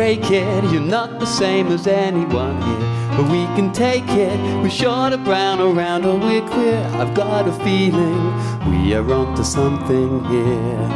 break 0.00 0.30
it, 0.30 0.64
you're 0.72 0.80
not 0.80 1.20
the 1.20 1.26
same 1.26 1.66
as 1.66 1.86
anyone 1.86 2.56
here. 2.62 3.18
But 3.18 3.30
we 3.30 3.44
can 3.54 3.70
take 3.70 4.08
it, 4.08 4.38
we're 4.62 4.70
short 4.70 5.12
of 5.12 5.22
brown 5.24 5.60
around 5.60 6.06
or 6.06 6.16
we're 6.16 6.40
queer. 6.48 6.82
I've 6.94 7.12
got 7.12 7.46
a 7.46 7.52
feeling 7.64 8.22
we 8.70 8.94
are 8.94 9.12
onto 9.12 9.44
something 9.44 10.24
here. 10.24 10.88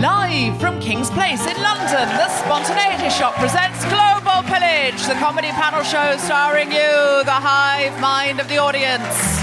Live 0.00 0.60
from 0.60 0.78
King's 0.78 1.10
Place 1.10 1.44
in 1.44 1.60
London, 1.60 2.06
the 2.22 2.28
Spontaneity 2.28 3.10
Shop 3.10 3.34
presents 3.34 3.84
Global 3.86 4.44
Pillage, 4.44 5.02
the 5.08 5.14
comedy 5.14 5.50
panel 5.58 5.82
show 5.82 6.16
starring 6.18 6.70
you, 6.70 7.24
the 7.24 7.40
hive 7.50 8.00
mind 8.00 8.38
of 8.38 8.46
the 8.46 8.58
audience. 8.58 9.41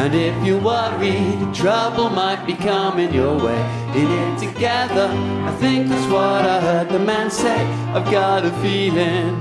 And 0.00 0.14
if 0.14 0.46
you're 0.46 0.60
worried, 0.60 1.52
trouble 1.52 2.08
might 2.08 2.46
be 2.46 2.54
coming 2.54 3.12
your 3.12 3.36
way. 3.36 3.60
In 3.96 4.08
it 4.08 4.38
together, 4.38 5.08
I 5.10 5.52
think 5.58 5.88
that's 5.88 6.06
what 6.12 6.44
I 6.46 6.60
heard 6.60 6.88
the 6.88 7.00
man 7.00 7.32
say. 7.32 7.66
I've 7.92 8.08
got 8.08 8.44
a 8.44 8.52
feeling 8.62 9.34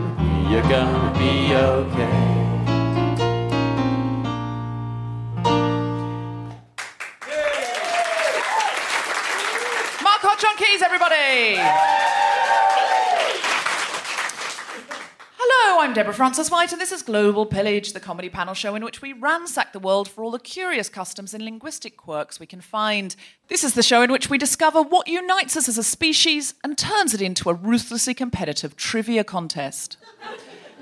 you're 0.50 0.64
gonna 0.64 1.14
be 1.20 1.54
okay. 1.54 2.38
Mark 10.02 10.22
Hodge 10.26 10.44
on 10.44 10.58
keys, 10.58 10.82
everybody. 10.82 11.62
Hello, 15.38 15.77
I'm 15.88 15.94
Deborah 15.94 16.14
Frances 16.14 16.52
White, 16.52 16.74
and 16.74 16.82
this 16.82 16.92
is 16.92 17.02
Global 17.02 17.46
Pillage, 17.46 17.94
the 17.94 18.02
comedy 18.02 18.28
panel 18.28 18.54
show 18.54 18.76
in 18.76 18.84
which 18.84 19.02
we 19.02 19.14
ransack 19.14 19.72
the 19.72 19.80
world 19.80 20.10
for 20.10 20.22
all 20.22 20.32
the 20.32 20.38
curious 20.38 20.90
customs 20.90 21.34
and 21.34 21.42
linguistic 21.42 21.96
quirks 21.96 22.42
we 22.42 22.46
can 22.46 22.60
find. 22.60 23.16
This 23.48 23.64
is 23.64 23.74
the 23.74 23.82
show 23.82 24.02
in 24.02 24.12
which 24.12 24.30
we 24.30 24.38
discover 24.38 24.82
what 24.82 25.08
unites 25.08 25.56
us 25.56 25.70
as 25.70 25.78
a 25.78 25.84
species 25.84 26.56
and 26.62 26.78
turns 26.78 27.14
it 27.14 27.22
into 27.22 27.50
a 27.50 27.54
ruthlessly 27.54 28.14
competitive 28.14 28.76
trivia 28.76 29.24
contest. 29.24 29.96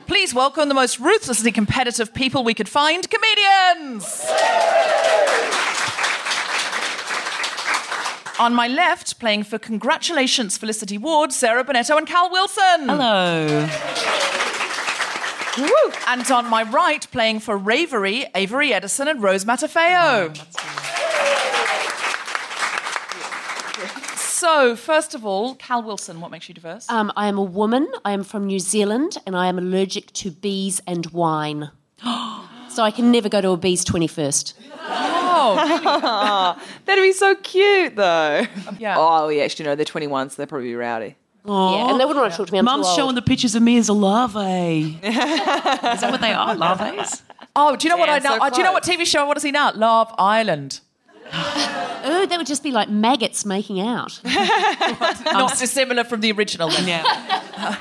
Please 0.07 0.33
welcome 0.33 0.69
the 0.69 0.73
most 0.73 0.99
ruthlessly 0.99 1.51
competitive 1.51 2.11
people 2.11 2.43
we 2.43 2.55
could 2.55 2.67
find 2.67 3.07
comedians! 3.07 4.25
On 8.39 8.55
my 8.55 8.67
left, 8.67 9.19
playing 9.19 9.43
for 9.43 9.59
Congratulations 9.59 10.57
Felicity 10.57 10.97
Ward, 10.97 11.31
Sarah 11.31 11.63
Bennetto 11.63 11.95
and 11.95 12.07
Cal 12.07 12.31
Wilson. 12.31 12.89
Hello. 12.89 13.69
Woo. 15.57 15.69
And 16.07 16.29
on 16.31 16.49
my 16.49 16.63
right, 16.63 17.05
playing 17.11 17.39
for 17.39 17.57
Ravery, 17.57 18.25
Avery 18.35 18.73
Edison 18.73 19.07
and 19.07 19.23
Rose 19.23 19.45
Matafeo. 19.45 20.35
so, 24.17 24.75
first 24.75 25.15
of 25.15 25.25
all, 25.25 25.55
Cal 25.55 25.81
Wilson, 25.81 26.19
what 26.19 26.31
makes 26.31 26.49
you 26.49 26.55
diverse? 26.55 26.89
Um, 26.89 27.11
I 27.15 27.27
am 27.27 27.37
a 27.37 27.43
woman. 27.43 27.87
I 28.03 28.11
am 28.11 28.23
from 28.23 28.47
New 28.47 28.59
Zealand, 28.59 29.17
and 29.25 29.35
I 29.35 29.47
am 29.47 29.57
allergic 29.57 30.11
to 30.13 30.31
bees 30.31 30.81
and 30.85 31.05
wine. 31.07 31.71
so 32.03 32.83
I 32.83 32.91
can 32.91 33.11
never 33.11 33.29
go 33.29 33.39
to 33.41 33.51
a 33.51 33.57
bees 33.57 33.83
twenty 33.85 34.07
first. 34.07 34.55
oh, 34.73 36.61
That'd 36.85 37.03
be 37.03 37.13
so 37.13 37.35
cute, 37.35 37.95
though. 37.95 38.45
Yeah. 38.77 38.95
Oh, 38.97 39.29
yeah, 39.29 39.43
actually, 39.43 39.65
no, 39.65 39.75
they're 39.75 39.85
21, 39.85 40.31
so 40.31 40.35
they're 40.37 40.47
probably 40.47 40.75
rowdy. 40.75 41.15
Yeah, 41.47 41.91
and 41.91 41.99
they 41.99 42.05
wouldn't 42.05 42.21
want 42.21 42.33
to 42.33 42.37
talk 42.37 42.47
to 42.47 42.53
me. 42.53 42.59
I'm 42.59 42.65
Mum's 42.65 42.93
showing 42.93 43.15
the 43.15 43.21
pictures 43.21 43.55
of 43.55 43.61
me 43.61 43.77
as 43.77 43.89
a 43.89 43.93
larvae. 43.93 44.99
Is 45.03 45.13
that 45.13 46.07
what 46.11 46.21
they 46.21 46.33
are? 46.33 46.55
Larvae? 46.55 47.03
oh, 47.55 47.75
do 47.75 47.87
you 47.87 47.89
know 47.89 47.97
what 47.97 48.09
I 48.09 48.19
know? 48.19 48.37
so 48.37 48.43
uh, 48.43 48.49
do 48.49 48.57
you 48.57 48.63
know 48.63 48.71
what. 48.71 48.83
TV 48.83 49.05
show 49.05 49.21
I 49.21 49.23
want 49.23 49.37
to 49.37 49.41
see 49.41 49.51
now? 49.51 49.71
Love 49.73 50.13
Island. 50.17 50.79
oh, 51.33 52.25
they 52.29 52.37
would 52.37 52.47
just 52.47 52.63
be 52.63 52.71
like 52.71 52.89
maggots 52.89 53.45
making 53.45 53.79
out. 53.79 54.19
Not 54.25 55.57
dissimilar 55.57 56.03
from 56.03 56.21
the 56.21 56.31
original. 56.31 56.69
Then. 56.69 56.87
Yeah. 56.87 57.77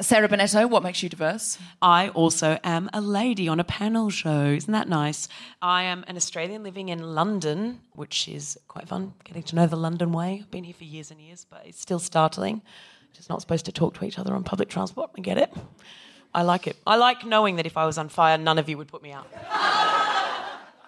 Sarah 0.00 0.28
Bennetto, 0.28 0.70
what 0.70 0.84
makes 0.84 1.02
you 1.02 1.08
diverse? 1.08 1.58
I 1.82 2.10
also 2.10 2.58
am 2.62 2.88
a 2.92 3.00
lady 3.00 3.48
on 3.48 3.58
a 3.58 3.64
panel 3.64 4.10
show. 4.10 4.46
Isn't 4.46 4.72
that 4.72 4.88
nice? 4.88 5.28
I 5.60 5.84
am 5.84 6.04
an 6.06 6.16
Australian 6.16 6.62
living 6.62 6.88
in 6.88 7.14
London, 7.14 7.80
which 7.94 8.28
is 8.28 8.56
quite 8.68 8.86
fun, 8.86 9.14
getting 9.24 9.42
to 9.44 9.56
know 9.56 9.66
the 9.66 9.76
London 9.76 10.12
way. 10.12 10.40
I've 10.42 10.50
been 10.52 10.62
here 10.62 10.74
for 10.74 10.84
years 10.84 11.10
and 11.10 11.20
years, 11.20 11.46
but 11.50 11.62
it's 11.66 11.80
still 11.80 11.98
startling. 11.98 12.62
Just 13.14 13.28
not 13.28 13.40
supposed 13.40 13.66
to 13.66 13.72
talk 13.72 13.94
to 13.98 14.04
each 14.04 14.18
other 14.18 14.34
on 14.34 14.44
public 14.44 14.68
transport. 14.68 15.10
I 15.16 15.20
get 15.20 15.38
it. 15.38 15.52
I 16.34 16.42
like 16.42 16.66
it. 16.66 16.76
I 16.86 16.96
like 16.96 17.24
knowing 17.24 17.56
that 17.56 17.66
if 17.66 17.76
I 17.76 17.86
was 17.86 17.98
on 17.98 18.08
fire, 18.08 18.38
none 18.38 18.58
of 18.58 18.68
you 18.68 18.76
would 18.78 18.88
put 18.88 19.02
me 19.02 19.12
out. 19.12 19.26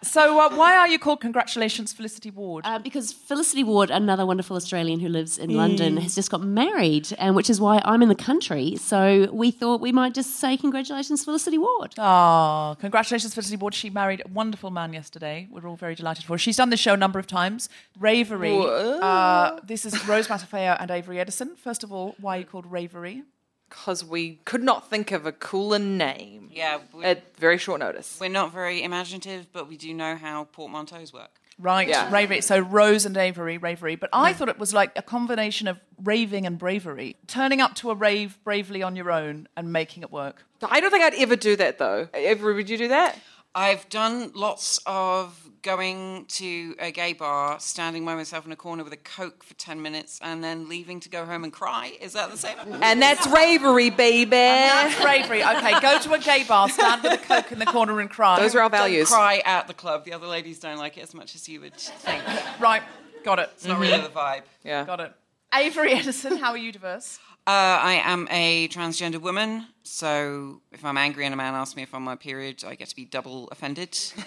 So, 0.03 0.41
uh, 0.41 0.55
why 0.55 0.77
are 0.77 0.89
you 0.89 0.99
called 0.99 1.21
Congratulations 1.21 1.93
Felicity 1.93 2.31
Ward? 2.31 2.65
Uh, 2.67 2.79
because 2.79 3.13
Felicity 3.13 3.63
Ward, 3.65 3.91
another 3.91 4.25
wonderful 4.25 4.57
Australian 4.57 5.01
who 5.01 5.09
lives 5.09 5.39
in 5.39 5.55
London, 5.57 5.99
has 5.99 6.15
just 6.15 6.31
got 6.31 6.41
married, 6.41 7.13
and 7.19 7.37
which 7.37 7.51
is 7.51 7.61
why 7.61 7.83
I'm 7.85 8.03
in 8.03 8.09
the 8.09 8.15
country. 8.15 8.77
So 8.77 9.29
we 9.33 9.51
thought 9.51 9.81
we 9.81 9.93
might 9.93 10.15
just 10.15 10.37
say 10.41 10.57
congratulations, 10.57 11.25
Felicity 11.25 11.59
Ward. 11.59 11.95
Oh, 11.99 12.77
congratulations, 12.81 13.35
Felicity 13.35 13.57
Ward. 13.57 13.75
She 13.75 13.91
married 13.91 14.23
a 14.25 14.29
wonderful 14.29 14.71
man 14.71 14.93
yesterday. 14.93 15.49
We're 15.51 15.67
all 15.69 15.77
very 15.77 15.95
delighted 15.95 16.25
for 16.25 16.35
her. 16.35 16.39
She's 16.39 16.57
done 16.57 16.71
this 16.71 16.81
show 16.81 16.95
a 16.95 16.97
number 16.97 17.19
of 17.19 17.27
times. 17.27 17.69
Ravery. 17.99 18.57
Uh, 18.59 19.61
this 19.65 19.85
is 19.85 20.07
Rose 20.07 20.29
Matafeo 20.29 20.77
and 20.81 20.91
Avery 20.91 21.21
Edison. 21.21 21.57
First 21.57 21.85
of 21.85 21.93
all, 21.93 22.15
why 22.21 22.37
are 22.37 22.41
you 22.41 22.47
called 22.47 22.67
Ravery? 22.67 23.23
Because 23.71 24.05
we 24.05 24.41
could 24.45 24.63
not 24.63 24.91
think 24.91 25.13
of 25.13 25.25
a 25.27 25.33
cooler 25.33 25.79
name 25.79 26.51
Yeah, 26.53 26.81
we- 26.93 27.05
at 27.05 27.37
very 27.37 27.57
short 27.57 27.81
notice. 27.81 28.19
we're 28.21 28.29
not 28.29 28.53
very 28.53 28.83
imaginative, 28.83 29.47
but 29.53 29.69
we 29.69 29.77
do 29.77 29.95
know 29.95 30.17
how 30.17 30.45
portmanteaus 30.53 31.13
work. 31.13 31.31
Right, 31.59 31.89
Yeah. 31.89 32.11
Ravery. 32.11 32.41
So 32.41 32.59
Rose 32.59 33.05
and 33.05 33.17
Avery, 33.17 33.59
Ravery. 33.59 33.95
But 33.95 34.09
I 34.15 34.33
thought 34.33 34.49
it 34.49 34.59
was 34.59 34.73
like 34.73 34.93
a 34.97 35.03
combination 35.03 35.69
of 35.69 35.79
raving 36.03 36.47
and 36.47 36.59
bravery. 36.59 37.17
Turning 37.27 37.61
up 37.61 37.75
to 37.77 37.91
a 37.91 37.95
rave 37.95 38.39
bravely 38.45 38.83
on 38.83 38.97
your 38.97 39.11
own 39.13 39.47
and 39.57 39.71
making 39.73 40.03
it 40.03 40.11
work. 40.11 40.45
I 40.63 40.81
don't 40.81 40.91
think 40.91 41.05
I'd 41.05 41.15
ever 41.15 41.37
do 41.37 41.57
that, 41.57 41.79
though. 41.79 42.09
Ever 42.15 42.55
would 42.55 42.69
you 42.71 42.79
do 42.79 42.89
that? 42.89 43.19
I've 43.55 43.89
done 43.89 44.31
lots 44.35 44.81
of 44.87 45.51
going 45.63 46.25
to 46.27 46.75
a 46.79 46.91
gay 46.91 47.13
bar, 47.13 47.59
standing 47.61 48.05
by 48.05 48.15
myself 48.15 48.47
in 48.47 48.53
a 48.53 48.57
corner 48.57 48.85
with 48.85 48.93
a 48.93 48.97
Coke 48.97 49.43
for 49.43 49.55
10 49.55 49.83
minutes, 49.83 50.19
and 50.23 50.43
then 50.43 50.69
leaving 50.69 51.01
to 51.01 51.09
go 51.09 51.27
home 51.27 51.45
and 51.45 51.53
cry. 51.53 51.93
Is 52.01 52.13
that 52.13 52.31
the 52.31 52.39
same? 52.39 52.57
And 52.81 53.03
that's 53.03 53.27
ravery, 53.27 53.91
baby. 53.91 54.31
That's 54.31 55.01
bravery. 55.03 55.43
Okay, 55.43 55.81
go 55.81 55.99
to 55.99 56.13
a 56.13 56.19
gay 56.19 56.45
bar, 56.45 56.69
stand 56.69 57.03
with 57.03 57.13
a 57.13 57.19
Coke 57.19 57.53
in 57.53 57.59
the 57.59 57.67
corner 57.67 58.01
and 58.01 58.09
cry. 58.09 58.39
Those 58.39 58.55
are 58.55 58.61
our 58.61 58.71
Don't 58.71 58.79
values. 58.79 59.09
cry 59.09 59.43
at 59.45 59.67
the 59.67 59.75
club. 59.75 60.05
The 60.05 60.13
other 60.13 60.27
ladies 60.27 60.61
don't 60.61 60.79
like 60.79 60.97
it 60.97 61.03
as 61.03 61.15
much 61.15 61.35
as 61.35 61.49
you 61.49 61.61
would 61.61 61.75
think. 61.75 62.23
Right, 62.61 62.83
got 63.25 63.39
it. 63.39 63.51
It's 63.55 63.67
not 63.67 63.81
really 63.81 63.95
mm-hmm. 63.95 64.05
the 64.05 64.11
vibe. 64.11 64.43
Yeah. 64.65 64.85
Got 64.85 65.01
it. 65.01 65.13
Avery 65.53 65.93
Edison, 65.93 66.37
how 66.37 66.51
are 66.51 66.59
you 66.59 66.71
diverse? 66.71 67.19
Uh, 67.47 67.81
I 67.83 68.03
am 68.05 68.29
a 68.31 68.69
transgender 68.69 69.19
woman, 69.21 69.67
so 69.83 70.61
if 70.73 70.85
I'm 70.85 70.99
angry 70.99 71.25
and 71.25 71.33
a 71.33 71.37
man 71.37 71.55
asks 71.55 71.75
me 71.75 71.83
if 71.83 71.95
I'm 71.95 72.03
on 72.03 72.05
my 72.05 72.15
period, 72.15 72.63
I 72.67 72.75
get 72.75 72.89
to 72.91 72.97
be 72.97 73.07
double 73.07 73.49
offended. 73.49 73.99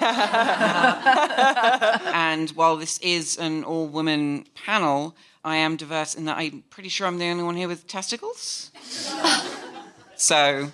and 2.14 2.50
while 2.52 2.76
this 2.76 2.98
is 3.00 3.38
an 3.38 3.64
all 3.64 3.88
woman 3.88 4.46
panel, 4.56 5.16
I 5.46 5.58
am 5.58 5.78
diverse 5.78 6.16
in 6.16 6.26
that 6.26 6.38
I'm 6.38 6.64
pretty 6.72 6.90
sure 6.90 7.06
I'm 7.06 7.20
the 7.20 7.28
only 7.28 7.44
one 7.44 7.56
here 7.56 7.68
with 7.68 7.86
testicles. 7.86 8.72
so, 10.16 10.72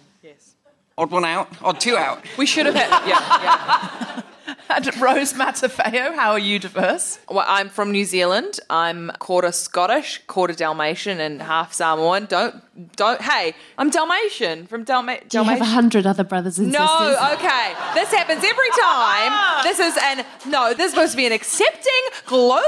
odd 0.98 1.12
one 1.12 1.26
out, 1.26 1.50
odd 1.62 1.82
two 1.82 1.98
out. 1.98 2.24
We 2.38 2.46
should 2.46 2.66
have 2.68 2.76
had. 2.76 3.08
Yeah, 3.08 3.20
yeah. 3.44 4.22
And 4.70 4.86
Rose 5.02 5.34
Matafeo, 5.34 6.14
how 6.16 6.32
are 6.32 6.40
you 6.40 6.60
diverse? 6.60 7.18
Well, 7.28 7.46
I'm 7.48 7.70
from 7.70 7.92
New 7.92 8.06
Zealand. 8.06 8.60
I'm 8.70 9.12
quarter 9.20 9.52
Scottish, 9.52 10.22
quarter 10.28 10.54
Dalmatian, 10.54 11.20
and 11.20 11.42
half 11.42 11.74
Samoan. 11.74 12.26
Don't, 12.26 12.56
don't. 12.96 13.20
Hey, 13.22 13.56
I'm 13.80 13.90
Dalmatian 13.90 14.68
from 14.68 14.86
Dalma- 14.86 15.28
Do 15.28 15.40
you 15.40 15.44
have 15.44 15.62
a 15.62 15.66
hundred 15.66 16.06
other 16.06 16.24
brothers 16.24 16.60
and 16.60 16.72
No, 16.72 16.86
sisters? 16.86 17.32
okay. 17.34 17.74
This 17.96 18.12
happens 18.14 18.44
every 18.44 18.70
time. 18.70 19.32
Ah. 19.34 19.62
This 19.64 19.80
is 19.80 19.98
an 20.04 20.26
no. 20.52 20.74
This 20.74 20.86
is 20.88 20.92
supposed 20.92 21.12
to 21.12 21.18
be 21.18 21.26
an 21.26 21.32
accepting 21.34 21.92
global 22.28 22.64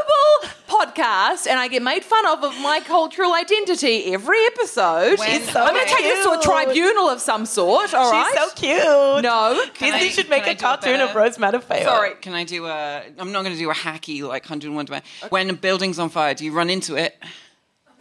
podcast, 0.68 1.48
and 1.48 1.60
I 1.60 1.68
get 1.68 1.82
made 1.84 2.04
fun 2.04 2.26
of 2.26 2.44
of 2.44 2.58
my 2.62 2.80
cultural 2.80 3.34
identity 3.34 4.14
every 4.14 4.44
episode. 4.48 5.20
When- 5.20 5.42
so 5.44 5.62
I'm 5.62 5.74
going 5.74 5.86
to 5.88 5.94
take 5.94 6.04
this 6.04 6.26
to 6.26 6.32
a 6.32 6.42
tribunal 6.42 7.10
of 7.10 7.22
some 7.22 7.46
sort. 7.46 7.94
All 7.94 8.12
right. 8.12 8.28
She's 8.32 8.42
so 8.42 8.50
cute. 8.56 9.24
No. 9.24 9.64
Can 9.76 9.92
Disney 9.94 10.08
I- 10.08 10.12
should 10.12 10.30
make 10.30 10.44
can 10.44 10.50
I 10.50 10.52
a 10.52 10.56
do 10.56 10.60
it 10.60 10.62
cartoon 10.62 11.02
of? 11.02 11.16
Rose 11.16 11.38
Matafeo. 11.38 11.91
Sorry. 11.92 12.16
Can 12.22 12.34
I 12.34 12.44
do 12.44 12.66
a? 12.66 13.04
I'm 13.18 13.32
not 13.32 13.44
going 13.44 13.54
to 13.54 13.60
do 13.60 13.70
a 13.70 13.74
hacky 13.74 14.22
like 14.22 14.44
101 14.44 14.86
to 14.88 15.02
When 15.30 15.50
a 15.50 15.54
building's 15.54 16.00
on 16.00 16.10
fire, 16.10 16.34
do 16.34 16.46
you 16.46 16.52
run 16.52 16.70
into 16.70 16.96
it? 16.96 17.18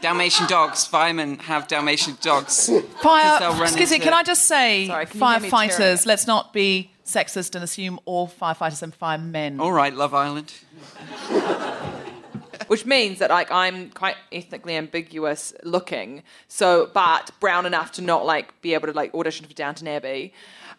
Dalmatian 0.01 0.47
dogs, 0.47 0.87
firemen 0.87 1.39
have 1.41 1.69
Dalmatian 1.69 2.17
dogs. 2.23 2.71
Fire. 3.03 3.63
Excuse 3.63 3.91
me, 3.91 3.99
can 3.99 4.15
it. 4.15 4.17
I 4.17 4.23
just 4.23 4.47
say, 4.47 4.87
Sorry, 4.87 5.05
can 5.05 5.21
you 5.21 5.27
hear 5.27 5.41
me 5.41 5.51
tearing 5.51 5.71
firefighters, 5.71 6.07
let's 6.07 6.27
not 6.27 6.55
be 6.55 6.91
sexist 7.05 7.55
and 7.55 7.63
assume 7.63 8.01
all 8.07 8.29
firefighters 8.29 8.83
and 8.83 8.95
firemen. 8.95 9.61
All 9.61 9.73
right, 9.73 9.93
Love 9.93 10.15
Island. 10.15 10.55
which 12.69 12.87
means 12.87 13.19
that 13.19 13.31
like 13.31 13.51
I'm 13.51 13.91
quite 13.91 14.17
ethnically 14.31 14.77
ambiguous 14.77 15.53
looking, 15.65 16.23
so 16.47 16.89
but 16.95 17.31
brown 17.41 17.67
enough 17.67 17.91
to 17.93 18.03
not 18.03 18.25
like 18.25 18.61
be 18.63 18.75
able 18.75 18.87
to 18.87 18.93
like 18.93 19.13
audition 19.13 19.45
for 19.47 19.55
Downton 19.55 19.89
Abbey. 19.89 20.33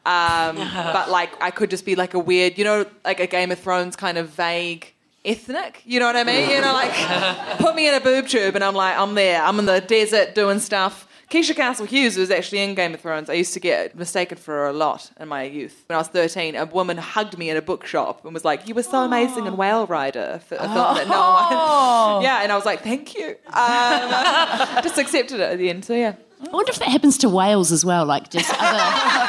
Um, 0.06 0.56
but 0.74 1.09
like 1.09 1.42
I 1.42 1.51
could 1.51 1.69
just 1.69 1.86
be 1.86 1.95
like 1.95 2.13
a 2.13 2.19
weird, 2.19 2.57
you 2.57 2.63
know, 2.63 2.86
like 3.06 3.19
a 3.19 3.27
Game 3.27 3.51
of 3.51 3.59
Thrones 3.59 3.95
kind 3.95 4.18
of 4.18 4.30
vague 4.30 4.94
ethnic. 5.24 5.81
You 5.86 6.00
know 6.00 6.07
what 6.07 6.15
I 6.15 6.24
mean? 6.24 6.50
You 6.50 6.62
know, 6.62 6.74
like 6.74 6.94
put 7.57 7.75
me 7.75 7.88
in 7.88 7.94
a 7.94 8.00
boob 8.00 8.27
tube 8.27 8.56
and 8.56 8.63
I'm 8.63 8.75
like 8.75 8.98
I'm 8.98 9.15
there. 9.15 9.42
I'm 9.42 9.59
in 9.59 9.65
the 9.65 9.81
desert 9.81 10.36
doing 10.36 10.59
stuff. 10.59 11.07
Keisha 11.31 11.56
Castle 11.56 11.86
Hughes 11.86 12.18
was 12.18 12.30
actually 12.30 12.59
in 12.59 12.75
Game 12.75 12.94
of 12.94 13.00
Thrones. 13.00 13.30
I 13.30 13.33
used 13.36 13.53
to 13.53 13.62
get 13.62 13.95
mistaken 13.95 14.38
for 14.38 14.51
her 14.51 14.68
a 14.68 14.74
lot 14.74 15.09
in 15.18 15.30
my 15.30 15.44
youth. 15.44 15.86
When 15.88 15.95
I 15.95 16.00
was 16.00 16.09
13, 16.09 16.57
a 16.57 16.65
woman 16.65 16.97
hugged 16.97 17.38
me 17.38 17.50
in 17.50 17.56
a 17.56 17.62
bookshop 17.62 18.25
and 18.25 18.33
was 18.33 18.44
like, 18.44 18.68
You 18.68 18.75
were 18.75 18.83
so 18.83 19.04
amazing 19.04 19.45
in 19.47 19.56
Whale 19.56 19.88
Rider, 19.88 20.42
for 20.45 20.56
a 20.56 20.63
film 20.63 20.74
that 20.74 21.07
no 21.07 22.15
one. 22.18 22.24
Yeah, 22.24 22.44
and 22.44 22.51
I 22.51 22.56
was 22.56 22.65
like, 22.65 22.81
Thank 22.81 23.15
you. 23.15 23.38
Um, 23.47 24.83
just 24.83 24.97
accepted 24.97 25.39
it 25.39 25.54
at 25.54 25.57
the 25.57 25.69
end. 25.69 25.86
So, 25.86 25.94
yeah. 25.94 26.15
I 26.45 26.50
wonder 26.50 26.71
if 26.71 26.80
that 26.80 26.89
happens 26.89 27.18
to 27.19 27.30
whales 27.30 27.71
as 27.71 27.86
well, 27.86 28.06
like 28.06 28.30
just 28.30 28.51
other. 28.59 29.20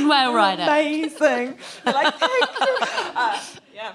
Love 0.00 0.08
doing 0.08 0.08
whale 0.08 0.34
rider. 0.34 0.62
Amazing. 0.62 1.58
like, 1.84 2.14
Thank. 2.14 2.50
Uh, 3.16 3.40
yeah. 3.74 3.92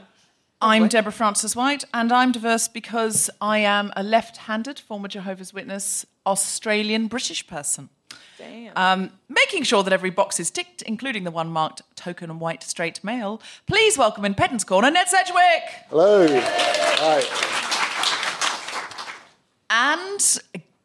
I'm 0.62 0.88
Deborah 0.88 1.12
Frances 1.12 1.56
White, 1.56 1.84
and 1.94 2.12
I'm 2.12 2.32
diverse 2.32 2.68
because 2.68 3.30
I 3.42 3.60
am 3.60 3.92
a 3.96 4.04
left 4.04 4.38
handed 4.38 4.80
former 4.80 5.08
Jehovah's 5.08 5.54
Witness 5.54 6.06
Australian 6.26 7.08
British 7.08 7.46
person. 7.46 7.90
Damn. 8.38 8.74
Um, 8.76 9.12
making 9.30 9.64
sure 9.64 9.84
that 9.84 9.94
every 9.94 10.10
box 10.10 10.40
is 10.40 10.52
ticked, 10.52 10.82
including 10.82 11.24
the 11.24 11.32
one 11.32 11.50
marked 11.50 11.82
token 11.96 12.40
white 12.40 12.64
straight 12.64 13.04
male. 13.04 13.42
Please 13.66 13.98
welcome 13.98 14.26
in 14.26 14.34
Pedant's 14.34 14.64
Corner, 14.64 14.92
Ned 14.92 15.08
Sedgwick. 15.08 15.64
Hello. 15.90 16.28
Hi. 16.30 17.24
And 19.70 20.40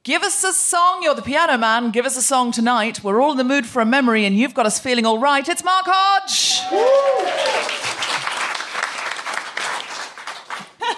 give 0.04 0.22
us 0.22 0.42
a 0.44 0.52
song. 0.52 1.02
You're 1.02 1.14
the 1.14 1.22
piano 1.22 1.58
man. 1.58 1.90
Give 1.90 2.06
us 2.06 2.16
a 2.16 2.22
song 2.22 2.52
tonight. 2.52 3.04
We're 3.04 3.20
all 3.20 3.32
in 3.32 3.36
the 3.36 3.44
mood 3.44 3.66
for 3.66 3.82
a 3.82 3.86
memory, 3.86 4.24
and 4.24 4.36
you've 4.36 4.54
got 4.54 4.66
us 4.66 4.78
feeling 4.78 5.04
all 5.06 5.18
right. 5.18 5.46
It's 5.48 5.64
Mark 5.64 5.84
Hodge. 5.86 6.60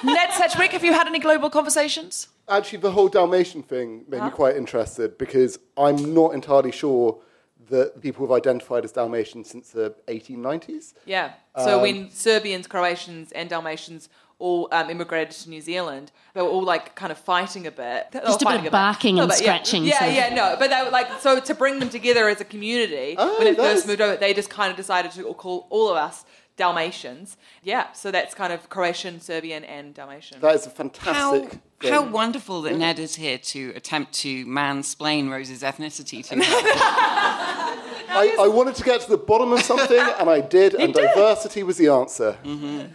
Ned 0.05 0.33
Sedgwick, 0.33 0.73
have 0.73 0.85
you 0.85 0.93
had 0.93 1.07
any 1.07 1.21
global 1.21 1.49
conversations? 1.49 2.29
Actually, 2.49 2.81
the 2.81 2.91
whole 2.91 3.09
Dalmatian 3.09 3.63
thing 3.63 4.05
made 4.09 4.23
me 4.23 4.31
quite 4.31 4.57
interested 4.57 5.17
because 5.17 5.59
I'm 5.77 6.13
not 6.13 6.35
entirely 6.35 6.73
sure 6.73 7.21
that 7.71 8.01
people 8.01 8.27
have 8.27 8.37
identified 8.37 8.85
as 8.85 8.93
Dalmatians 8.93 9.49
since 9.49 9.71
the 9.71 9.95
1890s. 10.09 10.95
Yeah. 11.07 11.33
So 11.57 11.81
when 11.81 12.05
um, 12.05 12.11
Serbians, 12.11 12.67
Croatians, 12.67 13.31
and 13.33 13.49
Dalmatians 13.49 14.09
all 14.43 14.69
um, 14.73 14.91
immigrated 14.91 15.35
to 15.43 15.49
New 15.49 15.61
Zealand, 15.61 16.11
they 16.35 16.43
were 16.43 16.49
all 16.49 16.65
like 16.65 16.95
kind 16.95 17.13
of 17.13 17.19
fighting 17.19 17.67
a 17.67 17.71
bit. 17.71 18.09
They 18.13 18.21
Just 18.21 18.43
a 18.43 18.47
bit 18.47 18.65
of 18.67 18.73
barking 18.73 19.19
and 19.21 19.31
yeah. 19.31 19.37
scratching, 19.37 19.85
Yeah, 19.85 19.99
so- 20.01 20.07
yeah, 20.07 20.35
no. 20.35 20.57
But 20.59 20.71
they 20.71 20.83
were 20.83 20.91
like, 20.91 21.21
so 21.21 21.41
to 21.41 21.55
bring 21.55 21.79
them 21.79 21.89
together 21.89 22.29
as 22.29 22.41
a 22.41 22.45
community, 22.45 23.15
Oh, 23.19 23.39
when 23.39 23.47
it 23.47 23.57
nice. 23.57 23.67
first 23.75 23.87
moved 23.87 24.01
over, 24.01 24.17
they 24.17 24.35
just 24.35 24.51
kind 24.51 24.71
of 24.71 24.77
decided 24.77 25.13
to 25.13 25.23
call 25.35 25.67
all 25.71 25.89
of 25.89 25.97
us 25.97 26.25
Dalmatians. 26.57 27.37
Yeah. 27.63 27.93
So 27.93 28.11
that's 28.11 28.35
kind 28.35 28.53
of 28.53 28.69
Croatian, 28.69 29.21
Serbian, 29.21 29.65
and 29.65 29.95
Dalmatian. 29.95 30.41
That 30.41 30.55
is 30.55 30.67
a 30.67 30.71
How, 30.71 30.75
fantastic 30.75 31.61
thing. 31.81 31.93
how 31.93 32.05
wonderful 32.05 32.63
that 32.63 32.77
Ned 32.77 32.99
is 32.99 33.15
here 33.17 33.39
to 33.39 33.73
attempt 33.75 34.13
to 34.25 34.45
mansplain 34.47 35.31
Rose's 35.31 35.63
ethnicity 35.63 36.25
to 36.29 36.35
her. 36.37 36.43
I, 38.15 38.37
I 38.41 38.49
wanted 38.49 38.75
to 38.77 38.85
get 38.85 39.01
to 39.03 39.11
the 39.11 39.17
bottom 39.17 39.53
of 39.53 39.61
something, 39.61 39.99
and 40.19 40.29
I 40.29 40.41
did, 40.41 40.75
and 40.83 40.93
diversity 40.95 41.63
was 41.63 41.77
the 41.79 41.89
answer. 41.89 42.37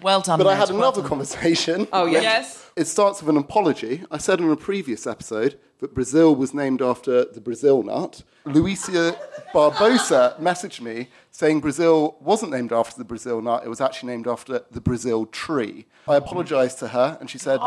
Well 0.02 0.22
done. 0.22 0.38
But 0.38 0.48
I 0.48 0.56
had 0.56 0.70
well 0.70 0.78
another 0.78 1.02
done. 1.02 1.10
conversation. 1.10 1.88
oh, 1.94 2.06
yeah. 2.06 2.22
Yes. 2.22 2.70
It 2.76 2.86
starts 2.86 3.22
with 3.22 3.30
an 3.30 3.38
apology. 3.42 4.04
I 4.12 4.18
said 4.20 4.40
in 4.40 4.50
a 4.52 4.56
previous 4.56 5.08
episode 5.08 5.60
that 5.80 5.96
Brazil 5.96 6.36
was 6.36 6.54
named 6.54 6.82
after 6.82 7.26
the 7.26 7.42
Brazil 7.42 7.82
nut. 7.84 8.24
Luisa 8.46 9.18
Barbosa 9.54 10.40
messaged 10.40 10.80
me 10.82 11.10
saying 11.32 11.60
Brazil 11.60 12.18
wasn't 12.20 12.52
named 12.52 12.72
after 12.72 12.98
the 12.98 13.04
Brazil 13.04 13.42
nut, 13.42 13.64
it 13.66 13.70
was 13.70 13.82
actually 13.82 14.12
named 14.12 14.28
after 14.28 14.62
the 14.72 14.82
Brazil 14.82 15.26
tree. 15.26 15.86
I 16.08 16.16
apologized 16.16 16.80
to 16.80 16.88
her, 16.90 17.18
and 17.20 17.30
she 17.30 17.38
said, 17.38 17.60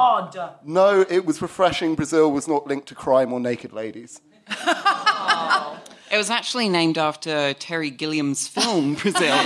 No, 0.65 1.05
it 1.09 1.25
was 1.27 1.43
refreshing. 1.43 1.95
Brazil 1.95 2.33
was 2.33 2.49
not 2.49 2.67
linked 2.67 2.89
to 2.89 2.95
crime 2.95 3.33
or 3.33 3.41
naked 3.41 3.73
ladies. 3.73 4.21
Oh. 5.23 5.79
It 6.11 6.17
was 6.17 6.29
actually 6.29 6.69
named 6.69 6.99
after 6.99 7.55
Terry 7.55 7.91
Gilliam's 7.91 8.49
film, 8.49 8.95
Brazil. 9.01 9.39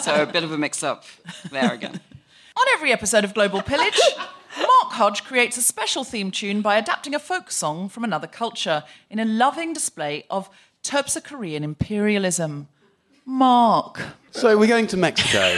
so 0.00 0.22
a 0.22 0.28
bit 0.30 0.42
of 0.42 0.50
a 0.50 0.56
mix 0.56 0.82
up 0.82 1.04
there 1.50 1.74
again. 1.74 2.00
On 2.56 2.66
every 2.72 2.92
episode 2.92 3.24
of 3.24 3.34
Global 3.34 3.60
Pillage, 3.60 4.00
Mark 4.56 4.92
Hodge 4.92 5.22
creates 5.22 5.58
a 5.58 5.62
special 5.62 6.02
theme 6.02 6.30
tune 6.30 6.62
by 6.62 6.76
adapting 6.78 7.14
a 7.14 7.18
folk 7.18 7.50
song 7.50 7.90
from 7.90 8.04
another 8.04 8.26
culture 8.26 8.84
in 9.10 9.18
a 9.18 9.26
loving 9.26 9.74
display 9.74 10.24
of 10.30 10.48
Terpsichorean 10.82 11.60
imperialism. 11.60 12.68
Mark. 13.26 14.00
So 14.30 14.56
we're 14.56 14.68
going 14.68 14.86
to 14.86 14.96
Mexico, 14.96 15.56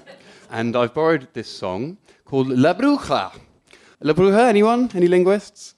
and 0.50 0.76
I've 0.76 0.94
borrowed 0.94 1.26
this 1.32 1.48
song 1.48 1.96
called 2.24 2.48
La 2.48 2.72
Bruja. 2.72 3.32
La 4.00 4.12
Bruja, 4.12 4.48
anyone? 4.48 4.90
Any 4.94 5.08
linguists? 5.08 5.74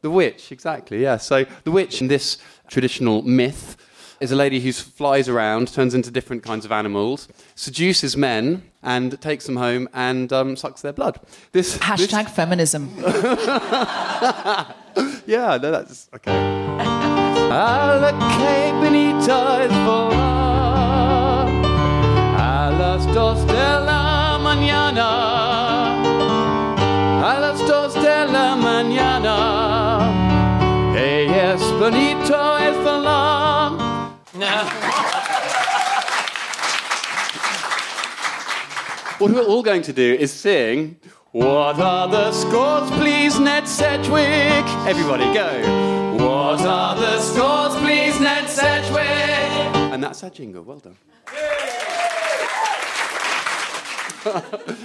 The 0.00 0.10
witch, 0.10 0.52
exactly, 0.52 1.00
yeah. 1.02 1.16
So 1.16 1.46
the 1.62 1.70
witch 1.70 2.02
in 2.02 2.08
this 2.08 2.38
traditional 2.74 3.22
myth 3.22 3.76
is 4.18 4.32
a 4.32 4.36
lady 4.36 4.60
who 4.60 4.72
flies 4.72 5.28
around, 5.28 5.72
turns 5.72 5.94
into 5.94 6.10
different 6.10 6.42
kinds 6.42 6.64
of 6.64 6.72
animals, 6.72 7.28
seduces 7.54 8.16
men, 8.16 8.64
and 8.82 9.20
takes 9.20 9.46
them 9.46 9.54
home 9.54 9.88
and 9.94 10.32
um, 10.32 10.56
sucks 10.56 10.82
their 10.82 10.92
blood. 10.92 11.20
This 11.52 11.78
Hashtag 11.78 12.28
feminism. 12.28 12.92
This, 12.96 13.06
yeah, 15.26 15.56
no, 15.62 15.70
that's 15.70 16.08
okay. 16.16 16.32
A 16.32 18.00
la 18.02 18.10
que 18.10 18.72
bonita 18.80 19.62
es 19.62 19.70
volar 19.86 21.46
a 22.36 22.98
dos 23.14 23.38
de 23.46 23.68
la 23.88 24.36
mañana. 24.42 25.08
Dos 27.68 27.94
de 27.94 28.26
la 28.32 28.56
mañana. 28.56 29.36
Hey, 30.92 31.28
es 31.28 31.62
bonito. 31.78 32.63
What 39.18 39.30
we're 39.30 39.44
all 39.44 39.62
going 39.62 39.82
to 39.82 39.92
do 39.92 40.14
is 40.14 40.32
sing. 40.32 40.96
What 41.30 41.78
are 41.78 42.08
the 42.08 42.32
scores, 42.32 42.90
please, 42.90 43.38
Ned 43.38 43.68
Sedgwick? 43.68 44.66
Everybody 44.88 45.32
go. 45.32 46.16
What 46.18 46.60
are 46.60 46.96
the 46.96 47.20
scores, 47.20 47.76
please, 47.76 48.18
Ned 48.20 48.48
Sedgwick? 48.50 49.06
And 49.92 50.02
that's 50.02 50.24
our 50.24 50.30
jingle. 50.30 50.64
Well 50.64 50.80
done. 50.80 50.96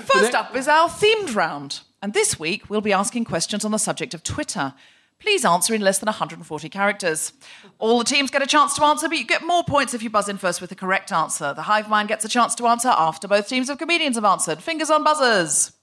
First 0.05 0.35
up 0.35 0.55
is 0.55 0.67
our 0.67 0.87
themed 0.89 1.35
round. 1.35 1.81
And 2.01 2.13
this 2.13 2.39
week, 2.39 2.69
we'll 2.69 2.81
be 2.81 2.93
asking 2.93 3.25
questions 3.25 3.65
on 3.65 3.71
the 3.71 3.79
subject 3.79 4.13
of 4.13 4.23
Twitter. 4.23 4.73
Please 5.19 5.43
answer 5.43 5.73
in 5.73 5.81
less 5.81 5.99
than 5.99 6.07
140 6.07 6.69
characters. 6.69 7.33
All 7.77 7.99
the 7.99 8.05
teams 8.05 8.31
get 8.31 8.41
a 8.41 8.47
chance 8.47 8.73
to 8.75 8.83
answer, 8.85 9.09
but 9.09 9.17
you 9.17 9.25
get 9.25 9.43
more 9.43 9.63
points 9.63 9.93
if 9.93 10.01
you 10.01 10.09
buzz 10.09 10.29
in 10.29 10.37
first 10.37 10.61
with 10.61 10.69
the 10.69 10.75
correct 10.75 11.11
answer. 11.11 11.53
The 11.53 11.63
hive 11.63 11.89
mind 11.89 12.07
gets 12.07 12.23
a 12.23 12.29
chance 12.29 12.55
to 12.55 12.67
answer 12.67 12.89
after 12.89 13.27
both 13.27 13.49
teams 13.49 13.69
of 13.69 13.77
comedians 13.77 14.15
have 14.15 14.25
answered. 14.25 14.63
Fingers 14.63 14.89
on 14.89 15.03
buzzers. 15.03 15.73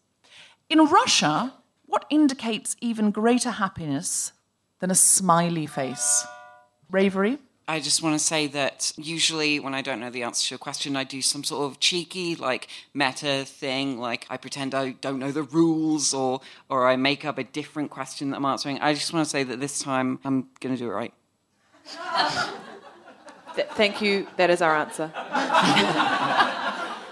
In 0.70 0.86
Russia, 0.86 1.52
What 1.88 2.04
indicates 2.10 2.76
even 2.80 3.10
greater 3.10 3.52
happiness 3.52 4.32
than 4.80 4.90
a 4.90 4.94
smiley 4.94 5.66
face? 5.66 6.26
Ravery? 6.90 7.38
I 7.68 7.80
just 7.80 8.00
want 8.00 8.16
to 8.16 8.24
say 8.24 8.46
that 8.48 8.92
usually 8.96 9.58
when 9.58 9.74
I 9.74 9.82
don't 9.82 9.98
know 9.98 10.08
the 10.10 10.22
answer 10.22 10.50
to 10.50 10.54
a 10.54 10.58
question, 10.58 10.94
I 10.94 11.02
do 11.02 11.20
some 11.20 11.42
sort 11.42 11.68
of 11.68 11.80
cheeky, 11.80 12.36
like 12.36 12.68
meta 12.94 13.44
thing, 13.44 13.98
like 13.98 14.24
I 14.30 14.36
pretend 14.36 14.72
I 14.72 14.90
don't 14.92 15.18
know 15.18 15.32
the 15.32 15.42
rules, 15.42 16.14
or 16.14 16.40
or 16.68 16.86
I 16.86 16.94
make 16.94 17.24
up 17.24 17.38
a 17.38 17.44
different 17.44 17.90
question 17.90 18.30
that 18.30 18.36
I'm 18.36 18.44
answering. 18.44 18.78
I 18.78 18.94
just 18.94 19.12
want 19.12 19.26
to 19.26 19.30
say 19.30 19.42
that 19.42 19.58
this 19.58 19.80
time 19.80 20.20
I'm 20.24 20.48
going 20.60 20.76
to 20.76 20.78
do 20.78 20.88
it 20.88 20.94
right. 20.94 21.12
Th- 23.56 23.66
thank 23.70 24.00
you. 24.00 24.28
That 24.36 24.50
is 24.50 24.62
our 24.62 24.76
answer. 24.76 25.10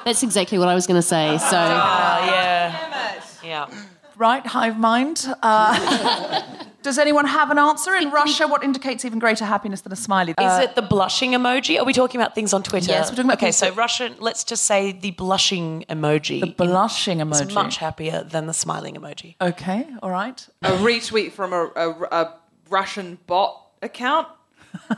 That's 0.05 0.23
exactly 0.23 0.59
what 0.59 0.69
I 0.69 0.75
was 0.75 0.87
going 0.87 0.99
to 0.99 1.03
say. 1.03 1.37
So 1.39 1.57
yeah. 1.57 3.21
Yeah. 3.43 3.69
Right, 4.17 4.47
hive 4.47 4.79
mind. 4.79 5.27
Uh, 5.43 6.43
does 6.85 6.99
anyone 6.99 7.25
have 7.25 7.51
an 7.51 7.59
answer? 7.59 7.95
In 7.95 8.11
Russia, 8.11 8.47
what 8.47 8.63
indicates 8.63 9.05
even 9.07 9.19
greater 9.19 9.45
happiness 9.47 9.81
than 9.81 9.91
a 9.93 9.97
smiley? 9.97 10.35
Is 10.39 10.59
it 10.61 10.75
the 10.77 10.83
blushing 10.83 11.33
emoji? 11.33 11.81
Are 11.81 11.85
we 11.85 11.95
talking 11.95 12.21
about 12.21 12.35
things 12.35 12.53
on 12.53 12.63
Twitter? 12.63 12.93
Yes, 12.93 13.11
we're 13.11 13.17
talking 13.17 13.31
about 13.31 13.39
Okay, 13.39 13.53
so 13.53 13.67
that- 13.67 13.77
Russian, 13.77 14.15
let's 14.21 14.45
just 14.45 14.67
say 14.67 14.93
the 14.93 15.11
blushing 15.13 15.85
emoji. 15.89 16.41
the 16.41 16.53
blushing 16.53 17.21
is 17.21 17.41
emoji? 17.41 17.55
much 17.55 17.79
happier 17.79 18.23
than 18.23 18.47
the 18.47 18.53
smiling 18.53 18.95
emoji. 18.97 19.35
Okay, 19.41 19.89
all 20.03 20.11
right. 20.11 20.47
A 20.63 20.73
retweet 20.73 21.33
from 21.33 21.53
a, 21.55 21.71
a, 21.75 21.91
a 22.13 22.35
Russian 22.69 23.19
bot 23.27 23.67
account. 23.83 24.29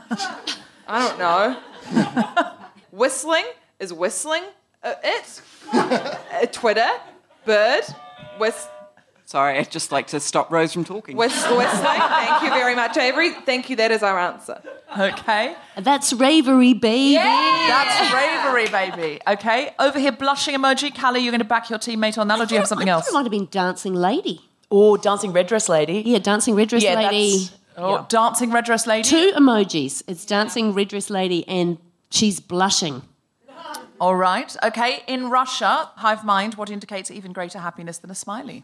I 0.87 0.99
don't 1.07 1.17
know. 1.19 2.53
whistling 2.91 3.45
is 3.79 3.93
whistling 3.93 4.43
uh, 4.83 4.93
it. 5.03 5.41
Uh, 6.37 6.45
Twitter, 6.51 6.87
bird, 7.45 7.83
whist. 8.39 8.67
Sorry, 9.27 9.57
I'd 9.59 9.69
just 9.69 9.91
like 9.91 10.07
to 10.07 10.21
stop 10.21 10.49
Rose 10.53 10.71
from 10.71 10.85
talking. 10.85 11.17
Whist- 11.17 11.35
whistling. 11.51 11.67
Thank 11.67 12.43
you 12.43 12.49
very 12.49 12.75
much, 12.75 12.95
Avery. 12.95 13.31
Thank 13.31 13.69
you. 13.69 13.75
That 13.75 13.91
is 13.91 14.01
our 14.01 14.17
answer. 14.17 14.61
Okay. 14.97 15.53
that's 15.77 16.13
ravery, 16.13 16.73
baby. 16.73 17.15
Yeah. 17.15 17.67
That's 17.67 18.13
ravery, 18.13 18.67
baby. 18.69 19.19
Okay. 19.27 19.71
Over 19.79 19.99
here, 19.99 20.13
blushing 20.13 20.55
emoji. 20.55 20.97
Callie, 20.97 21.19
you're 21.19 21.31
going 21.33 21.39
to 21.39 21.45
back 21.45 21.69
your 21.69 21.77
teammate 21.77 22.17
on 22.17 22.29
that, 22.29 22.39
or 22.39 22.45
do 22.45 22.55
you 22.55 22.59
have 22.61 22.69
something 22.69 22.87
I 22.87 22.93
else? 22.93 23.03
thought 23.03 23.11
it 23.11 23.13
might 23.15 23.23
have 23.25 23.31
been 23.31 23.49
dancing 23.51 23.93
lady. 23.93 24.39
Or 24.69 24.97
dancing 24.97 25.33
red 25.33 25.47
dress 25.47 25.67
lady. 25.67 26.03
Yeah, 26.05 26.19
dancing 26.19 26.55
red 26.55 26.69
dress 26.69 26.83
Yeah, 26.83 26.95
lady. 26.95 27.31
that's- 27.47 27.59
Oh, 27.79 28.05
dancing 28.07 28.51
red 28.51 28.63
dress 28.63 28.87
lady. 28.87 29.03
Two 29.09 29.33
emojis. 29.35 30.03
It's 30.07 30.23
dancing 30.25 30.73
red 30.73 30.87
dress 30.87 31.09
lady, 31.09 31.45
and 31.49 31.77
she's 32.09 32.39
blushing. 32.39 33.01
All 33.99 34.15
right. 34.15 34.55
Okay. 34.63 35.03
In 35.05 35.29
Russia, 35.29 35.89
hive 35.97 36.23
mind, 36.23 36.55
what 36.55 36.69
indicates 36.69 37.11
even 37.11 37.33
greater 37.33 37.59
happiness 37.59 37.97
than 37.97 38.09
a 38.09 38.15
smiley? 38.15 38.63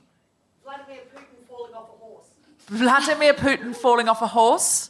Vladimir 0.74 1.04
Putin 1.14 1.48
falling 1.48 1.74
off 1.76 1.90
a 1.90 1.98
horse. 2.04 2.30
Vladimir 2.68 3.34
Putin 3.34 3.76
falling 3.76 4.10
off 4.10 4.22
a 4.22 4.28
horse. 4.28 4.90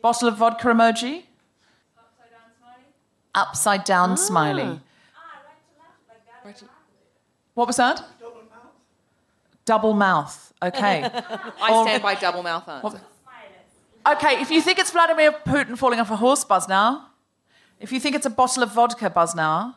Bottle 0.00 0.28
of 0.28 0.36
vodka 0.36 0.68
emoji. 0.68 1.22
Upside 3.34 3.84
down 3.84 4.10
ah. 4.10 4.14
smiley. 4.16 4.62
Upside 4.62 4.74
down 4.74 4.80
smiley. 6.56 6.68
What 7.54 7.66
was 7.66 7.76
that? 7.76 8.04
Double 9.64 9.94
mouth. 9.94 10.52
Okay. 10.60 11.04
I 11.62 11.84
stand 11.84 12.02
by 12.02 12.14
double 12.16 12.42
mouth 12.42 12.68
answer. 12.68 13.00
Okay, 14.04 14.40
if 14.40 14.50
you 14.50 14.60
think 14.60 14.80
it's 14.80 14.90
Vladimir 14.90 15.30
Putin 15.30 15.78
falling 15.78 16.00
off 16.00 16.10
a 16.10 16.16
horse, 16.16 16.44
buzz 16.44 16.66
now. 16.66 17.10
If 17.78 17.92
you 17.92 18.00
think 18.00 18.16
it's 18.16 18.26
a 18.26 18.30
bottle 18.30 18.64
of 18.64 18.72
vodka, 18.72 19.08
buzz 19.08 19.36
now. 19.36 19.76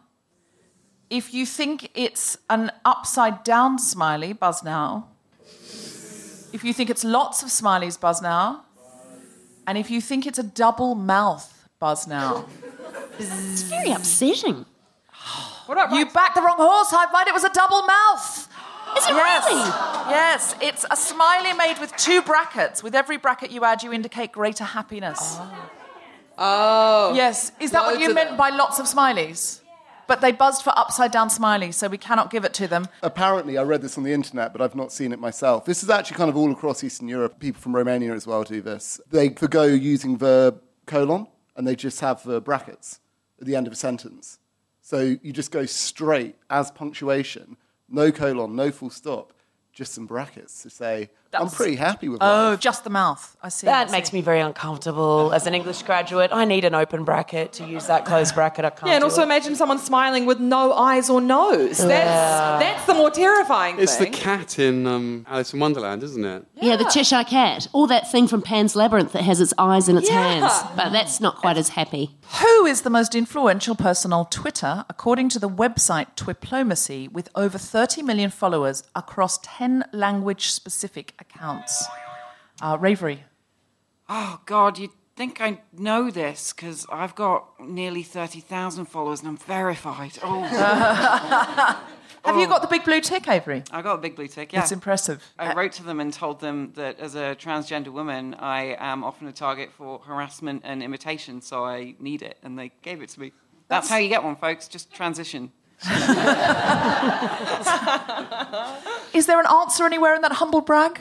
If 1.10 1.34
you 1.34 1.46
think 1.46 1.92
it's 1.94 2.38
an 2.50 2.72
upside 2.84 3.44
down 3.44 3.78
smiley, 3.80 4.34
buzz 4.34 4.64
now. 4.64 5.08
If 6.52 6.64
you 6.64 6.74
think 6.74 6.90
it's 6.90 7.04
lots 7.04 7.44
of 7.44 7.50
smileys, 7.50 8.00
buzz 8.00 8.22
now. 8.22 8.64
And 9.68 9.78
if 9.78 9.90
you 9.92 10.02
think 10.02 10.26
it's 10.26 10.40
a 10.40 10.44
double 10.44 10.96
mouth, 10.96 11.68
buzz 11.80 12.08
now. 12.08 12.46
It's 13.20 13.64
very 13.64 13.92
upsetting. 13.92 14.66
What 15.66 15.80
about 15.80 15.98
You 15.98 16.06
backed 16.06 16.36
the 16.36 16.42
wrong 16.42 16.58
horse, 16.58 16.92
Hive 16.92 17.12
Mind. 17.12 17.28
It 17.28 17.34
was 17.34 17.44
a 17.44 17.50
double 17.50 17.82
mouth. 17.82 18.48
Is 18.98 19.04
it 19.08 19.16
Yes. 19.16 19.46
really? 19.48 19.62
Yes, 20.12 20.56
it's 20.62 20.86
a 20.92 20.96
smiley 20.96 21.54
made 21.54 21.80
with 21.80 21.96
two 21.98 22.22
brackets. 22.22 22.84
With 22.84 22.94
every 22.94 23.18
bracket 23.18 23.50
you 23.50 23.66
add, 23.66 23.82
you 23.82 23.92
indicate 23.92 24.32
greater 24.32 24.64
happiness. 24.64 25.20
Oh. 25.40 25.70
oh. 26.38 27.14
Yes. 27.16 27.52
Is 27.60 27.72
that 27.72 27.84
what 27.84 28.00
you 28.00 28.14
meant 28.14 28.30
them. 28.30 28.38
by 28.38 28.50
lots 28.52 28.78
of 28.78 28.86
smileys? 28.86 29.62
But 30.08 30.22
they 30.22 30.32
buzzed 30.32 30.64
for 30.64 30.74
upside 30.78 31.12
down 31.12 31.30
smiley, 31.30 31.72
so 31.72 31.88
we 31.88 31.98
cannot 31.98 32.30
give 32.30 32.46
it 32.46 32.54
to 32.56 32.68
them. 32.68 32.88
Apparently, 33.02 33.58
I 33.58 33.64
read 33.64 33.82
this 33.82 33.98
on 33.98 34.04
the 34.04 34.14
internet, 34.14 34.52
but 34.54 34.62
I've 34.62 34.76
not 34.76 34.92
seen 34.92 35.12
it 35.12 35.20
myself. 35.20 35.66
This 35.66 35.84
is 35.84 35.90
actually 35.90 36.18
kind 36.18 36.30
of 36.30 36.38
all 36.38 36.52
across 36.52 36.84
Eastern 36.84 37.08
Europe. 37.08 37.40
People 37.40 37.62
from 37.62 37.76
Romania 37.76 38.14
as 38.14 38.28
well 38.28 38.44
do 38.44 38.62
this. 38.62 39.00
They 39.10 39.30
forgo 39.30 39.64
using 39.64 40.18
the 40.18 40.60
colon 40.86 41.28
and 41.56 41.68
they 41.68 41.76
just 41.76 42.00
have 42.02 42.24
the 42.24 42.42
brackets 42.42 43.00
at 43.40 43.48
the 43.48 43.56
end 43.56 43.68
of 43.68 43.74
a 43.74 43.76
sentence. 43.76 44.40
So 44.82 45.18
you 45.22 45.34
just 45.34 45.52
go 45.52 45.66
straight 45.66 46.36
as 46.50 46.70
punctuation, 46.72 47.58
no 47.90 48.12
colon, 48.12 48.56
no 48.56 48.72
full 48.72 48.90
stop, 48.92 49.34
just 49.74 49.94
some 49.94 50.06
brackets 50.06 50.62
to 50.64 50.70
say, 50.70 51.10
I'm 51.34 51.50
pretty 51.50 51.76
happy 51.76 52.08
with 52.08 52.20
that. 52.22 52.26
Oh, 52.32 52.50
life. 52.52 52.60
just 52.62 52.84
the 52.84 52.90
mouth. 52.90 53.36
I 53.42 53.50
see. 53.50 53.68
I 53.68 53.72
That 53.72 53.90
see. 53.90 53.92
makes 53.98 54.14
me 54.14 54.22
very 54.22 54.40
uncomfortable 54.40 55.32
as 55.34 55.46
an 55.48 55.54
English 55.54 55.82
graduate. 55.84 56.30
I 56.34 56.46
need 56.46 56.64
an 56.66 56.74
open 56.76 57.04
bracket 57.04 57.52
to 57.54 57.66
use 57.66 57.88
that 57.88 58.06
closed 58.06 58.34
bracket. 58.36 58.64
I 58.66 58.70
can't. 58.70 58.88
Yeah, 58.88 58.96
and 58.96 59.04
also 59.04 59.22
it. 59.22 59.26
imagine 59.26 59.56
someone 59.56 59.80
smiling 59.80 60.26
with 60.26 60.40
no 60.40 60.72
eyes 60.74 61.10
or 61.10 61.20
nose. 61.22 61.78
That's 61.80 62.62
that's 62.64 62.86
the 62.86 62.94
more 62.94 63.12
terrifying 63.12 63.76
thing. 63.76 63.84
It's 63.84 63.98
the 63.98 64.06
cat 64.08 64.60
in 64.60 64.88
um, 64.88 65.26
Alice 65.30 65.54
in 65.54 65.60
Wonderland, 65.60 66.04
isn't 66.04 66.24
it? 66.24 66.46
Yeah, 66.56 66.78
the 66.78 66.86
Cheshire 66.86 67.24
Cat. 67.26 67.68
Or 67.74 67.88
that 67.88 68.10
thing 68.12 68.28
from 68.28 68.42
Pan's 68.42 68.76
Labyrinth 68.76 69.12
that 69.12 69.24
has 69.24 69.42
its 69.42 69.54
eyes 69.58 69.90
in 69.90 69.98
its 69.98 70.10
Yeah. 70.10 70.22
hands. 70.40 70.54
But 70.76 70.92
that's 70.92 71.20
not 71.20 71.36
quite 71.38 71.58
as 71.58 71.70
happy. 71.70 72.16
Who 72.42 72.66
is 72.66 72.84
the 72.84 72.90
most 72.90 73.14
influential 73.16 73.76
person 73.76 74.14
on 74.14 74.28
Twitter, 74.30 74.86
according 74.90 75.30
to 75.30 75.40
the 75.40 75.50
website 75.50 76.08
Twiplomacy, 76.16 77.08
with 77.12 77.30
over 77.36 77.58
30 77.58 78.02
million 78.04 78.30
followers 78.30 78.84
across 78.96 79.40
10 79.44 79.86
language 79.92 80.52
specific 80.52 81.14
accounts? 81.20 81.86
Uh, 82.62 82.78
Ravery. 82.80 83.24
Oh 84.08 84.42
God, 84.46 84.78
you'd 84.78 84.92
think 85.16 85.42
I 85.42 85.60
know 85.78 86.12
this 86.12 86.54
because 86.54 86.86
I've 86.92 87.16
got 87.16 87.46
nearly 87.60 88.04
thirty 88.04 88.40
thousand 88.40 88.86
followers 88.86 89.20
and 89.22 89.30
I'm 89.30 89.38
verified. 89.38 90.18
Oh, 90.24 91.82
Have 92.26 92.40
you 92.40 92.48
got 92.48 92.64
the 92.64 92.68
big 92.68 92.84
blue 92.84 93.02
tick, 93.02 93.28
Avery? 93.28 93.64
I 93.72 93.84
got 93.84 93.96
a 93.96 93.98
big 94.00 94.16
blue 94.16 94.28
tick. 94.28 94.52
Yeah, 94.52 94.62
It's 94.62 94.72
impressive. 94.72 95.24
I 95.38 95.54
wrote 95.54 95.74
to 95.74 95.84
them 95.84 96.00
and 96.00 96.12
told 96.12 96.40
them 96.40 96.72
that 96.74 97.00
as 97.00 97.14
a 97.14 97.36
transgender 97.36 97.90
woman, 97.90 98.34
I 98.34 98.76
am 98.80 99.04
often 99.04 99.28
a 99.28 99.32
target 99.32 99.72
for 99.72 100.00
harassment 100.00 100.64
and 100.66 100.82
imitation, 100.82 101.40
so 101.42 101.66
I 101.66 101.94
need 102.00 102.24
it, 102.24 102.38
and 102.42 102.58
they 102.58 102.72
gave 102.82 103.04
it 103.04 103.10
to 103.10 103.20
me. 103.20 103.32
That's, 103.68 103.90
how 103.90 103.98
you 103.98 104.10
get 104.10 104.24
one, 104.24 104.36
folks. 104.36 104.68
Just 104.68 104.92
transition. 104.92 105.52
Is 109.14 109.26
there 109.28 109.40
an 109.40 109.46
answer 109.48 109.86
anywhere 109.86 110.16
in 110.16 110.22
that 110.22 110.34
humble 110.34 110.62
brag? 110.62 111.00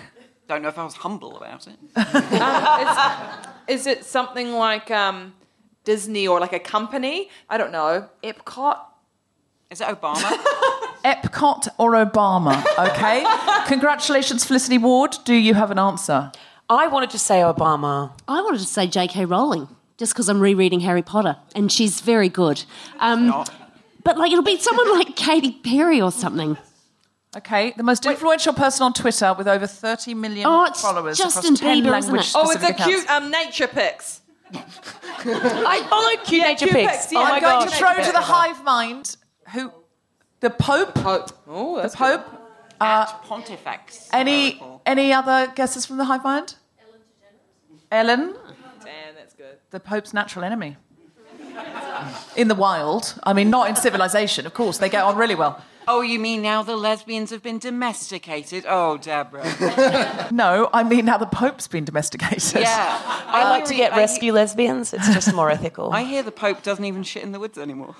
Don't 0.48 0.62
know 0.62 0.68
if 0.68 0.78
I 0.78 0.84
was 0.84 0.94
humble 0.94 1.36
about 1.36 1.66
it. 1.66 1.78
Is 3.72 3.86
it 3.86 4.04
something 4.04 4.52
like 4.52 4.90
um, 4.90 5.34
Disney 5.84 6.28
or 6.28 6.38
like 6.38 6.52
a 6.52 6.58
company? 6.58 7.30
I 7.48 7.56
don't 7.56 7.72
know. 7.72 8.08
Epcot. 8.22 8.78
Is 9.70 9.80
it 9.80 9.88
Obama? 9.88 10.20
Epcot 11.04 11.68
or 11.78 11.92
Obama? 11.92 12.62
Okay. 12.90 13.24
Congratulations, 13.66 14.44
Felicity 14.44 14.78
Ward. 14.78 15.16
Do 15.24 15.34
you 15.34 15.54
have 15.54 15.70
an 15.70 15.78
answer? 15.78 16.30
I 16.68 16.86
wanted 16.88 17.10
to 17.10 17.18
say 17.18 17.36
Obama. 17.40 18.12
I 18.28 18.40
wanted 18.42 18.60
to 18.60 18.66
say 18.66 18.86
J.K. 18.86 19.24
Rowling, 19.26 19.68
just 19.98 20.12
because 20.12 20.28
I'm 20.28 20.40
rereading 20.40 20.80
Harry 20.80 21.02
Potter, 21.02 21.36
and 21.54 21.70
she's 21.70 22.00
very 22.00 22.28
good. 22.28 22.64
Um, 23.00 23.44
but 24.04 24.16
like, 24.18 24.30
it'll 24.32 24.44
be 24.44 24.58
someone 24.58 24.90
like 24.92 25.16
Katy 25.16 25.52
Perry 25.64 26.00
or 26.00 26.12
something. 26.12 26.56
Okay, 27.36 27.72
the 27.76 27.82
most 27.82 28.06
influential 28.06 28.52
person 28.52 28.84
on 28.84 28.92
Twitter 28.92 29.34
with 29.36 29.48
over 29.48 29.66
30 29.66 30.14
million 30.14 30.46
Oh, 30.46 30.64
it's 30.66 30.80
followers 30.80 31.18
Justin 31.18 31.54
across 31.54 31.58
10 31.60 31.78
Bieber, 31.82 31.98
isn't 31.98 32.12
language 32.12 32.28
it? 32.28 32.32
Oh, 32.36 32.50
it's 32.50 32.62
a 32.62 32.68
accounts. 32.68 32.84
cute 32.84 33.10
um, 33.10 33.30
nature 33.30 33.66
pics. 33.66 34.20
I 34.54 35.84
followed 35.88 36.24
Cute 36.26 36.42
Yeah, 36.42 36.48
Nature 36.50 36.66
Cute 36.66 36.76
Pics. 36.76 36.92
Pics, 36.92 37.12
yeah. 37.12 37.18
Oh 37.18 37.22
my 37.24 37.30
I'm 37.32 37.40
going 37.42 37.66
gosh. 37.66 37.70
to 37.72 37.76
throw 37.76 37.94
to 38.04 38.12
the 38.12 38.20
hive 38.20 38.62
mind 38.62 39.16
who 39.52 39.72
the 40.40 40.50
Pope. 40.50 40.92
Oh, 40.96 41.32
oh 41.48 41.76
The 41.76 41.82
that's 41.82 41.96
Pope. 41.96 42.24
At 42.80 43.06
Pontifex. 43.24 44.10
Any 44.12 44.62
any 44.86 45.12
other 45.12 45.50
guesses 45.56 45.86
from 45.86 45.96
the 45.96 46.04
hive 46.04 46.22
mind? 46.22 46.54
Ellen 47.90 48.32
good. 48.32 48.38
Damn, 48.84 49.14
that's 49.16 49.34
good. 49.34 49.58
the 49.70 49.80
Pope's 49.80 50.12
natural 50.12 50.44
enemy. 50.44 50.76
In 52.36 52.48
the 52.48 52.54
wild, 52.54 53.14
I 53.22 53.32
mean, 53.32 53.50
not 53.50 53.68
in 53.68 53.76
civilization. 53.76 54.46
Of 54.46 54.54
course, 54.54 54.78
they 54.78 54.88
get 54.88 55.04
on 55.04 55.16
really 55.16 55.34
well. 55.34 55.62
Oh, 55.86 56.00
you 56.00 56.18
mean 56.18 56.40
now 56.40 56.62
the 56.62 56.76
lesbians 56.76 57.30
have 57.30 57.42
been 57.42 57.58
domesticated? 57.58 58.64
Oh, 58.66 58.96
Deborah. 58.96 60.28
No, 60.32 60.70
I 60.72 60.82
mean 60.82 61.04
now 61.04 61.18
the 61.18 61.26
Pope's 61.26 61.68
been 61.68 61.84
domesticated. 61.84 62.62
Yeah. 62.62 63.00
Uh, 63.06 63.22
I 63.26 63.50
like 63.50 63.66
to 63.66 63.74
get 63.74 63.92
I- 63.92 63.98
rescue 63.98 64.32
lesbians. 64.32 64.94
It's 64.94 65.12
just 65.12 65.34
more 65.34 65.50
ethical. 65.50 65.92
I 66.00 66.04
hear 66.04 66.22
the 66.22 66.32
Pope 66.32 66.62
doesn't 66.62 66.84
even 66.84 67.02
shit 67.02 67.22
in 67.22 67.32
the 67.32 67.38
woods 67.38 67.58
anymore. 67.58 67.94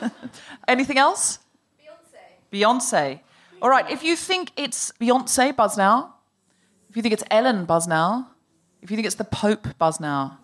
Anything 0.68 0.98
else? 0.98 1.38
Beyonce. 2.52 2.52
Beyonce. 2.52 3.20
All 3.62 3.70
right, 3.70 3.88
if 3.90 4.02
you 4.04 4.14
think 4.14 4.50
it's 4.56 4.92
Beyonce, 5.00 5.56
buzz 5.56 5.76
now. 5.78 6.16
If 6.90 6.96
you 6.96 7.02
think 7.02 7.14
it's 7.14 7.24
Ellen, 7.30 7.64
buzz 7.64 7.86
now. 7.88 8.28
If 8.82 8.90
you 8.90 8.96
think 8.96 9.06
it's 9.06 9.16
the 9.16 9.24
Pope, 9.24 9.66
buzz 9.78 10.00
now. 10.00 10.38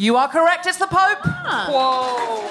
You 0.00 0.16
are 0.16 0.28
correct, 0.28 0.66
it's 0.66 0.78
the 0.78 0.86
Pope. 0.86 1.26
Whoa. 1.26 2.48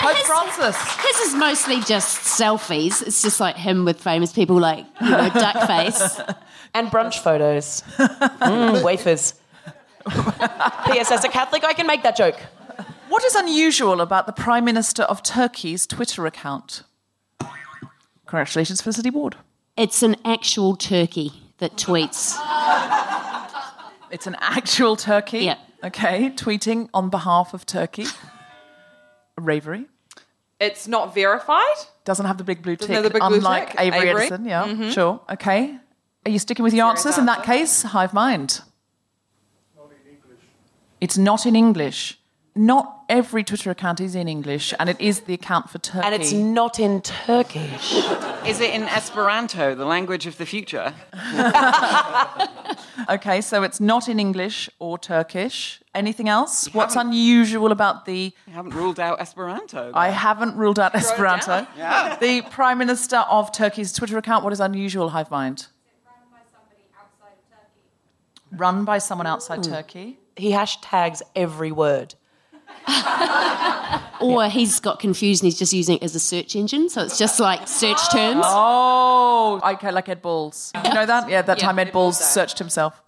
Pope 0.00 0.16
Francis. 0.26 0.76
His 1.02 1.16
is 1.28 1.34
mostly 1.34 1.80
just 1.80 2.18
selfies. 2.38 3.00
It's 3.00 3.22
just 3.22 3.40
like 3.40 3.56
him 3.56 3.86
with 3.86 3.98
famous 3.98 4.34
people, 4.34 4.60
like 4.60 4.84
you 5.00 5.08
know, 5.08 5.30
duck 5.30 5.66
face. 5.66 6.20
And 6.74 6.88
brunch 6.88 7.20
photos. 7.20 7.82
Mm, 7.98 8.84
wafers. 8.84 9.32
P.S. 10.04 11.10
As 11.10 11.24
a 11.24 11.30
Catholic, 11.30 11.64
I 11.64 11.72
can 11.72 11.86
make 11.86 12.02
that 12.02 12.14
joke. 12.14 12.38
What 13.08 13.24
is 13.24 13.34
unusual 13.34 14.02
about 14.02 14.26
the 14.26 14.34
Prime 14.34 14.66
Minister 14.66 15.04
of 15.04 15.22
Turkey's 15.22 15.86
Twitter 15.86 16.26
account? 16.26 16.82
Congratulations, 18.26 18.82
Felicity 18.82 19.08
Ward. 19.08 19.36
It's 19.78 20.02
an 20.02 20.16
actual 20.22 20.76
turkey 20.76 21.32
that 21.56 21.76
tweets. 21.76 22.36
It's 24.10 24.26
an 24.26 24.36
actual 24.40 24.96
turkey. 24.96 25.38
Yeah. 25.38 25.56
Okay, 25.84 26.30
tweeting 26.30 26.88
on 26.92 27.08
behalf 27.08 27.54
of 27.54 27.64
Turkey. 27.64 28.06
Ravery. 29.36 29.86
It's 30.58 30.88
not 30.88 31.14
verified. 31.14 31.76
Doesn't 32.04 32.26
have 32.26 32.36
the 32.38 32.44
big 32.44 32.62
blue 32.62 32.74
tick, 32.74 32.88
Doesn't 32.88 32.94
have 32.96 33.04
the 33.04 33.10
big 33.10 33.20
blue 33.22 33.36
unlike 33.36 33.70
tick. 33.70 33.80
Avery, 33.80 34.08
Avery. 34.08 34.26
Edison. 34.26 34.44
Yeah, 34.44 34.64
Mhm. 34.64 34.92
sure. 34.92 35.20
Okay. 35.30 35.78
Are 36.26 36.30
you 36.30 36.38
sticking 36.40 36.64
with 36.64 36.74
your 36.74 36.86
answers 36.88 37.16
in 37.16 37.26
that 37.26 37.44
case? 37.44 37.82
Hive 37.84 38.12
mind. 38.12 38.60
It's 41.00 41.16
not 41.16 41.46
in 41.46 41.54
English. 41.54 42.18
Not 42.56 42.97
every 43.08 43.42
Twitter 43.44 43.70
account 43.70 44.00
is 44.00 44.14
in 44.14 44.28
English, 44.28 44.74
and 44.78 44.88
it 44.88 45.00
is 45.00 45.20
the 45.20 45.34
account 45.34 45.70
for 45.70 45.78
Turkey. 45.78 46.06
And 46.06 46.14
it's 46.14 46.32
not 46.32 46.78
in 46.78 47.00
Turkish. 47.02 47.94
Is 48.46 48.60
it 48.60 48.74
in 48.74 48.82
Esperanto, 48.84 49.74
the 49.74 49.84
language 49.84 50.26
of 50.26 50.36
the 50.38 50.46
future? 50.46 50.94
Okay, 53.08 53.40
so 53.40 53.62
it's 53.62 53.80
not 53.80 54.06
in 54.08 54.20
English 54.20 54.68
or 54.78 54.98
Turkish. 54.98 55.80
Anything 55.94 56.28
else? 56.28 56.72
What's 56.74 56.94
unusual 56.94 57.72
about 57.72 58.04
the? 58.04 58.34
You 58.46 58.52
haven't 58.52 58.74
ruled 58.74 59.00
out 59.00 59.18
Esperanto. 59.18 59.92
I 59.94 60.10
haven't 60.10 60.56
ruled 60.56 60.78
out 60.78 60.94
Esperanto. 60.94 61.66
Yeah. 61.76 62.16
The 62.16 62.42
Prime 62.42 62.76
Minister 62.76 63.18
of 63.30 63.50
Turkey's 63.50 63.92
Twitter 63.94 64.18
account. 64.18 64.44
What 64.44 64.52
is 64.52 64.60
unusual, 64.60 65.08
Hive 65.08 65.30
Mind? 65.30 65.68
Run 66.04 66.24
by 66.34 66.40
somebody 66.52 66.82
outside 67.00 67.32
of 67.32 67.48
Turkey? 67.48 68.58
Run 68.58 68.84
by 68.84 68.98
someone 68.98 69.26
outside 69.26 69.62
Turkey. 69.62 70.18
He 70.36 70.50
hashtags 70.50 71.22
every 71.34 71.72
word. 71.72 72.14
Or 74.20 74.48
he's 74.48 74.80
got 74.80 74.98
confused 74.98 75.42
and 75.42 75.46
he's 75.46 75.58
just 75.58 75.72
using 75.72 75.96
it 75.96 76.02
as 76.02 76.14
a 76.16 76.20
search 76.20 76.56
engine. 76.56 76.88
So 76.88 77.02
it's 77.02 77.18
just 77.18 77.38
like 77.38 77.68
search 77.68 78.00
terms. 78.10 78.42
Oh, 78.44 79.60
okay, 79.74 79.92
like 79.92 80.08
Ed 80.08 80.22
Balls. 80.22 80.72
You 80.84 80.92
know 80.92 81.06
that? 81.06 81.28
Yeah, 81.30 81.42
that 81.42 81.58
Yeah, 81.58 81.66
time 81.66 81.78
Ed 81.78 81.88
Ed 81.88 81.92
Balls 81.92 82.18
Balls, 82.18 82.30
searched 82.30 82.58
himself. 82.58 83.00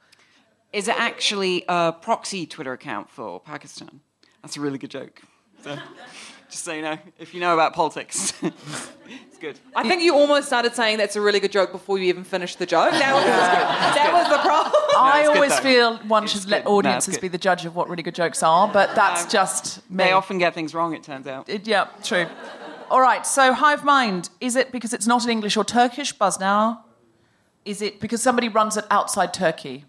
Is 0.72 0.86
it 0.86 0.94
actually 0.98 1.64
a 1.68 1.92
proxy 1.92 2.46
Twitter 2.46 2.72
account 2.72 3.10
for 3.10 3.40
Pakistan? 3.40 4.00
That's 4.42 4.56
a 4.56 4.60
really 4.60 4.78
good 4.78 4.90
joke. 4.90 5.20
So, 5.64 5.76
just 6.50 6.64
so 6.64 6.72
you 6.72 6.82
know, 6.82 6.98
if 7.18 7.32
you 7.32 7.40
know 7.40 7.54
about 7.54 7.74
politics, 7.74 8.32
it's 8.42 9.38
good. 9.40 9.58
I 9.74 9.88
think 9.88 10.02
you 10.02 10.14
almost 10.14 10.46
started 10.48 10.74
saying 10.74 10.98
that's 10.98 11.16
a 11.16 11.20
really 11.20 11.40
good 11.40 11.52
joke 11.52 11.72
before 11.72 11.98
you 11.98 12.04
even 12.04 12.24
finished 12.24 12.58
the 12.58 12.66
joke. 12.66 12.90
That 12.90 13.14
was, 13.14 13.24
that 13.94 14.10
was 14.12 14.28
the 14.28 14.38
problem. 14.38 14.82
I 14.96 15.20
it's 15.20 15.28
good 15.28 15.36
always 15.36 15.56
though. 15.56 15.62
feel 15.62 15.96
one 16.08 16.26
should 16.26 16.48
let 16.48 16.64
good. 16.64 16.70
No, 16.70 16.78
it's 16.78 16.86
audiences 16.86 17.14
good. 17.16 17.20
be 17.22 17.28
the 17.28 17.38
judge 17.38 17.64
of 17.64 17.74
what 17.76 17.88
really 17.88 18.02
good 18.02 18.14
jokes 18.14 18.42
are, 18.42 18.68
but 18.68 18.94
that's 18.94 19.30
just 19.32 19.88
me. 19.90 20.04
They 20.04 20.12
often 20.12 20.38
get 20.38 20.54
things 20.54 20.74
wrong, 20.74 20.94
it 20.94 21.02
turns 21.02 21.26
out. 21.26 21.48
It- 21.48 21.66
yeah, 21.66 21.88
true. 22.02 22.26
All 22.90 23.00
right, 23.00 23.24
so 23.24 23.52
Hive 23.52 23.84
Mind, 23.84 24.30
is 24.40 24.56
it 24.56 24.72
because 24.72 24.92
it's 24.92 25.06
not 25.06 25.24
in 25.24 25.30
English 25.30 25.56
or 25.56 25.64
Turkish? 25.64 26.12
Buzz 26.12 26.40
now. 26.40 26.84
Is 27.64 27.82
it 27.82 28.00
because 28.00 28.20
somebody 28.20 28.48
runs 28.48 28.76
it 28.76 28.84
outside 28.90 29.32
Turkey? 29.32 29.84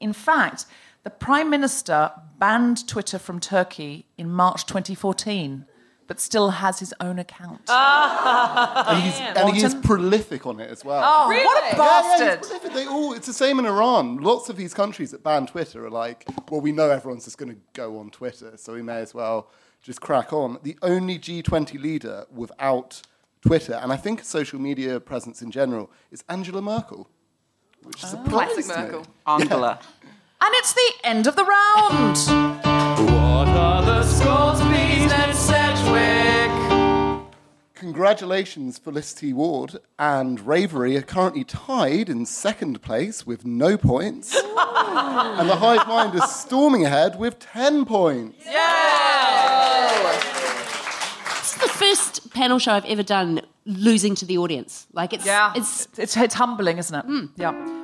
In 0.00 0.12
fact, 0.12 0.66
the 1.04 1.10
Prime 1.10 1.50
Minister 1.50 2.10
banned 2.38 2.86
Twitter 2.88 3.18
from 3.18 3.38
Turkey 3.40 4.06
in 4.18 4.30
March 4.30 4.66
2014, 4.66 5.66
but 6.06 6.20
still 6.20 6.50
has 6.50 6.80
his 6.80 6.92
own 7.00 7.18
account. 7.18 7.62
Ah, 7.68 8.90
and, 8.90 9.02
he's, 9.02 9.18
and 9.20 9.56
he 9.56 9.62
is 9.62 9.74
prolific 9.74 10.46
on 10.46 10.60
it 10.60 10.70
as 10.70 10.84
well. 10.84 11.02
oh, 11.04 11.28
Really? 11.30 11.44
what 11.44 11.62
a 11.62 11.66
Yeah, 11.66 11.72
yeah, 11.72 11.78
bastard! 11.78 12.38
he's 12.38 12.46
prolific. 12.48 12.72
They 12.74 12.86
all, 12.86 13.12
it's 13.14 13.26
the 13.26 13.32
same 13.32 13.58
in 13.58 13.66
Iran. 13.66 14.16
Lots 14.18 14.48
of 14.48 14.56
these 14.56 14.74
countries 14.74 15.10
that 15.12 15.22
ban 15.22 15.46
Twitter 15.46 15.84
are 15.86 15.90
like, 15.90 16.26
well, 16.50 16.60
we 16.60 16.72
know 16.72 16.90
everyone's 16.90 17.24
just 17.24 17.38
going 17.38 17.52
to 17.54 17.60
go 17.74 17.98
on 17.98 18.10
Twitter, 18.10 18.52
so 18.56 18.74
we 18.74 18.82
may 18.82 18.98
as 19.00 19.14
well 19.14 19.50
just 19.82 20.00
crack 20.00 20.32
on. 20.32 20.58
The 20.62 20.76
only 20.82 21.18
G20 21.18 21.80
leader 21.80 22.26
without 22.34 23.00
Twitter, 23.46 23.74
and 23.74 23.92
I 23.92 23.96
think 23.96 24.24
social 24.24 24.58
media 24.58 25.00
presence 25.00 25.42
in 25.42 25.50
general, 25.50 25.90
is 26.10 26.24
Angela 26.28 26.62
Merkel, 26.62 27.08
which 27.82 28.02
is 28.02 28.10
Classic 28.28 28.64
surprised 28.64 28.68
me. 28.68 28.74
Merkel. 28.74 29.06
Angela. 29.26 29.78
And 30.44 30.52
it's 30.56 30.74
the 30.74 30.92
end 31.04 31.26
of 31.26 31.36
the 31.36 31.44
round. 31.44 32.18
What 33.10 33.48
are 33.48 33.82
the 33.82 34.02
scores, 34.02 34.60
please, 34.60 35.06
Ned 35.06 35.34
Sedgwick? 35.34 36.50
Congratulations, 37.74 38.76
Felicity 38.76 39.32
Ward 39.32 39.78
and 39.98 40.46
Ravery 40.46 40.98
are 40.98 41.02
currently 41.02 41.44
tied 41.44 42.10
in 42.10 42.26
second 42.26 42.82
place 42.82 43.26
with 43.26 43.46
no 43.46 43.78
points. 43.78 44.34
and 44.44 45.48
the 45.48 45.56
Hive 45.56 45.88
Mind 45.88 46.14
is 46.14 46.30
storming 46.30 46.84
ahead 46.84 47.18
with 47.18 47.38
10 47.38 47.86
points. 47.86 48.44
Yeah! 48.44 50.18
This 51.38 51.54
is 51.54 51.60
the 51.62 51.68
first 51.68 52.30
panel 52.34 52.58
show 52.58 52.72
I've 52.72 52.84
ever 52.84 53.02
done 53.02 53.40
losing 53.64 54.14
to 54.16 54.26
the 54.26 54.36
audience. 54.36 54.86
Like 54.92 55.14
it's 55.14 55.24
Yeah, 55.24 55.54
it's 55.56 55.88
it's, 55.96 56.14
it's 56.18 56.34
humbling, 56.34 56.76
isn't 56.76 56.94
it? 56.94 57.06
Hmm. 57.06 57.26
Yeah. 57.36 57.83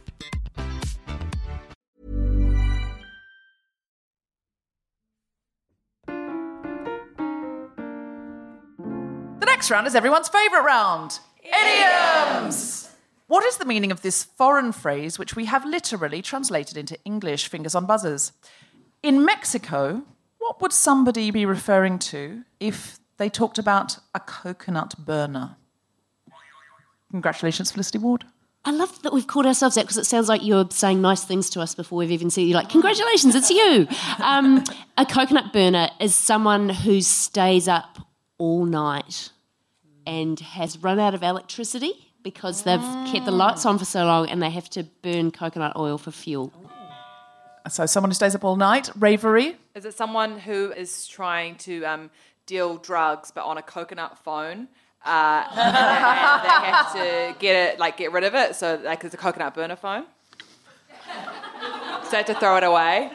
round 9.71 9.87
is 9.87 9.95
everyone's 9.95 10.29
favourite 10.29 10.63
round 10.63 11.19
idioms. 11.43 12.89
What 13.27 13.45
is 13.45 13.57
the 13.57 13.65
meaning 13.65 13.91
of 13.91 14.01
this 14.01 14.23
foreign 14.23 14.73
phrase, 14.73 15.17
which 15.17 15.35
we 15.35 15.45
have 15.45 15.65
literally 15.65 16.21
translated 16.21 16.77
into 16.77 16.97
English? 17.05 17.47
Fingers 17.47 17.73
on 17.73 17.85
buzzers. 17.85 18.33
In 19.01 19.25
Mexico, 19.25 20.03
What 20.41 20.59
would 20.59 20.73
somebody 20.73 21.29
be 21.29 21.45
referring 21.45 21.99
to 21.99 22.43
if 22.59 22.99
they 23.17 23.29
talked 23.29 23.59
about 23.59 23.99
a 24.15 24.19
coconut 24.19 24.95
burner? 24.97 25.55
Congratulations, 27.11 27.71
Felicity 27.71 27.99
Ward. 27.99 28.25
I 28.65 28.71
love 28.71 29.01
that 29.03 29.13
we've 29.13 29.27
called 29.27 29.45
ourselves 29.45 29.77
out 29.77 29.83
because 29.83 29.99
it 29.99 30.05
sounds 30.07 30.27
like 30.27 30.43
you're 30.43 30.67
saying 30.71 30.99
nice 30.99 31.23
things 31.23 31.49
to 31.51 31.61
us 31.61 31.75
before 31.75 31.99
we've 31.99 32.11
even 32.11 32.31
seen 32.31 32.47
you. 32.47 32.55
Like, 32.55 32.69
congratulations, 32.69 33.35
it's 33.35 33.51
you. 33.51 33.87
Um, 34.17 34.63
a 34.97 35.05
coconut 35.05 35.53
burner 35.53 35.89
is 35.99 36.15
someone 36.15 36.69
who 36.69 37.01
stays 37.01 37.67
up 37.67 37.99
all 38.39 38.65
night 38.65 39.29
and 40.05 40.39
has 40.39 40.77
run 40.77 40.99
out 40.99 41.13
of 41.13 41.23
electricity 41.23 41.93
because 42.23 42.63
they've 42.63 42.79
kept 43.11 43.25
the 43.25 43.31
lights 43.31 43.65
on 43.65 43.79
for 43.79 43.85
so 43.85 44.05
long 44.05 44.29
and 44.29 44.41
they 44.41 44.49
have 44.49 44.69
to 44.71 44.83
burn 45.01 45.31
coconut 45.31 45.75
oil 45.75 45.97
for 45.97 46.11
fuel. 46.11 46.53
So, 47.69 47.85
someone 47.85 48.09
who 48.09 48.15
stays 48.15 48.33
up 48.33 48.43
all 48.43 48.55
night, 48.55 48.89
ravery. 48.97 49.55
Is 49.75 49.85
it 49.85 49.93
someone 49.93 50.39
who 50.39 50.71
is 50.71 51.07
trying 51.07 51.55
to 51.57 51.83
um, 51.83 52.09
deal 52.47 52.77
drugs 52.77 53.31
but 53.31 53.43
on 53.45 53.57
a 53.57 53.61
coconut 53.61 54.17
phone? 54.17 54.67
Uh, 55.05 55.45
and 55.51 55.57
they 56.63 56.71
have 56.71 56.93
to 56.93 57.35
get 57.39 57.73
it, 57.73 57.79
like 57.79 57.97
get 57.97 58.11
rid 58.11 58.23
of 58.23 58.33
it. 58.33 58.55
So, 58.55 58.79
like, 58.83 59.03
it's 59.03 59.13
a 59.13 59.17
coconut 59.17 59.53
burner 59.53 59.75
phone. 59.75 60.05
So, 62.03 62.11
they 62.11 62.17
have 62.17 62.25
to 62.27 62.35
throw 62.35 62.57
it 62.57 62.63
away. 62.63 63.11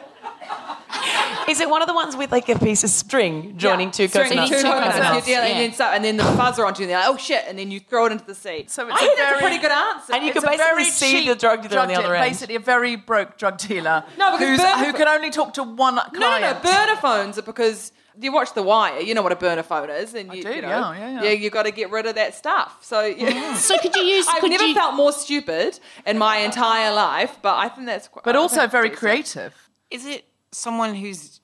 Is 1.47 1.61
it 1.61 1.69
one 1.69 1.81
of 1.81 1.87
the 1.87 1.93
ones 1.93 2.17
with 2.17 2.31
like 2.31 2.49
a 2.49 2.59
piece 2.59 2.83
of 2.83 2.89
string 2.89 3.57
joining 3.57 3.89
two 3.91 4.07
String 4.09 4.25
coconuts? 4.27 4.49
Two 4.49 4.61
coconuts. 4.63 4.97
Coconuts. 4.97 5.27
You 5.27 5.33
deal- 5.35 5.43
and, 5.43 5.59
then 5.59 5.73
so, 5.73 5.85
and 5.85 6.03
then 6.03 6.17
the 6.17 6.23
fuzz 6.23 6.59
are 6.59 6.65
onto 6.65 6.81
you, 6.81 6.85
and 6.85 6.91
they're 6.91 6.99
like, 6.99 7.09
oh 7.09 7.17
shit, 7.17 7.43
and 7.47 7.57
then 7.57 7.71
you 7.71 7.79
throw 7.79 8.05
it 8.07 8.11
into 8.11 8.25
the 8.25 8.35
sea. 8.35 8.65
So 8.67 8.85
I 8.85 8.89
it's 8.91 8.99
think 8.99 9.13
a 9.13 9.15
that's 9.15 9.27
a 9.27 9.29
very- 9.35 9.41
pretty 9.41 9.57
good 9.61 9.71
answer. 9.71 10.13
And 10.13 10.23
you 10.23 10.31
It's 10.31 10.39
can 10.39 10.43
a 10.43 10.57
basically 10.57 10.65
very 10.73 10.83
see 10.85 11.11
cheap 11.11 11.27
the 11.29 11.35
drug 11.35 11.61
dealer 11.67 11.81
on 11.81 11.87
the 11.87 11.95
other 11.95 12.13
end. 12.15 12.29
Basically, 12.29 12.55
a 12.55 12.59
very 12.59 12.95
broke 12.97 13.37
drug 13.37 13.57
dealer. 13.59 14.03
No, 14.17 14.31
because 14.33 14.47
who's- 14.49 14.61
burner 14.61 14.85
who 14.85 14.93
can 14.93 15.07
only 15.07 15.29
talk 15.29 15.53
to 15.53 15.63
one 15.63 15.95
client. 15.95 16.13
No, 16.13 16.39
no, 16.39 16.53
no. 16.53 16.59
Burner 16.59 16.95
phones 16.99 17.37
are 17.37 17.43
because 17.43 17.93
you 18.19 18.33
watch 18.33 18.53
The 18.53 18.63
Wire. 18.63 18.99
You 18.99 19.13
know 19.13 19.21
what 19.21 19.31
a 19.31 19.35
burner 19.37 19.63
phone 19.63 19.89
is, 19.89 20.15
and 20.15 20.33
you, 20.33 20.43
do, 20.43 20.49
you 20.53 20.61
know, 20.63 20.67
yeah, 20.67 20.97
yeah, 20.97 21.23
yeah. 21.23 21.29
you 21.31 21.49
got 21.49 21.63
to 21.63 21.71
get 21.71 21.91
rid 21.91 22.07
of 22.07 22.15
that 22.15 22.35
stuff. 22.35 22.79
So, 22.81 23.05
yeah. 23.05 23.31
Mm. 23.53 23.55
So 23.67 23.77
could 23.77 23.95
you 23.95 24.01
use? 24.01 24.25
I've 24.27 24.41
could 24.41 24.49
never 24.51 24.65
you, 24.65 24.73
felt 24.73 24.95
more 24.95 25.13
stupid 25.13 25.79
in 26.05 26.17
my 26.17 26.37
entire 26.39 26.91
life, 26.93 27.37
but 27.41 27.55
I 27.55 27.69
think 27.69 27.87
that's. 27.87 28.09
Quite, 28.09 28.25
But 28.25 28.35
I 28.35 28.39
also 28.39 28.57
think 28.61 28.71
very 28.71 28.89
it's 28.89 28.99
creative. 28.99 29.53
Is 29.89 30.05
it 30.05 30.25
someone 30.51 30.95
who's 30.95 31.41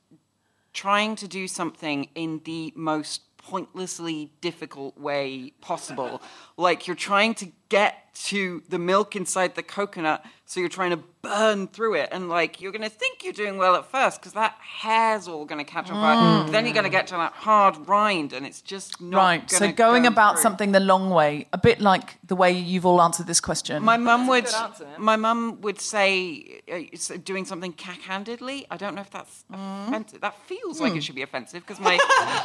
trying 0.72 1.16
to 1.16 1.28
do 1.28 1.46
something 1.48 2.08
in 2.14 2.40
the 2.44 2.72
most 2.74 3.22
pointlessly 3.36 4.30
difficult 4.40 4.98
way 4.98 5.52
possible? 5.60 6.22
Like 6.56 6.86
you're 6.86 6.96
trying 6.96 7.34
to 7.34 7.52
get 7.68 8.03
to 8.14 8.62
the 8.68 8.78
milk 8.78 9.16
inside 9.16 9.54
the 9.56 9.62
coconut, 9.62 10.24
so 10.46 10.60
you're 10.60 10.68
trying 10.68 10.90
to 10.90 11.00
burn 11.22 11.66
through 11.68 11.94
it, 11.94 12.10
and 12.12 12.28
like 12.28 12.60
you're 12.60 12.70
going 12.70 12.82
to 12.82 12.88
think 12.88 13.24
you're 13.24 13.32
doing 13.32 13.56
well 13.56 13.74
at 13.74 13.86
first 13.90 14.20
because 14.20 14.34
that 14.34 14.56
hair's 14.60 15.26
all 15.26 15.44
going 15.46 15.64
to 15.64 15.70
catch 15.70 15.90
on 15.90 15.96
fire. 15.96 16.44
But 16.44 16.52
then 16.52 16.64
you're 16.66 16.74
going 16.74 16.84
to 16.84 16.90
get 16.90 17.06
to 17.08 17.14
that 17.14 17.32
hard 17.32 17.88
rind, 17.88 18.32
and 18.32 18.46
it's 18.46 18.60
just 18.60 19.00
not 19.00 19.18
Right. 19.18 19.50
So 19.50 19.58
gonna 19.60 19.72
go 19.72 19.94
about 20.06 20.34
through. 20.34 20.42
something 20.42 20.72
the 20.72 20.80
long 20.80 21.10
way, 21.10 21.48
a 21.52 21.58
bit 21.58 21.80
like 21.80 22.18
the 22.26 22.36
way 22.36 22.52
you've 22.52 22.86
all 22.86 23.00
answered 23.02 23.26
this 23.26 23.40
question. 23.40 23.82
My 23.82 23.96
mum 23.96 24.28
would. 24.28 24.46
answer. 24.46 24.86
My 24.98 25.16
mum 25.16 25.60
would 25.62 25.80
say 25.80 26.60
uh, 26.70 27.16
doing 27.24 27.44
something 27.46 27.72
cack-handedly. 27.72 28.66
I 28.70 28.76
don't 28.76 28.94
know 28.94 29.00
if 29.02 29.10
that's 29.10 29.44
Mm. 29.52 29.88
offensive. 29.88 30.20
That 30.20 30.38
feels 30.46 30.80
like 30.80 30.94
it 30.94 31.02
should 31.02 31.14
be 31.14 31.22
offensive 31.22 31.62
because 31.66 31.80
my 31.80 31.96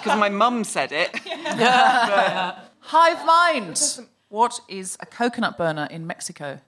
because 0.01 0.17
my 0.19 0.29
mum 0.29 0.63
said 0.63 0.91
it. 0.91 1.11
Yeah. 1.25 2.59
Hive 2.79 3.25
mind. 3.25 3.81
What 4.29 4.59
is 4.67 4.95
a 4.99 5.05
coconut 5.05 5.57
burner 5.57 5.87
in 5.89 6.05
Mexico? 6.07 6.59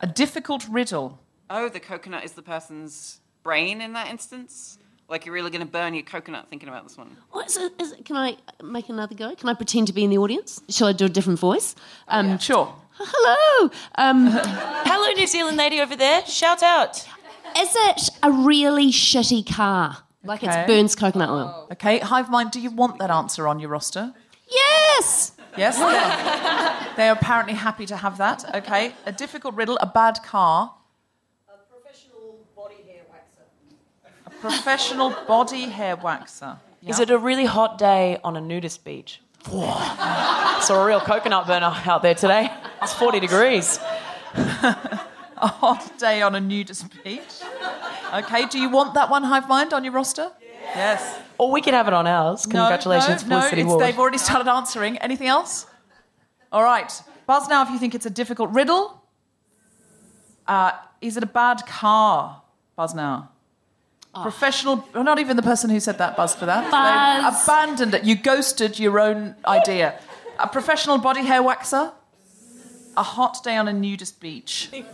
A 0.00 0.06
difficult 0.06 0.66
riddle. 0.68 1.20
Oh, 1.48 1.68
the 1.68 1.78
coconut 1.78 2.24
is 2.24 2.32
the 2.32 2.42
person's 2.42 3.20
brain 3.44 3.80
in 3.80 3.92
that 3.92 4.08
instance. 4.08 4.78
Like 5.08 5.24
you're 5.26 5.32
really 5.34 5.50
going 5.50 5.60
to 5.64 5.70
burn 5.70 5.94
your 5.94 6.02
coconut 6.02 6.46
thinking 6.50 6.68
about 6.68 6.82
this 6.88 6.96
one. 6.98 7.16
What 7.30 7.46
is 7.46 7.56
it, 7.56 7.72
is 7.80 7.92
it, 7.92 8.04
can 8.04 8.16
I 8.16 8.36
make 8.62 8.88
another 8.88 9.14
go? 9.14 9.32
Can 9.36 9.48
I 9.48 9.54
pretend 9.54 9.86
to 9.88 9.92
be 9.92 10.02
in 10.02 10.10
the 10.10 10.18
audience? 10.18 10.60
Shall 10.68 10.88
I 10.88 10.92
do 10.92 11.04
a 11.04 11.08
different 11.08 11.38
voice? 11.38 11.76
Um, 12.08 12.38
Sure. 12.38 12.74
Hello. 12.94 13.70
Um, 13.96 14.26
Hello, 14.32 15.12
New 15.12 15.26
Zealand 15.28 15.56
lady 15.56 15.80
over 15.80 15.94
there. 15.94 16.26
Shout 16.26 16.62
out. 16.64 16.96
is 17.56 17.70
it 17.76 18.10
a 18.24 18.32
really 18.32 18.90
shitty 18.90 19.48
car? 19.54 19.98
Like 20.24 20.42
Okay. 20.42 20.62
it 20.62 20.66
burns 20.66 20.96
coconut 20.96 21.30
oil? 21.30 21.68
Okay, 21.72 21.98
Hive 22.00 22.28
mind, 22.30 22.50
do 22.50 22.60
you 22.60 22.70
want 22.70 22.98
that 22.98 23.10
answer 23.10 23.46
on 23.46 23.60
your 23.60 23.70
roster? 23.70 24.14
Yes. 24.92 25.32
Yes? 25.56 25.78
They're, 25.78 26.96
they're 26.96 27.12
apparently 27.12 27.54
happy 27.54 27.86
to 27.86 27.96
have 27.96 28.18
that. 28.18 28.38
Okay. 28.54 28.94
A 29.06 29.12
difficult 29.12 29.54
riddle, 29.54 29.78
a 29.80 29.86
bad 29.86 30.22
car. 30.22 30.74
A 31.48 31.58
professional 31.74 32.38
body 32.56 32.80
hair 32.88 33.02
waxer. 33.12 33.46
A 34.26 34.30
professional 34.30 35.10
body 35.26 35.64
hair 35.78 35.96
waxer. 35.96 36.58
Is 36.86 36.98
it 36.98 37.10
a 37.10 37.18
really 37.18 37.44
hot 37.44 37.78
day 37.78 38.18
on 38.24 38.36
a 38.36 38.40
nudist 38.40 38.84
beach? 38.84 39.20
Saw 39.46 40.82
a 40.82 40.86
real 40.86 41.00
coconut 41.00 41.46
burner 41.46 41.72
out 41.86 42.02
there 42.02 42.14
today. 42.14 42.50
It's 42.82 42.94
40 42.94 43.20
degrees. 43.20 43.78
a 44.34 45.46
hot 45.46 45.98
day 45.98 46.22
on 46.22 46.34
a 46.34 46.40
nudist 46.40 46.86
beach? 47.04 47.42
Okay, 48.14 48.46
do 48.46 48.58
you 48.58 48.68
want 48.68 48.94
that 48.94 49.10
one, 49.10 49.24
Hive 49.24 49.48
Mind, 49.48 49.72
on 49.72 49.84
your 49.84 49.92
roster? 49.92 50.30
Yes. 50.74 51.18
Or 51.38 51.50
we 51.50 51.60
could 51.60 51.74
have 51.74 51.88
it 51.88 51.94
on 51.94 52.06
ours. 52.06 52.42
Congratulations, 52.46 53.26
no, 53.26 53.36
no, 53.36 53.40
Felicity 53.40 53.62
it's, 53.62 53.68
Ward. 53.68 53.82
they've 53.82 53.98
already 53.98 54.18
started 54.18 54.48
answering. 54.50 54.98
Anything 54.98 55.28
else? 55.28 55.66
All 56.50 56.62
right. 56.62 56.92
Buzz 57.26 57.48
now 57.48 57.62
if 57.62 57.70
you 57.70 57.78
think 57.78 57.94
it's 57.94 58.06
a 58.06 58.10
difficult 58.10 58.50
riddle. 58.50 59.02
Uh, 60.46 60.72
is 61.00 61.16
it 61.16 61.22
a 61.22 61.26
bad 61.26 61.66
car? 61.66 62.42
Buzz 62.76 62.94
now. 62.94 63.30
Professional, 64.14 64.86
well, 64.94 65.04
not 65.04 65.18
even 65.18 65.36
the 65.36 65.42
person 65.42 65.70
who 65.70 65.80
said 65.80 65.96
that 65.98 66.16
buzzed 66.16 66.38
for 66.38 66.44
that. 66.44 66.64
They 66.64 66.70
Buzz. 66.70 67.44
abandoned 67.44 67.94
it. 67.94 68.04
You 68.04 68.14
ghosted 68.14 68.78
your 68.78 69.00
own 69.00 69.34
idea. 69.46 69.98
A 70.38 70.46
professional 70.46 70.98
body 70.98 71.22
hair 71.24 71.42
waxer. 71.42 71.92
A 72.96 73.02
hot 73.02 73.42
day 73.42 73.56
on 73.56 73.68
a 73.68 73.72
nudist 73.72 74.20
beach. 74.20 74.68
You've 74.72 74.84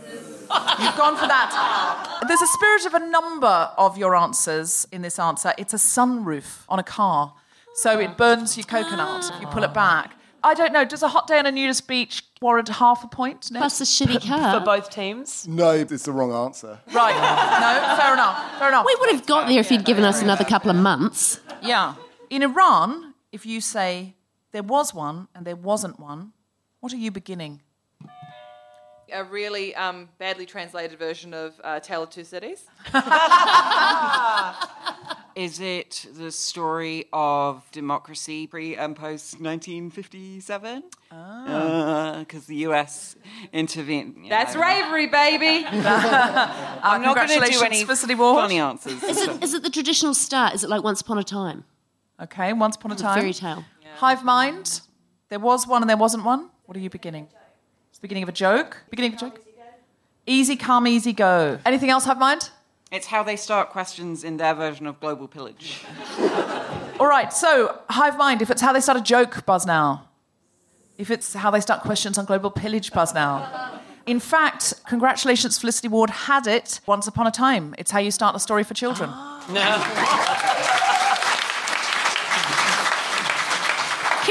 gone 0.97 1.17
for 1.17 1.27
that. 1.27 2.19
There's 2.27 2.41
a 2.41 2.47
spirit 2.47 2.85
of 2.85 2.93
a 2.93 2.99
number 2.99 3.71
of 3.77 3.97
your 3.97 4.15
answers 4.15 4.87
in 4.91 5.01
this 5.01 5.19
answer. 5.19 5.53
It's 5.57 5.73
a 5.73 5.77
sunroof 5.77 6.63
on 6.69 6.79
a 6.79 6.83
car. 6.83 7.33
So 7.75 7.99
it 7.99 8.17
burns 8.17 8.57
your 8.57 8.65
coconut 8.65 9.31
if 9.33 9.41
you 9.41 9.47
pull 9.47 9.63
it 9.63 9.73
back. 9.73 10.15
I 10.43 10.53
don't 10.53 10.71
know. 10.71 10.85
Does 10.85 11.03
a 11.03 11.09
hot 11.09 11.27
day 11.27 11.37
on 11.39 11.45
a 11.45 11.51
nudist 11.51 11.87
beach 11.87 12.23
warrant 12.41 12.69
half 12.69 13.03
a 13.03 13.07
point? 13.07 13.51
No? 13.51 13.59
Plus 13.59 13.81
a 13.81 13.83
shitty 13.83 14.25
car. 14.25 14.59
For 14.59 14.65
both 14.65 14.89
teams. 14.89 15.47
No, 15.47 15.71
it's 15.71 16.03
the 16.03 16.13
wrong 16.13 16.31
answer. 16.31 16.79
Right. 16.93 17.13
No, 17.13 17.97
fair 17.97 18.13
enough. 18.13 18.59
Fair 18.59 18.69
enough. 18.69 18.85
We 18.85 18.95
would 19.01 19.11
have 19.11 19.25
got 19.25 19.47
there 19.49 19.59
if 19.59 19.69
you'd 19.71 19.83
given 19.85 20.05
us 20.05 20.21
another 20.21 20.45
couple 20.45 20.69
of 20.71 20.77
months. 20.77 21.41
Yeah. 21.61 21.95
In 22.29 22.43
Iran, 22.43 23.13
if 23.33 23.45
you 23.45 23.59
say 23.59 24.15
there 24.51 24.63
was 24.63 24.93
one 24.93 25.27
and 25.35 25.45
there 25.45 25.57
wasn't 25.57 25.99
one, 25.99 26.31
what 26.79 26.93
are 26.93 26.97
you 26.97 27.11
beginning? 27.11 27.61
A 29.11 29.23
really 29.23 29.75
um, 29.75 30.09
badly 30.17 30.45
translated 30.45 30.97
version 30.99 31.33
of 31.33 31.59
uh, 31.63 31.79
Tale 31.79 32.03
of 32.03 32.09
Two 32.09 32.23
Cities. 32.23 32.65
Is 35.35 35.59
it 35.61 36.05
the 36.15 36.31
story 36.31 37.05
of 37.13 37.63
democracy 37.71 38.47
pre 38.47 38.75
and 38.75 38.95
post 38.95 39.39
1957? 39.39 40.83
Because 41.09 42.45
the 42.47 42.55
US 42.67 43.15
intervened. 43.53 44.15
you 44.23 44.29
That's 44.29 44.53
know. 44.55 44.61
ravery, 44.61 45.07
baby. 45.07 45.65
I'm 45.71 47.01
not 47.01 47.15
going 47.15 47.27
to 47.29 47.33
do 47.35 47.39
Congratulations, 47.39 47.61
any 47.63 47.83
Felicity 47.83 48.15
Ward. 48.15 48.41
funny 48.43 48.59
answers. 48.59 49.01
Is 49.03 49.17
it, 49.17 49.43
is 49.43 49.53
it 49.53 49.63
the 49.63 49.69
traditional 49.69 50.13
start? 50.13 50.53
Is 50.55 50.63
it 50.63 50.69
like 50.69 50.83
Once 50.83 51.01
Upon 51.01 51.17
a 51.17 51.23
Time? 51.23 51.63
Okay, 52.21 52.51
once 52.51 52.75
upon 52.75 52.91
a 52.91 52.95
time. 52.95 53.17
Fairy 53.17 53.33
tale. 53.33 53.63
Hive 53.95 54.25
mind. 54.25 54.81
There 55.29 55.39
was 55.39 55.65
one 55.65 55.81
and 55.81 55.89
there 55.89 55.95
wasn't 55.95 56.25
one. 56.25 56.49
What 56.65 56.75
are 56.75 56.81
you 56.81 56.89
beginning? 56.89 57.29
It's 57.99 58.03
the 58.03 58.07
beginning 58.07 58.23
of 58.23 58.29
a 58.29 58.31
joke. 58.31 58.77
Beginning 58.89 59.11
of 59.11 59.17
a 59.17 59.19
joke. 59.19 59.41
Easy 60.25 60.55
come, 60.55 60.87
easy 60.87 61.11
go. 61.11 61.59
Anything 61.65 61.89
else, 61.89 62.05
Hive 62.05 62.17
mind? 62.17 62.49
It's 62.93 63.07
how 63.07 63.23
they 63.23 63.35
start 63.35 63.71
questions 63.71 64.23
in 64.23 64.37
their 64.37 64.53
version 64.53 64.87
of 64.87 65.01
global 65.01 65.27
pillage. 65.27 65.83
All 66.97 67.07
right. 67.09 67.33
So 67.33 67.77
Hive 67.89 68.17
mind. 68.17 68.41
If 68.41 68.49
it's 68.49 68.61
how 68.61 68.71
they 68.71 68.79
start 68.79 68.97
a 68.97 69.01
joke, 69.01 69.45
buzz 69.45 69.65
now. 69.65 70.07
If 70.97 71.11
it's 71.11 71.33
how 71.33 71.51
they 71.51 71.59
start 71.59 71.81
questions 71.81 72.17
on 72.17 72.23
global 72.23 72.51
pillage, 72.51 72.93
buzz 72.93 73.13
now. 73.13 73.81
In 74.05 74.21
fact, 74.21 74.75
congratulations, 74.87 75.57
Felicity 75.57 75.89
Ward 75.89 76.09
had 76.09 76.47
it 76.47 76.79
once 76.85 77.05
upon 77.05 77.27
a 77.27 77.31
time. 77.31 77.75
It's 77.77 77.91
how 77.91 77.99
you 77.99 78.11
start 78.11 78.31
the 78.31 78.39
story 78.39 78.63
for 78.63 78.75
children. 78.75 79.09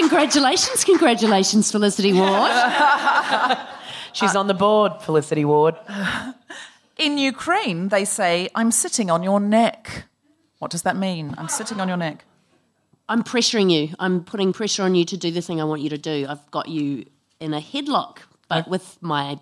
Congratulations, 0.08 0.84
congratulations, 0.84 1.70
Felicity 1.70 2.14
Ward. 2.14 2.50
She's 4.14 4.34
on 4.34 4.46
the 4.46 4.54
board, 4.54 5.02
Felicity 5.02 5.44
Ward. 5.44 5.76
In 6.96 7.18
Ukraine, 7.18 7.88
they 7.88 8.06
say, 8.06 8.48
I'm 8.54 8.70
sitting 8.70 9.10
on 9.10 9.22
your 9.22 9.38
neck. 9.38 10.04
What 10.60 10.70
does 10.70 10.80
that 10.82 10.96
mean? 10.96 11.34
I'm 11.36 11.48
sitting 11.48 11.78
on 11.78 11.88
your 11.88 11.98
neck. 11.98 12.24
I'm 13.10 13.22
pressuring 13.22 13.70
you. 13.70 13.94
I'm 13.98 14.24
putting 14.24 14.54
pressure 14.54 14.82
on 14.82 14.94
you 14.94 15.04
to 15.04 15.16
do 15.18 15.30
the 15.30 15.42
thing 15.42 15.60
I 15.60 15.64
want 15.64 15.82
you 15.82 15.90
to 15.90 15.98
do. 15.98 16.24
I've 16.26 16.50
got 16.50 16.68
you 16.70 17.04
in 17.38 17.52
a 17.52 17.60
headlock, 17.60 18.20
but 18.48 18.66
with 18.66 18.96
my 19.02 19.38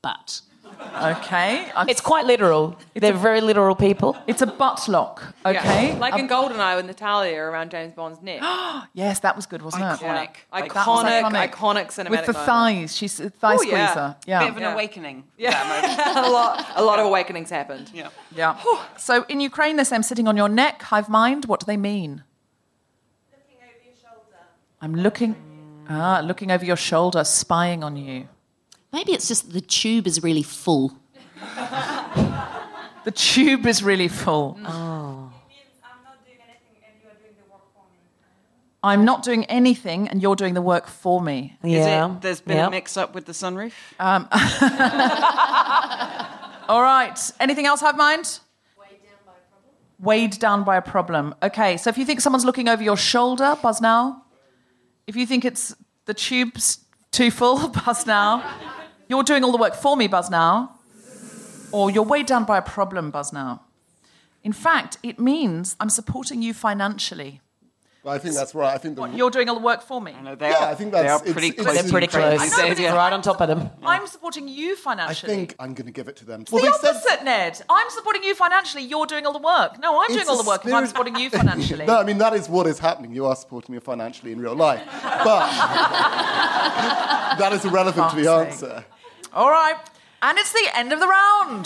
butt. 0.00 0.42
Okay. 0.80 1.70
I'm- 1.74 1.88
It's 1.88 2.00
quite 2.00 2.24
literal. 2.26 2.76
They're 2.94 3.12
very 3.12 3.40
literal 3.40 3.74
people. 3.74 4.16
It's 4.26 4.42
a 4.42 4.46
butt 4.46 4.88
lock. 4.88 5.22
Okay. 5.44 5.88
Yeah. 5.88 5.98
Like 5.98 6.14
A- 6.14 6.18
in 6.18 6.28
Goldeneye 6.28 6.76
with 6.76 6.86
Natalia 6.86 7.40
around 7.40 7.70
James 7.70 7.92
Bond's 7.94 8.20
neck. 8.22 8.40
Yes, 8.94 9.20
that 9.20 9.34
was 9.36 9.46
good, 9.46 9.62
wasn't 9.62 9.82
it? 9.82 9.86
Iconic. 9.86 10.34
Iconic, 10.52 10.72
That 10.74 10.86
was 10.86 11.04
iconic, 11.32 11.50
iconic 11.50 11.86
cinematic 11.96 12.10
With 12.10 12.26
the 12.26 12.32
moment. 12.32 12.46
thighs. 12.46 12.96
She's 12.96 13.18
a 13.20 13.30
thigh 13.30 13.56
Oh, 13.58 13.62
yeah. 13.62 13.86
squeezer. 13.88 14.16
Yeah. 14.26 14.38
Bit 14.40 14.48
of 14.50 14.56
an 14.56 14.62
Yeah. 14.62 14.72
awakening. 14.74 15.24
Yeah, 15.36 16.28
a 16.28 16.30
lot, 16.30 16.64
a 16.76 16.82
lot 16.84 16.98
of 17.00 17.06
awakenings 17.06 17.50
happened. 17.50 17.90
Yeah. 17.92 18.08
Yeah. 18.34 18.56
So 18.96 19.24
in 19.28 19.40
Ukraine, 19.40 19.76
they 19.76 19.84
say 19.84 19.96
I'm 19.96 20.02
sitting 20.02 20.28
on 20.28 20.36
your 20.36 20.48
neck, 20.48 20.82
hive 20.82 21.08
mind. 21.08 21.46
What 21.46 21.58
do 21.60 21.66
they 21.66 21.76
mean? 21.76 22.22
Looking 23.32 23.58
over 23.62 23.84
your 23.84 23.96
shoulder. 24.04 24.40
I'm 24.80 24.94
looking, 24.94 25.34
ah, 25.90 26.20
looking 26.24 26.50
over 26.52 26.64
your 26.64 26.76
shoulder, 26.76 27.24
spying 27.24 27.82
on 27.82 27.96
you. 27.96 28.28
Maybe 28.94 29.12
it's 29.12 29.26
just 29.26 29.52
the 29.52 29.60
tube 29.60 30.06
is 30.06 30.22
really 30.22 30.44
full. 30.44 30.92
The 33.04 33.10
tube 33.10 33.66
is 33.66 33.82
really 33.82 34.08
full. 34.08 34.58
Oh. 34.64 35.30
I'm 38.82 39.04
not 39.04 39.22
doing 39.22 39.44
anything, 39.44 40.08
and 40.08 40.22
you're 40.22 40.36
doing 40.36 40.54
the 40.54 40.62
work 40.62 40.86
for 40.86 41.20
me. 41.20 41.58
Yeah. 41.62 42.06
Is 42.06 42.12
it, 42.16 42.20
there's 42.22 42.40
been 42.40 42.56
Yeah. 42.56 42.68
a 42.68 42.70
mix 42.70 42.96
up 42.96 43.14
with 43.14 43.26
the 43.26 43.32
sunroof. 43.32 43.72
Um, 44.00 44.26
all 46.68 46.82
right. 46.82 47.18
Anything 47.40 47.66
else, 47.66 47.80
Hive 47.82 47.96
Mind? 47.96 48.40
Weighed 48.78 49.02
down, 49.02 49.18
by 49.26 49.32
a 49.32 49.50
problem. 49.50 49.74
Weighed 49.98 50.38
down 50.38 50.64
by 50.64 50.76
a 50.76 50.82
problem. 50.82 51.34
Okay, 51.42 51.76
so 51.76 51.90
if 51.90 51.98
you 51.98 52.06
think 52.06 52.22
someone's 52.22 52.44
looking 52.46 52.68
over 52.68 52.82
your 52.82 52.96
shoulder, 52.96 53.54
buzz 53.62 53.82
now. 53.82 54.22
If 55.06 55.14
you 55.14 55.26
think 55.26 55.44
it's 55.44 55.74
the 56.06 56.14
tube's 56.14 56.78
too 57.10 57.30
full, 57.30 57.68
buzz 57.86 58.06
now. 58.06 58.42
You're 59.08 59.22
doing 59.22 59.44
all 59.44 59.52
the 59.52 59.58
work 59.58 59.74
for 59.74 59.96
me, 59.96 60.06
buzz 60.08 60.30
now. 60.30 60.78
Or 61.72 61.90
you're 61.90 62.04
weighed 62.04 62.26
down 62.26 62.44
by 62.44 62.58
a 62.58 62.62
problem, 62.62 63.10
buzz 63.10 63.32
now. 63.32 63.62
In 64.42 64.52
fact, 64.52 64.98
it 65.02 65.18
means 65.18 65.74
I'm 65.80 65.88
supporting 65.90 66.42
you 66.42 66.54
financially. 66.54 67.40
Well, 68.04 68.12
I 68.14 68.18
think 68.18 68.34
that's 68.34 68.54
right. 68.54 68.74
I 68.74 68.76
think 68.76 68.96
the, 68.96 69.04
You're 69.06 69.30
doing 69.30 69.48
all 69.48 69.54
the 69.54 69.62
work 69.64 69.80
for 69.80 69.98
me. 69.98 70.14
They 70.38 70.50
yeah, 70.50 70.64
are, 70.66 70.70
I 70.72 70.74
think 70.74 70.92
they 70.92 71.02
that's 71.04 71.22
are 71.26 71.32
pretty 71.32 71.48
it's- 71.48 71.64
close. 71.64 71.68
it's- 71.74 71.84
They're 71.84 71.90
pretty 71.90 72.06
close. 72.06 72.38
I 72.38 72.46
know, 72.48 72.68
but 72.68 72.76
They're 72.76 72.92
right 72.94 73.12
on 73.14 73.22
top 73.22 73.40
of 73.40 73.48
them. 73.48 73.70
I'm 73.82 74.06
supporting 74.06 74.46
you 74.46 74.76
financially. 74.76 75.32
I 75.32 75.36
think 75.36 75.56
I'm 75.58 75.72
going 75.72 75.86
to 75.86 75.92
give 75.92 76.08
it 76.08 76.16
to 76.16 76.26
them. 76.26 76.42
It's 76.42 76.50
the 76.50 76.58
opposite, 76.68 77.24
Ned. 77.24 77.62
I'm 77.66 77.88
supporting 77.88 78.22
you 78.22 78.34
financially. 78.34 78.82
You're 78.84 79.06
doing 79.06 79.24
all 79.24 79.32
the 79.32 79.38
work. 79.38 79.78
No, 79.80 80.02
I'm 80.02 80.12
doing 80.12 80.28
all 80.28 80.36
the 80.42 80.46
work 80.46 80.62
because 80.62 80.74
I'm 80.78 80.86
supporting 80.86 81.16
you 81.16 81.30
financially. 81.40 81.86
no, 81.86 81.98
I 81.98 82.04
mean 82.04 82.18
that 82.18 82.34
is 82.34 82.46
what 82.46 82.66
is 82.66 82.78
happening. 82.78 83.14
You 83.14 83.24
are 83.24 83.34
supporting 83.36 83.74
me 83.74 83.80
financially 83.80 84.32
in 84.32 84.38
real 84.38 84.54
life, 84.54 84.82
but 85.02 85.48
that 87.38 87.52
is 87.54 87.64
irrelevant 87.64 88.10
to 88.10 88.16
the 88.16 88.30
answer. 88.30 88.84
All 89.34 89.50
right. 89.50 89.74
And 90.22 90.38
it's 90.38 90.52
the 90.52 90.68
end 90.74 90.92
of 90.92 91.00
the 91.00 91.08
round. 91.08 91.64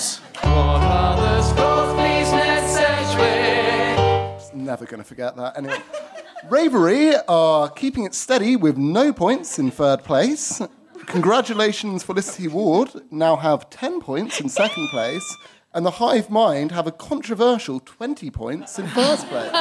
Just 4.39 4.55
never 4.55 4.87
going 4.87 5.03
to 5.03 5.05
forget 5.05 5.37
that. 5.37 5.59
Anyway, 5.59 5.79
Ravery 6.49 7.15
are 7.29 7.69
keeping 7.69 8.05
it 8.05 8.15
steady 8.15 8.57
with 8.57 8.79
no 8.79 9.13
points 9.13 9.59
in 9.59 9.71
third 9.71 10.03
place. 10.03 10.63
Congratulations, 11.07 12.03
Felicity 12.03 12.49
Ward 12.49 12.91
now 13.11 13.37
have 13.37 13.69
10 13.69 14.01
points 14.01 14.41
in 14.41 14.49
second 14.49 14.89
place, 14.89 15.37
and 15.75 15.85
the 15.85 15.93
Hive 15.93 16.31
Mind 16.31 16.73
have 16.73 16.87
a 16.87 16.93
controversial 16.93 17.81
20 17.81 18.31
points 18.31 18.79
in 18.79 18.87
first 18.89 19.27
place. 19.29 19.53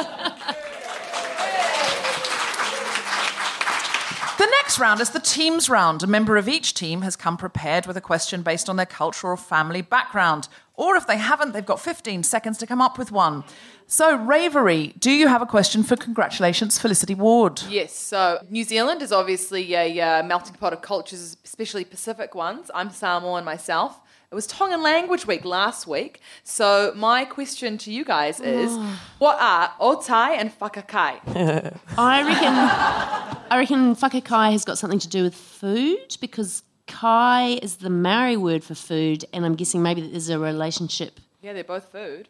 Next 4.68 4.78
round 4.78 5.00
is 5.00 5.08
the 5.08 5.18
teams 5.18 5.70
round. 5.70 6.02
A 6.02 6.06
member 6.06 6.36
of 6.36 6.46
each 6.46 6.74
team 6.74 7.00
has 7.00 7.16
come 7.16 7.38
prepared 7.38 7.86
with 7.86 7.96
a 7.96 8.02
question 8.02 8.42
based 8.42 8.68
on 8.68 8.76
their 8.76 8.84
cultural 8.84 9.32
or 9.32 9.36
family 9.38 9.80
background. 9.80 10.46
Or 10.74 10.94
if 10.94 11.06
they 11.06 11.16
haven't, 11.16 11.54
they've 11.54 11.64
got 11.64 11.80
15 11.80 12.22
seconds 12.22 12.58
to 12.58 12.66
come 12.66 12.82
up 12.82 12.98
with 12.98 13.10
one. 13.10 13.44
So, 13.86 14.14
Ravery, 14.14 14.92
do 14.98 15.10
you 15.10 15.26
have 15.26 15.40
a 15.40 15.46
question 15.46 15.84
for 15.84 15.96
congratulations, 15.96 16.78
Felicity 16.78 17.14
Ward? 17.14 17.62
Yes, 17.70 17.94
so 17.94 18.44
New 18.50 18.62
Zealand 18.62 19.00
is 19.00 19.10
obviously 19.10 19.74
a 19.74 20.00
uh, 20.02 20.22
melting 20.22 20.56
pot 20.56 20.74
of 20.74 20.82
cultures, 20.82 21.38
especially 21.42 21.86
Pacific 21.86 22.34
ones. 22.34 22.70
I'm 22.74 22.90
Samoan 22.90 23.46
myself. 23.46 23.98
It 24.30 24.34
was 24.34 24.46
Tongan 24.46 24.82
Language 24.82 25.26
Week 25.26 25.46
last 25.46 25.86
week. 25.86 26.20
So 26.44 26.92
my 26.94 27.24
question 27.24 27.78
to 27.78 27.90
you 27.90 28.04
guys 28.04 28.38
is, 28.38 28.76
what 29.16 29.40
are 29.40 29.72
otai 29.80 30.36
and 30.36 30.50
faikakai? 30.50 31.74
I 31.96 33.28
reckon. 33.30 33.37
I 33.50 33.58
reckon 33.58 33.94
faikakai 33.94 34.52
has 34.52 34.64
got 34.64 34.78
something 34.78 34.98
to 34.98 35.08
do 35.08 35.22
with 35.22 35.34
food 35.34 36.16
because 36.20 36.62
kai 36.86 37.58
is 37.62 37.76
the 37.76 37.90
Maori 37.90 38.36
word 38.36 38.62
for 38.64 38.74
food, 38.74 39.24
and 39.32 39.44
I'm 39.44 39.54
guessing 39.54 39.82
maybe 39.82 40.00
that 40.02 40.10
there's 40.10 40.28
a 40.28 40.38
relationship. 40.38 41.20
Yeah, 41.42 41.52
they're 41.52 41.64
both 41.64 41.90
food. 41.90 42.28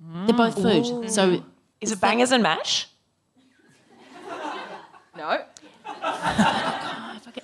They're 0.00 0.36
both 0.36 0.60
food. 0.60 1.10
So 1.10 1.42
Is 1.80 1.92
it 1.92 2.00
bangers 2.00 2.32
and 2.32 2.42
mash? 2.42 2.88
No. 5.16 5.44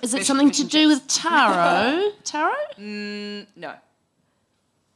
is 0.01 0.13
it 0.13 0.25
something 0.25 0.51
to 0.51 0.65
do 0.65 0.89
with 0.89 1.07
taro? 1.07 2.11
Taro? 2.25 2.53
Mm, 2.77 3.47
no. 3.55 3.75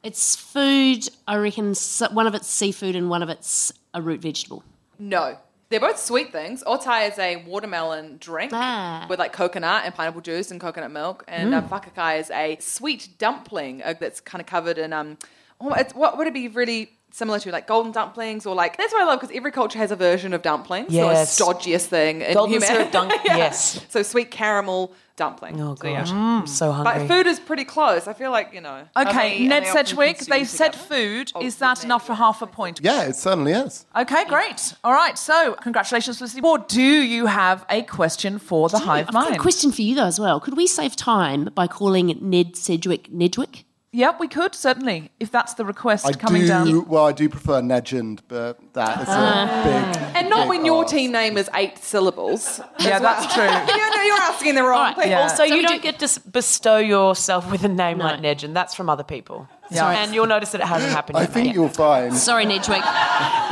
It's 0.04 0.36
food. 0.36 1.08
I 1.26 1.38
reckon 1.38 1.74
one 2.12 2.28
of 2.28 2.36
it's 2.36 2.48
seafood 2.48 2.98
and 2.98 3.10
one 3.10 3.24
of 3.24 3.30
it's 3.30 3.72
a 3.94 4.02
root 4.02 4.20
vegetable. 4.20 4.62
No. 5.00 5.38
They're 5.70 5.80
both 5.80 5.98
sweet 6.00 6.32
things. 6.32 6.64
Otai 6.66 7.10
is 7.12 7.18
a 7.18 7.38
watermelon 7.48 8.18
drink 8.20 8.52
Ah. 8.54 9.08
with 9.10 9.18
like 9.20 9.34
coconut 9.34 9.84
and 9.86 9.96
pineapple 9.96 10.22
juice 10.22 10.52
and 10.52 10.62
coconut 10.62 10.92
milk, 10.92 11.24
and 11.28 11.54
Mm. 11.54 11.58
um, 11.58 11.70
faikakai 11.70 12.20
is 12.20 12.30
a 12.32 12.58
sweet 12.60 13.10
dumpling 13.18 13.82
uh, 13.84 13.94
that's 14.00 14.20
kind 14.22 14.42
of 14.42 14.46
covered 14.48 14.78
in 14.78 14.94
um. 14.94 15.18
Oh, 15.60 15.74
it's, 15.74 15.94
what 15.96 16.18
would 16.18 16.28
it 16.28 16.34
be 16.34 16.50
really 16.50 16.92
similar 17.16 17.40
to 17.40 17.50
like 17.52 17.66
golden 17.66 17.92
dumplings 17.94 18.46
or 18.46 18.54
like 18.54 18.78
that's 18.78 18.92
what 18.94 19.02
I 19.04 19.06
love 19.06 19.22
because 19.22 19.36
every 19.36 19.52
culture 19.52 19.80
has 19.80 19.90
a 19.92 19.96
version 19.96 20.34
of 20.34 20.42
dumplings. 20.42 20.92
Yes. 20.92 21.34
So 21.34 21.50
a 21.50 21.54
stodgiest 21.54 21.86
thing. 21.86 22.22
in 22.22 22.34
Golden 22.34 22.54
human- 22.54 22.68
syrup 22.68 22.92
dunk- 22.92 23.14
Yeah. 23.26 23.38
yes. 23.38 23.86
So 23.90 24.04
sweet 24.04 24.32
caramel 24.32 24.92
dumpling. 25.16 25.62
Oh, 25.62 25.76
So, 25.76 25.88
yeah. 25.88 26.04
God. 26.04 26.14
Mm. 26.44 26.50
So 26.50 26.72
hungry. 26.74 26.94
But 27.00 27.08
food 27.08 27.26
is 27.26 27.40
pretty 27.40 27.64
close. 27.64 28.06
I 28.06 28.12
feel 28.14 28.32
like 28.32 28.54
you 28.54 28.60
know. 28.60 28.84
Okay, 28.98 29.48
Ned 29.48 29.64
they 29.64 29.70
often 29.70 29.86
Sedgwick, 29.86 30.18
they've 30.20 30.48
said 30.48 30.76
food. 30.76 31.32
Oh, 31.36 31.42
is 31.42 31.56
that 31.58 31.86
enough 31.86 32.06
for 32.06 32.16
half 32.16 32.42
a 32.42 32.48
point? 32.48 32.82
Yeah, 32.84 33.04
it 33.04 33.16
certainly 33.16 33.54
is. 33.54 33.86
Okay, 33.96 34.26
great. 34.26 34.74
All 34.84 34.92
right, 34.92 35.18
so 35.18 35.54
congratulations, 35.62 36.18
Felicity 36.18 36.42
Ward. 36.42 36.68
Do 36.68 36.82
you 36.82 37.28
have 37.28 37.66
a 37.70 37.84
question 37.84 38.40
for 38.40 38.68
the 38.68 38.80
Hive 38.80 39.08
I've 39.08 39.14
got 39.14 39.24
Mind? 39.30 39.36
a 39.38 39.40
question 39.40 39.72
for 39.72 39.84
you 39.84 39.96
though 39.96 40.06
as 40.14 40.20
well. 40.20 40.42
Could 40.42 40.58
we 40.58 40.68
save 40.68 40.98
time 40.98 41.46
by 41.56 41.66
calling 41.68 42.18
Ned 42.22 42.58
Sedgwick 42.58 43.10
Nedwick? 43.10 43.64
Yep, 43.96 44.20
we 44.20 44.28
could, 44.28 44.54
certainly, 44.54 45.10
if 45.22 45.32
that's 45.32 45.54
the 45.54 45.64
request 45.64 46.06
I 46.06 46.12
coming 46.12 46.42
do. 46.42 46.48
down. 46.50 46.86
Well, 46.90 47.06
I 47.06 47.14
do 47.14 47.30
prefer 47.30 47.62
Negend, 47.62 48.20
but 48.28 48.60
that 48.74 49.02
is 49.04 49.08
a 49.08 49.12
Ah. 49.12 49.62
big. 49.64 50.16
And 50.18 50.30
not 50.30 50.44
big 50.44 50.50
when 50.50 50.66
your 50.66 50.84
ask. 50.84 50.94
team 50.94 51.14
name 51.14 51.38
is 51.38 51.50
eight 51.56 51.78
syllables. 51.78 52.60
Yeah, 52.80 53.00
that's 53.00 53.34
true. 53.34 53.44
you 53.74 53.78
know, 53.96 54.04
you're 54.04 54.22
asking 54.32 54.56
the 54.56 54.64
wrong 54.64 54.94
people. 54.96 55.10
Yeah. 55.10 55.22
Also, 55.22 55.44
you 55.44 55.62
don't 55.62 55.82
get 55.82 55.98
to 56.00 56.08
bestow 56.30 56.78
yourself 56.78 57.50
with 57.50 57.64
a 57.64 57.70
name 57.70 58.00
like 58.00 58.20
Nedgen. 58.20 58.54
That's 58.54 58.74
from 58.76 58.90
other 58.90 59.04
people. 59.06 59.48
Yeah. 59.72 59.90
And 60.04 60.14
you'll 60.14 60.28
notice 60.28 60.52
that 60.52 60.60
it 60.62 60.68
hasn't 60.68 60.92
happened 60.92 61.16
yet. 61.16 61.22
I 61.22 61.26
yet. 61.26 61.34
think 61.34 61.46
mate. 61.48 61.56
you'll 61.56 61.70
find. 61.70 62.14
Sorry, 62.16 62.46
Nedwick. 62.46 62.84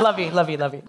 Love 0.00 0.18
you, 0.18 0.30
love 0.30 0.50
you, 0.50 0.58
love 0.58 0.74
you. 0.74 0.82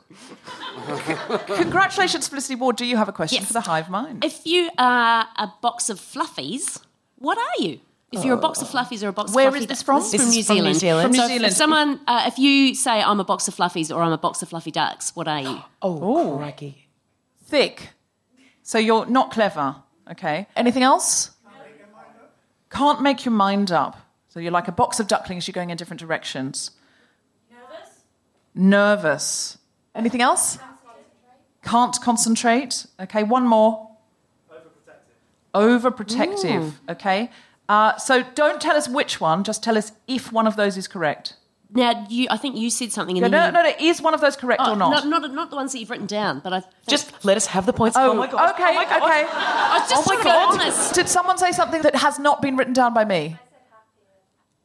Congratulations, 1.55 2.27
Felicity 2.27 2.55
Ward. 2.55 2.75
Do 2.75 2.85
you 2.85 2.97
have 2.97 3.07
a 3.09 3.13
question 3.13 3.37
Yes. 3.39 3.47
for 3.47 3.53
the 3.53 3.61
Hive 3.61 3.89
Mind? 3.89 4.23
If 4.23 4.45
you 4.45 4.69
are 4.77 5.27
a 5.37 5.47
box 5.61 5.89
of 5.89 5.99
fluffies, 5.99 6.81
what 7.17 7.37
are 7.37 7.63
you? 7.63 7.79
If 8.15 8.25
you're 8.25 8.35
a 8.35 8.39
box 8.39 8.61
of 8.61 8.67
fluffies 8.69 9.03
or 9.03 9.09
a 9.09 9.13
box 9.13 9.33
Where 9.33 9.47
of 9.47 9.55
is 9.55 9.59
fluffy 9.61 9.65
this 9.67 9.81
from? 9.83 10.01
This 10.01 10.11
This 10.11 10.21
from 10.21 10.29
is 10.29 10.35
New 10.35 10.43
from 10.43 10.55
New 10.55 10.61
Zealand. 10.73 10.75
Zealand. 10.77 11.03
From 11.05 11.11
New 11.11 11.17
So 11.19 11.27
Zealand. 11.27 11.45
If 11.45 11.53
someone, 11.53 11.99
uh, 12.07 12.23
if 12.27 12.37
you 12.39 12.75
say 12.75 13.01
I'm 13.01 13.19
a 13.19 13.23
box 13.23 13.47
of 13.47 13.55
fluffies 13.55 13.95
or 13.95 14.01
I'm 14.01 14.11
a 14.11 14.17
box 14.17 14.41
of 14.41 14.49
fluffy 14.49 14.71
ducks, 14.71 15.15
what 15.15 15.27
are 15.27 15.41
you? 15.41 15.61
Oh, 15.81 16.37
crikey. 16.37 16.87
Thick. 17.45 17.89
So 18.63 18.77
you're 18.77 19.05
not 19.05 19.31
clever. 19.31 19.75
Okay. 20.11 20.47
Anything 20.55 20.83
else? 20.83 21.31
Can't 22.69 23.01
make 23.01 23.23
your 23.25 23.33
mind 23.33 23.71
up. 23.71 23.97
So 24.29 24.39
you're 24.39 24.51
like 24.51 24.67
a 24.67 24.71
box 24.73 24.99
of 24.99 25.07
ducklings, 25.07 25.47
you're 25.47 25.53
going 25.53 25.69
in 25.69 25.77
different 25.77 25.99
directions. 26.01 26.71
Nervous? 27.49 27.89
Nervous. 28.53 29.57
Anything 29.93 30.21
else? 30.21 30.57
Can't 31.63 31.95
concentrate. 32.01 32.85
Okay, 32.99 33.23
one 33.23 33.47
more. 33.47 33.89
Overprotective. 35.53 35.81
Overprotective. 35.81 36.71
Okay. 36.89 37.29
Uh, 37.67 37.97
so 37.97 38.23
don't 38.35 38.61
tell 38.61 38.75
us 38.75 38.87
which 38.87 39.19
one, 39.19 39.43
just 39.43 39.63
tell 39.63 39.77
us 39.77 39.91
if 40.07 40.31
one 40.31 40.45
of 40.47 40.55
those 40.55 40.77
is 40.77 40.87
correct. 40.87 41.33
Now, 41.71 42.05
you, 42.09 42.27
I 42.29 42.37
think 42.37 42.55
you 42.55 42.69
said 42.69 42.91
something. 42.93 43.17
No, 43.17 43.23
And 43.23 43.31
no, 43.31 43.49
no, 43.51 43.63
no. 43.63 43.71
Is 43.79 44.01
one 44.01 44.13
of 44.13 44.21
those 44.21 44.37
correct 44.37 44.61
you, 44.65 44.71
or 44.71 44.75
not? 44.75 44.91
Not, 45.05 45.07
not, 45.21 45.33
not 45.33 45.49
the 45.49 45.55
ones 45.57 45.71
that 45.73 45.79
you've 45.79 45.89
written 45.89 46.05
down, 46.05 46.39
but 46.39 46.53
I 46.53 46.59
think, 46.61 46.73
Just 46.87 47.25
let 47.25 47.35
us 47.37 47.47
have 47.47 47.65
the 47.65 47.73
points. 47.73 47.97
Oh, 47.97 48.11
Oh, 48.11 48.13
my 48.13 48.27
God. 48.27 48.51
Okay, 48.53 48.63
Oh 48.69 48.73
my 48.75 48.85
God. 48.85 49.01
okay. 49.01 49.25
I 49.29 49.79
was 49.79 49.89
just 49.89 50.07
oh 50.07 50.15
my 50.15 50.21
trying 50.21 50.23
to 50.23 50.39
God. 50.45 50.57
be 50.57 50.63
honest. 50.63 50.93
Did 50.93 51.09
someone 51.09 51.37
say 51.37 51.51
something 51.51 51.81
that 51.81 51.95
has 51.95 52.17
not 52.19 52.41
been 52.41 52.55
written 52.55 52.73
down 52.73 52.93
by 52.93 53.03
me? 53.03 53.37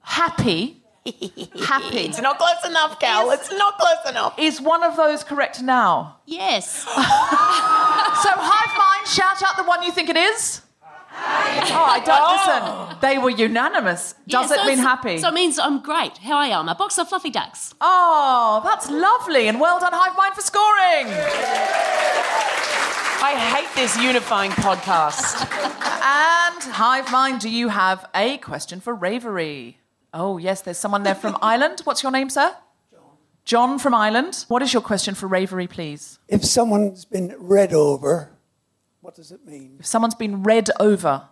Happy. 0.03 0.83
Happy. 1.05 1.99
It's 2.01 2.21
not 2.21 2.39
close 2.39 2.65
enough, 2.67 3.01
Cal. 3.01 3.31
It's 3.31 3.51
not 3.51 3.79
close 3.79 4.09
enough. 4.11 4.39
Is 4.39 4.61
one 4.61 4.85
of 4.85 4.97
those 4.97 5.25
correct 5.25 5.63
now? 5.63 6.19
Yes. 6.27 6.87
So, 8.21 8.29
Hive 8.33 8.77
Mind, 8.77 9.09
shout 9.09 9.43
out 9.43 9.57
the 9.57 9.65
one 9.65 9.83
you 9.83 9.91
think 9.93 10.11
it 10.11 10.17
is. 10.17 10.60
Oh, 11.73 11.85
I 11.85 12.01
don't 12.01 12.27
listen. 12.91 12.99
They 13.01 13.19
were 13.19 13.31
unanimous. 13.31 14.15
Does 14.29 14.51
Yeah, 14.51 14.63
it 14.65 14.67
mean 14.67 14.79
happy? 14.79 15.19
So 15.19 15.29
it 15.29 15.35
means 15.35 15.59
I'm 15.59 15.81
great. 15.83 16.19
How 16.19 16.37
I 16.37 16.49
am. 16.49 16.69
A 16.69 16.75
box 16.75 16.99
of 16.99 17.09
fluffy 17.09 17.31
ducks. 17.31 17.75
Oh, 17.81 18.61
that's 18.65 18.91
lovely, 18.91 19.49
and 19.49 19.61
well 19.61 19.79
done, 19.81 19.93
Hive 19.95 20.17
Mind, 20.17 20.35
for 20.35 20.41
scoring. 20.43 21.07
I 23.23 23.35
hate 23.55 23.69
this 23.81 23.97
unifying 24.03 24.51
podcast. 24.53 25.41
And 26.03 26.63
Hive 26.75 27.11
Mind, 27.13 27.41
do 27.41 27.49
you 27.51 27.69
have 27.69 28.07
a 28.15 28.39
question 28.39 28.81
for 28.81 28.95
Ravery? 28.95 29.79
Oh, 30.15 30.39
yes, 30.39 30.63
there's 30.63 30.79
someone 30.79 31.03
there 31.03 31.15
from 31.15 31.37
Ireland. 31.43 31.81
What's 31.85 32.03
your 32.03 32.13
name, 32.13 32.31
sir? 32.31 32.55
John. 32.91 33.03
John 33.45 33.79
from 33.79 33.95
Ireland. 33.95 34.45
What 34.49 34.63
is 34.63 34.73
your 34.73 34.83
question 34.83 35.15
for 35.15 35.27
Ravery, 35.29 35.67
please? 35.69 36.19
If 36.29 36.45
someone's 36.45 37.05
been 37.05 37.35
read 37.39 37.73
over, 37.75 38.31
what 39.03 39.15
does 39.15 39.31
it 39.33 39.45
mean? 39.47 39.77
If 39.81 39.87
someone's 39.87 40.15
been 40.15 40.43
read 40.43 40.71
over, 40.81 41.29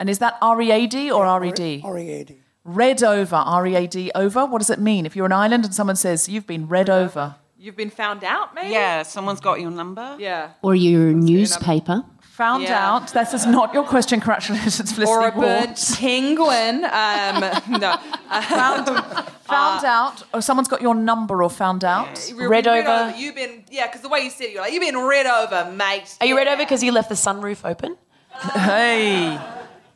and 0.00 0.10
is 0.10 0.18
that 0.18 0.36
R 0.42 0.60
E 0.60 0.72
A 0.72 0.86
D 0.88 1.10
or 1.12 1.24
R 1.26 1.44
E 1.44 1.52
D? 1.52 1.80
R 1.84 1.96
E 1.98 2.10
A 2.10 2.24
D. 2.24 2.38
Read 2.64 3.02
over, 3.04 3.36
R 3.36 3.66
E 3.68 3.74
A 3.76 3.86
D, 3.86 4.10
over. 4.14 4.44
What 4.46 4.58
does 4.58 4.70
it 4.70 4.80
mean? 4.80 5.06
If 5.06 5.14
you're 5.14 5.26
an 5.26 5.32
island 5.32 5.64
and 5.64 5.74
someone 5.74 5.96
says 5.96 6.28
you've 6.28 6.46
been 6.46 6.66
read 6.66 6.90
uh, 6.90 6.94
over, 6.94 7.36
You've 7.62 7.76
been 7.76 7.90
found 7.90 8.24
out, 8.24 8.54
maybe? 8.54 8.70
Yeah, 8.70 9.02
someone's 9.02 9.40
got 9.40 9.60
your 9.60 9.70
number. 9.70 10.16
Yeah. 10.18 10.52
Or 10.62 10.74
your 10.74 11.12
newspaper. 11.12 12.04
found 12.22 12.62
Yeah. 12.62 12.88
out. 12.94 13.12
This 13.12 13.34
is 13.34 13.44
not 13.44 13.74
your 13.74 13.84
question. 13.84 14.18
Congratulations, 14.18 14.90
Felicity 14.92 15.04
Or 15.14 15.28
a 15.28 15.30
Ward. 15.30 15.46
burnt 15.46 15.94
penguin. 15.98 16.84
Um, 16.86 17.40
no. 17.80 17.98
Found, 17.98 18.88
uh, 18.88 19.22
found 19.42 19.84
uh, 19.84 19.88
out, 19.88 20.22
or 20.32 20.40
someone's 20.40 20.68
got 20.68 20.80
your 20.80 20.94
number 20.94 21.42
or 21.42 21.50
found 21.50 21.84
out. 21.84 22.26
You've 22.30 22.38
Read 22.48 22.64
been 22.64 22.86
over. 22.86 23.14
You've 23.14 23.34
been, 23.34 23.64
yeah, 23.70 23.88
because 23.88 24.00
the 24.00 24.08
way 24.08 24.20
you 24.20 24.30
said 24.30 24.44
it, 24.44 24.52
you're 24.52 24.62
like, 24.62 24.72
you've 24.72 24.80
been 24.82 24.96
read 24.96 25.26
over, 25.26 25.70
mate. 25.70 26.16
Are 26.22 26.26
you 26.26 26.34
read 26.38 26.48
over 26.48 26.62
because 26.62 26.82
you 26.82 26.92
left 26.92 27.10
the 27.10 27.14
sunroof 27.14 27.68
open? 27.68 27.98
Hey. 28.54 29.38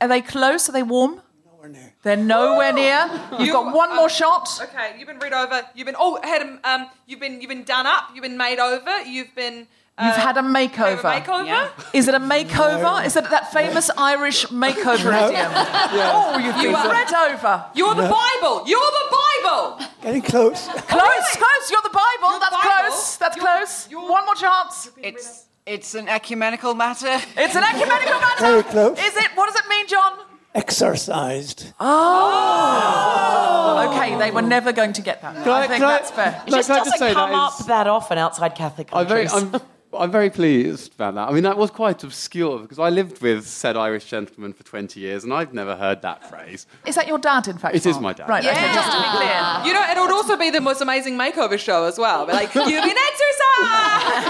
Are 0.05 0.09
they 0.09 0.21
close? 0.21 0.69
Are 0.69 0.73
they 0.73 0.83
warm? 0.83 1.23
Nowhere 1.47 1.71
near. 1.71 1.93
They're 2.03 2.17
nowhere 2.19 2.73
near. 2.75 3.09
You've 3.39 3.55
got 3.55 3.75
one 3.75 3.97
more 3.97 4.11
shot. 4.11 4.47
Okay, 4.65 4.97
you've 4.99 5.09
been 5.09 5.19
read 5.19 5.33
over. 5.33 5.63
You've 5.75 5.87
been 5.87 5.97
oh, 5.99 6.21
had 6.23 6.43
a, 6.43 6.71
um, 6.71 6.91
you've 7.07 7.21
been 7.21 7.41
you've 7.41 7.49
been 7.49 7.65
done 7.65 7.87
up. 7.87 8.11
You've 8.15 8.23
been 8.23 8.37
made 8.37 8.59
over. 8.59 9.01
You've 9.03 9.35
been. 9.35 9.67
Uh, 9.97 10.07
You've 10.07 10.17
had 10.17 10.37
a 10.37 10.43
have 10.43 10.53
makeover. 10.53 11.05
a 11.05 11.21
makeover. 11.21 11.47
Yeah. 11.47 11.71
Is 11.95 12.09
it 12.09 12.15
a 12.15 12.19
makeover? 12.21 13.07
Is 13.07 13.17
it 13.17 13.31
that 13.31 13.51
famous 13.53 13.89
Irish 13.97 14.45
makeover 14.47 15.09
idiom? 15.29 15.53
Oh, 15.55 16.37
you've 16.37 16.57
You 16.57 16.73
been 16.73 16.91
read 16.91 17.15
over. 17.15 17.65
You're 17.75 17.95
the 17.95 18.03
Bible. 18.03 18.69
You're 18.69 18.81
the 19.01 19.17
Bible. 19.23 19.87
Getting 20.03 20.23
close. 20.23 20.67
Close, 20.67 21.29
close. 21.43 21.71
You're 21.71 21.87
the 21.91 21.97
Bible. 22.05 22.31
You're 22.33 22.41
That's 22.41 22.57
Bible. 22.57 22.89
close. 22.91 23.17
That's 23.19 23.37
You're- 23.37 23.47
close. 23.49 23.89
you're- 23.89 24.09
One 24.11 24.25
more 24.27 24.35
chance. 24.35 24.91
It's 24.99 25.47
it's 25.67 25.95
an 25.95 26.09
ecumenical 26.09 26.75
matter. 26.75 27.19
It's 27.37 27.55
an 27.57 27.65
ecumenical 27.65 28.21
matter. 28.21 28.41
Very 28.41 28.63
close. 28.65 28.99
Is 28.99 29.17
it? 29.17 29.31
What 29.35 29.53
does 29.53 29.57
it 29.65 29.69
mean, 29.69 29.87
John? 29.89 30.19
Exorcised. 30.55 31.73
Oh. 31.81 33.91
Okay, 33.93 34.17
they 34.19 34.31
were 34.31 34.43
never 34.43 34.73
going 34.73 34.93
to 34.93 35.03
get 35.03 35.21
that. 35.23 35.37
I, 35.47 35.65
I- 35.65 35.67
think 35.67 35.81
can 35.81 35.85
I- 35.85 35.93
that's 35.99 36.11
fair. 36.13 36.43
It 36.47 36.51
No, 36.51 36.57
just 36.59 36.69
can 36.69 36.77
I 36.77 36.79
doesn't 36.79 36.93
just 36.93 36.99
say 37.01 37.13
come 37.13 37.31
that 37.31 37.37
up 37.37 37.61
is- 37.61 37.67
that 37.67 37.87
often 37.87 38.19
outside 38.19 38.55
Catholic 38.55 38.89
I'm 38.93 39.07
very, 39.09 39.27
countries. 39.27 39.55
I'm, 39.55 39.61
I'm 39.97 40.11
very 40.11 40.31
pleased 40.31 40.95
about 40.95 41.15
that. 41.15 41.29
I 41.29 41.33
mean, 41.33 41.43
that 41.45 41.57
was 41.57 41.71
quite 41.71 42.03
obscure 42.05 42.59
because 42.59 42.79
I 42.79 42.91
lived 42.91 43.21
with 43.23 43.47
said 43.47 43.77
Irish 43.77 44.05
gentleman 44.07 44.53
for 44.53 44.63
20 44.65 44.99
years 45.01 45.25
and 45.25 45.33
I've 45.33 45.53
never 45.55 45.77
heard 45.77 46.03
that 46.03 46.29
phrase. 46.29 46.67
Is 46.87 46.95
that 46.97 47.07
your 47.07 47.19
dad, 47.19 47.49
in 47.49 47.59
fact? 47.59 47.75
It 47.77 47.87
is 47.87 47.95
Mark? 48.01 48.03
my 48.03 48.13
dad. 48.13 48.29
Right, 48.29 48.45
okay, 48.45 48.55
Yeah. 48.55 48.75
just 48.75 48.91
to 48.91 48.99
be 48.99 49.09
clear. 49.17 49.67
You 49.67 49.73
know, 49.75 49.85
it 49.91 49.99
would 50.01 50.11
also 50.13 50.37
be 50.37 50.51
the 50.51 50.61
most 50.61 50.81
amazing 50.81 51.17
makeover 51.19 51.59
show 51.59 51.85
as 51.85 51.99
well. 51.99 52.27
Be 52.27 52.33
like, 52.33 52.55
you've 52.55 52.67
been 52.67 52.97
exercised. 53.11 54.25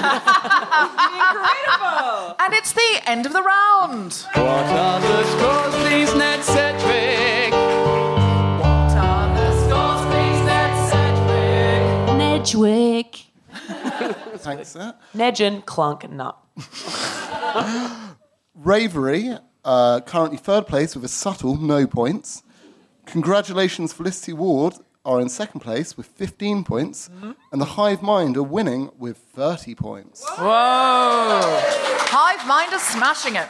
Incredible. 1.15 2.37
And 2.45 2.53
it's 2.53 2.73
the 2.73 3.01
end 3.07 3.27
of 3.27 3.33
the 3.33 3.43
round. 3.43 4.13
What 4.35 4.67
are 4.67 5.01
the 5.01 5.25
scores, 5.25 5.75
please, 5.87 6.15
Ned 6.15 6.43
Sedgwick? 6.45 7.53
What 7.53 8.97
are 8.97 9.35
the 9.35 9.53
scores, 9.65 10.03
please, 10.13 10.41
Ned 10.45 10.75
Sedgwick? 10.91 12.19
Nedgewick. 12.21 13.25
Thanks, 14.39 14.77
clunk, 15.63 16.09
nut. 16.11 16.37
Ravery, 18.55 19.37
uh, 19.65 20.01
currently 20.01 20.37
third 20.39 20.67
place 20.67 20.95
with 20.95 21.05
a 21.05 21.09
subtle 21.09 21.57
no 21.57 21.87
points. 21.87 22.43
Congratulations, 23.07 23.93
Felicity 23.93 24.33
Ward 24.33 24.75
are 25.05 25.21
in 25.21 25.29
second 25.29 25.61
place 25.61 25.97
with 25.97 26.07
15 26.07 26.65
points, 26.65 27.11
and 27.53 27.61
the 27.61 27.67
Hive 27.67 28.03
Mind 28.03 28.37
are 28.37 28.43
winning 28.43 28.91
with 28.99 29.19
30 29.19 29.75
points. 29.75 30.25
Whoa! 30.39 31.61
Hive 32.07 32.47
Mind 32.47 32.73
are 32.73 32.79
smashing 32.79 33.37
it. 33.37 33.49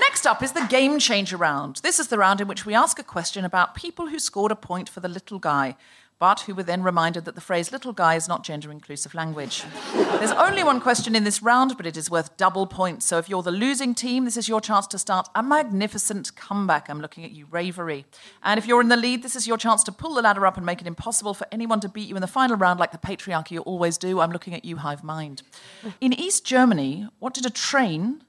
Next 0.00 0.26
up 0.26 0.42
is 0.42 0.52
the 0.52 0.66
Game 0.68 0.98
Changer 0.98 1.36
round. 1.36 1.76
This 1.82 1.98
is 1.98 2.08
the 2.08 2.18
round 2.18 2.40
in 2.40 2.48
which 2.48 2.64
we 2.64 2.74
ask 2.74 2.98
a 2.98 3.04
question 3.04 3.44
about 3.44 3.74
people 3.74 4.06
who 4.06 4.18
scored 4.18 4.50
a 4.50 4.56
point 4.56 4.88
for 4.88 5.00
the 5.00 5.08
little 5.08 5.38
guy, 5.38 5.76
but 6.18 6.40
who 6.40 6.54
were 6.54 6.62
then 6.62 6.82
reminded 6.82 7.24
that 7.24 7.34
the 7.34 7.40
phrase 7.40 7.72
little 7.72 7.92
guy 7.92 8.14
is 8.14 8.28
not 8.28 8.42
gender 8.42 8.70
inclusive 8.70 9.12
language. 9.12 9.64
There's 9.92 10.30
only 10.32 10.64
one 10.64 10.80
question 10.80 11.14
in 11.14 11.24
this 11.24 11.42
round, 11.42 11.76
but 11.76 11.84
it 11.84 11.96
is 11.96 12.10
worth 12.10 12.36
double 12.36 12.66
points. 12.66 13.04
So 13.04 13.18
if 13.18 13.28
you're 13.28 13.42
the 13.42 13.50
losing 13.50 13.94
team, 13.94 14.24
this 14.24 14.36
is 14.36 14.48
your 14.48 14.60
chance 14.60 14.86
to 14.88 14.98
start 14.98 15.28
a 15.34 15.42
magnificent 15.42 16.34
comeback. 16.36 16.88
I'm 16.88 17.00
looking 17.00 17.24
at 17.24 17.32
you, 17.32 17.46
Ravery. 17.50 18.06
And 18.42 18.56
if 18.56 18.66
you're 18.66 18.80
in 18.80 18.88
the 18.88 18.96
lead, 18.96 19.22
this 19.22 19.36
is 19.36 19.46
your 19.46 19.58
chance 19.58 19.82
to 19.84 19.92
pull 19.92 20.14
the 20.14 20.22
ladder 20.22 20.46
up 20.46 20.56
and 20.56 20.64
make 20.64 20.80
it 20.80 20.86
impossible 20.86 21.34
for 21.34 21.46
anyone 21.52 21.80
to 21.80 21.88
beat 21.88 22.08
you 22.08 22.14
in 22.14 22.22
the 22.22 22.28
final 22.28 22.56
round 22.56 22.80
like 22.80 22.92
the 22.92 22.98
patriarchy 22.98 23.60
always 23.62 23.98
do. 23.98 24.20
I'm 24.20 24.32
looking 24.32 24.54
at 24.54 24.64
you, 24.64 24.76
Hive 24.76 25.04
Mind. 25.04 25.42
In 26.00 26.12
East 26.12 26.46
Germany, 26.46 27.08
what 27.18 27.34
did 27.34 27.44
a 27.44 27.50
train, 27.50 28.22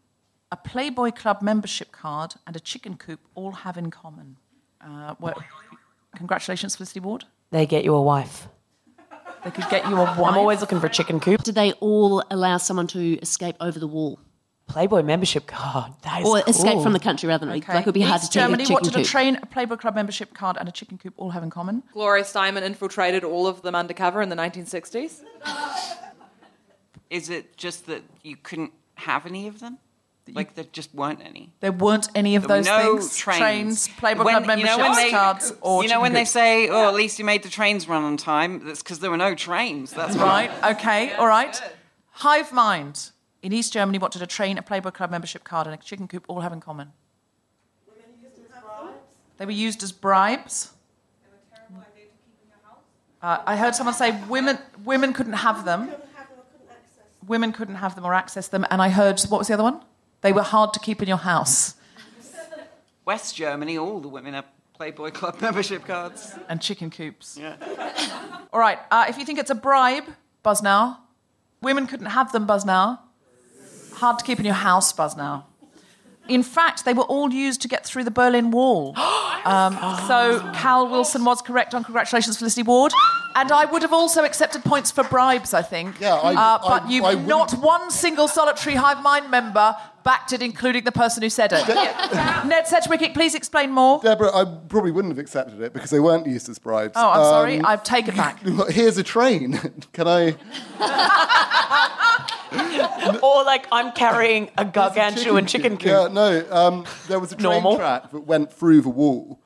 a 0.53 0.55
Playboy 0.55 1.09
Club 1.09 1.41
membership 1.41 1.91
card, 1.91 2.35
and 2.45 2.55
a 2.55 2.59
chicken 2.59 2.95
coop 2.95 3.19
all 3.33 3.51
have 3.51 3.75
in 3.75 3.89
common? 3.89 4.37
Uh, 4.79 5.15
what, 5.17 5.35
congratulations, 6.15 6.75
Felicity 6.75 6.99
Ward. 6.99 7.25
They 7.49 7.65
get 7.65 7.83
you 7.83 7.95
a 7.95 8.01
wife. 8.01 8.47
They 9.43 9.49
could 9.49 9.67
get 9.71 9.89
you 9.89 9.95
a 9.95 10.03
wife. 10.03 10.19
I'm 10.19 10.37
always 10.37 10.61
looking 10.61 10.79
for 10.79 10.85
a 10.85 10.91
chicken 10.91 11.19
coop. 11.19 11.41
Do 11.41 11.51
they 11.51 11.71
all 11.73 12.23
allow 12.29 12.57
someone 12.57 12.85
to 12.87 13.17
escape 13.19 13.55
over 13.59 13.79
the 13.79 13.87
wall? 13.87 14.19
Playboy 14.67 15.01
membership 15.01 15.47
card. 15.47 15.91
That 16.03 16.21
is 16.21 16.27
Or 16.27 16.41
cool. 16.41 16.49
escape 16.51 16.83
from 16.83 16.93
the 16.93 16.99
country 16.99 17.27
rather 17.27 17.47
than 17.47 17.55
like 17.55 17.67
it 17.67 17.85
would 17.87 17.93
be 17.95 18.01
hard 18.01 18.21
East 18.21 18.31
to 18.31 18.37
take 18.37 18.43
Germany, 18.43 18.63
a 18.63 18.67
chicken 18.67 18.73
what 18.75 18.83
did 18.93 18.95
a 18.95 19.03
train, 19.03 19.39
a 19.41 19.45
Playboy 19.47 19.77
Club 19.77 19.95
membership 19.95 20.35
card, 20.35 20.57
and 20.59 20.69
a 20.69 20.71
chicken 20.71 20.99
coop 20.99 21.15
all 21.17 21.31
have 21.31 21.41
in 21.41 21.49
common? 21.49 21.81
Gloria 21.93 22.23
Steinem 22.23 22.61
infiltrated 22.61 23.23
all 23.23 23.47
of 23.47 23.63
them 23.63 23.73
undercover 23.73 24.21
in 24.21 24.29
the 24.29 24.35
1960s. 24.35 25.23
Is 27.09 27.31
it 27.31 27.57
just 27.57 27.87
that 27.87 28.03
you 28.21 28.35
couldn't 28.37 28.71
have 28.95 29.25
any 29.25 29.47
of 29.47 29.59
them? 29.59 29.79
Like 30.31 30.55
there 30.55 30.63
just 30.71 30.95
weren't 30.95 31.19
any. 31.21 31.51
There 31.59 31.71
weren't 31.73 32.07
any 32.15 32.35
of 32.37 32.47
There 32.47 32.57
those 32.57 32.65
no 32.65 32.97
things. 32.97 33.17
trains. 33.17 33.87
Playboy 33.97 34.23
When- 34.23 34.33
Club 34.35 34.45
membership 34.47 34.71
you 34.71 34.77
know 34.77 34.83
when 34.89 34.95
they, 34.95 35.11
cards, 35.11 35.53
or 35.61 35.83
you 35.83 35.89
know 35.89 35.95
chicken 35.95 36.01
when 36.01 36.13
they 36.13 36.23
say, 36.25 36.69
"Oh, 36.69 36.87
at 36.87 36.93
least 36.93 37.19
you 37.19 37.25
made 37.25 37.43
the 37.43 37.49
trains 37.49 37.89
run 37.89 38.03
on 38.03 38.15
time." 38.15 38.65
That's 38.65 38.81
because 38.81 38.99
there 38.99 39.11
were 39.11 39.17
no 39.17 39.35
trains. 39.35 39.91
That's 39.91 40.15
Right, 40.15 40.49
okay, 40.63 41.13
all 41.15 41.27
right. 41.27 41.61
Hive 42.11 42.51
Mind. 42.53 43.09
In 43.41 43.51
East 43.51 43.73
Germany, 43.73 43.97
what 43.99 44.13
did 44.13 44.21
a 44.21 44.27
train, 44.27 44.57
a 44.57 44.61
Playboy 44.61 44.91
Club 44.91 45.11
membership 45.11 45.43
card, 45.43 45.67
and 45.67 45.73
a 45.73 45.77
chicken 45.83 46.07
coop 46.07 46.23
all 46.29 46.39
have 46.39 46.53
in 46.53 46.61
common? 46.61 46.93
They 49.37 49.45
were 49.45 49.51
used 49.51 49.83
as 49.83 49.91
bribes. 49.91 50.71
Uh, 53.21 53.39
I 53.45 53.55
heard 53.57 53.73
someone 53.75 53.93
say 53.95 54.17
women 54.27 54.57
women 54.85 55.11
couldn't 55.13 55.33
have 55.33 55.65
them. 55.65 55.89
Women 57.27 57.51
couldn't 57.53 57.75
have 57.75 57.95
them 57.95 58.05
or 58.05 58.13
access 58.13 58.47
them. 58.49 58.65
And 58.69 58.81
I 58.81 58.89
heard, 58.89 59.19
what 59.23 59.37
was 59.37 59.47
the 59.47 59.53
other 59.53 59.63
one? 59.63 59.81
They 60.23 60.31
were 60.33 60.41
hard 60.41 60.73
to 60.73 60.79
keep 60.79 61.01
in 61.01 61.07
your 61.07 61.17
house. 61.17 61.75
West 63.05 63.35
Germany, 63.35 63.77
all 63.77 63.99
the 63.99 64.07
women 64.07 64.33
have 64.33 64.45
Playboy 64.73 65.11
Club 65.11 65.39
membership 65.41 65.85
cards. 65.85 66.33
And 66.49 66.61
chicken 66.61 66.89
coops. 66.89 67.37
Yeah. 67.39 67.55
All 68.53 68.59
right, 68.59 68.79
uh, 68.89 69.05
if 69.09 69.17
you 69.17 69.25
think 69.25 69.37
it's 69.37 69.51
a 69.51 69.55
bribe, 69.55 70.05
buzz 70.41 70.63
now. 70.63 70.99
Women 71.61 71.85
couldn't 71.87 72.07
have 72.07 72.31
them, 72.31 72.45
buzz 72.47 72.65
now. 72.65 73.01
Hard 73.95 74.19
to 74.19 74.25
keep 74.25 74.39
in 74.39 74.45
your 74.45 74.53
house, 74.55 74.91
buzz 74.93 75.15
now. 75.17 75.47
In 76.29 76.41
fact, 76.41 76.85
they 76.85 76.93
were 76.93 77.03
all 77.03 77.33
used 77.33 77.61
to 77.63 77.67
get 77.67 77.85
through 77.85 78.05
the 78.05 78.11
Berlin 78.11 78.49
Wall. 78.51 78.95
Um, 79.45 79.73
so 80.07 80.39
Cal 80.53 80.87
Wilson 80.87 81.25
was 81.25 81.41
correct 81.41 81.73
on 81.75 81.83
congratulations, 81.83 82.37
Felicity 82.37 82.63
Ward. 82.63 82.93
And 83.35 83.51
I 83.51 83.65
would 83.65 83.81
have 83.81 83.91
also 83.91 84.23
accepted 84.23 84.63
points 84.63 84.89
for 84.89 85.03
bribes, 85.03 85.53
I 85.53 85.61
think. 85.61 85.99
Yeah, 85.99 86.13
I- 86.13 86.33
uh, 86.33 86.59
but 86.65 86.83
I- 86.83 86.89
you, 86.89 87.03
I 87.03 87.15
not 87.15 87.51
one 87.55 87.91
single 87.91 88.29
solitary 88.29 88.75
Hive 88.77 89.03
Mind 89.03 89.29
member 89.29 89.75
backed 90.03 90.33
it, 90.33 90.41
including 90.41 90.83
the 90.83 90.91
person 90.91 91.23
who 91.23 91.29
said 91.29 91.51
it. 91.53 91.67
Ned 92.45 92.67
Sedgwick, 92.67 93.13
please 93.13 93.35
explain 93.35 93.71
more. 93.71 93.99
Deborah, 94.01 94.33
I 94.33 94.45
probably 94.45 94.91
wouldn't 94.91 95.13
have 95.13 95.19
accepted 95.19 95.61
it 95.61 95.73
because 95.73 95.89
they 95.89 95.99
weren't 95.99 96.27
used 96.27 96.49
as 96.49 96.59
bribes. 96.59 96.93
Oh, 96.95 97.09
I'm 97.09 97.23
sorry. 97.23 97.59
Um, 97.59 97.65
I 97.65 97.75
take 97.77 98.07
it 98.07 98.15
back. 98.15 98.39
Here's 98.69 98.97
a 98.97 99.03
train. 99.03 99.59
Can 99.93 100.07
I? 100.07 100.35
or 103.23 103.43
like 103.43 103.67
I'm 103.71 103.91
carrying 103.93 104.49
a 104.57 104.65
gargantuan 104.65 105.45
chicken 105.45 105.77
coop. 105.77 105.87
Yeah, 105.87 106.07
no. 106.11 106.45
Um, 106.51 106.85
there 107.07 107.19
was 107.19 107.31
a 107.31 107.35
train 107.35 107.63
Normal. 107.63 107.77
track 107.77 108.11
that 108.11 108.21
went 108.21 108.51
through 108.51 108.81
the 108.81 108.89
wall, 108.89 109.39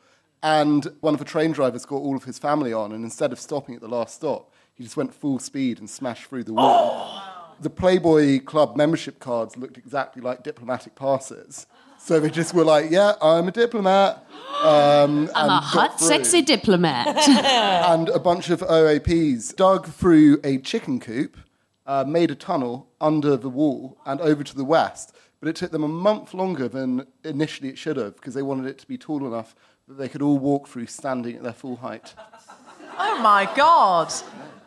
and 0.43 0.85
one 1.01 1.13
of 1.13 1.19
the 1.19 1.25
train 1.25 1.51
drivers 1.51 1.85
got 1.85 1.97
all 1.97 2.15
of 2.15 2.23
his 2.23 2.39
family 2.39 2.73
on, 2.73 2.91
and 2.91 3.03
instead 3.03 3.31
of 3.31 3.39
stopping 3.39 3.75
at 3.75 3.81
the 3.81 3.87
last 3.87 4.15
stop, 4.15 4.51
he 4.75 4.83
just 4.83 4.97
went 4.97 5.13
full 5.13 5.39
speed 5.39 5.79
and 5.79 5.89
smashed 5.89 6.25
through 6.25 6.43
the 6.43 6.53
wall. 6.53 7.21
The 7.59 7.69
Playboy 7.69 8.41
Club 8.41 8.75
membership 8.75 9.19
cards 9.19 9.57
looked 9.57 9.77
exactly 9.77 10.21
like 10.21 10.43
diplomatic 10.43 10.95
passes. 10.95 11.65
So 11.97 12.19
they 12.19 12.29
just 12.29 12.53
were 12.53 12.63
like, 12.63 12.91
yeah, 12.91 13.13
I'm 13.21 13.47
a 13.47 13.51
diplomat. 13.51 14.23
Um, 14.61 14.63
I'm 14.63 15.19
a 15.19 15.19
and 15.19 15.33
got 15.35 15.63
hot, 15.63 15.99
sexy 15.99 16.41
diplomat. 16.41 17.07
and 17.27 18.09
a 18.09 18.19
bunch 18.19 18.49
of 18.49 18.61
OAPs 18.61 19.55
dug 19.55 19.87
through 19.87 20.39
a 20.43 20.59
chicken 20.59 20.99
coop, 20.99 21.37
uh, 21.85 22.03
made 22.07 22.31
a 22.31 22.35
tunnel 22.35 22.87
under 23.01 23.35
the 23.35 23.49
wall 23.49 23.97
and 24.05 24.21
over 24.21 24.43
to 24.43 24.55
the 24.55 24.63
west. 24.63 25.15
But 25.39 25.49
it 25.49 25.55
took 25.55 25.71
them 25.71 25.83
a 25.83 25.87
month 25.87 26.33
longer 26.33 26.67
than 26.67 27.07
initially 27.23 27.69
it 27.69 27.77
should 27.77 27.97
have 27.97 28.15
because 28.15 28.33
they 28.33 28.41
wanted 28.41 28.67
it 28.67 28.77
to 28.79 28.87
be 28.87 28.97
tall 28.97 29.25
enough 29.27 29.55
that 29.87 29.95
they 29.95 30.09
could 30.09 30.21
all 30.21 30.37
walk 30.37 30.67
through 30.67 30.87
standing 30.87 31.35
at 31.35 31.43
their 31.43 31.53
full 31.53 31.77
height. 31.77 32.13
Oh 32.97 33.21
my 33.21 33.51
God. 33.55 34.11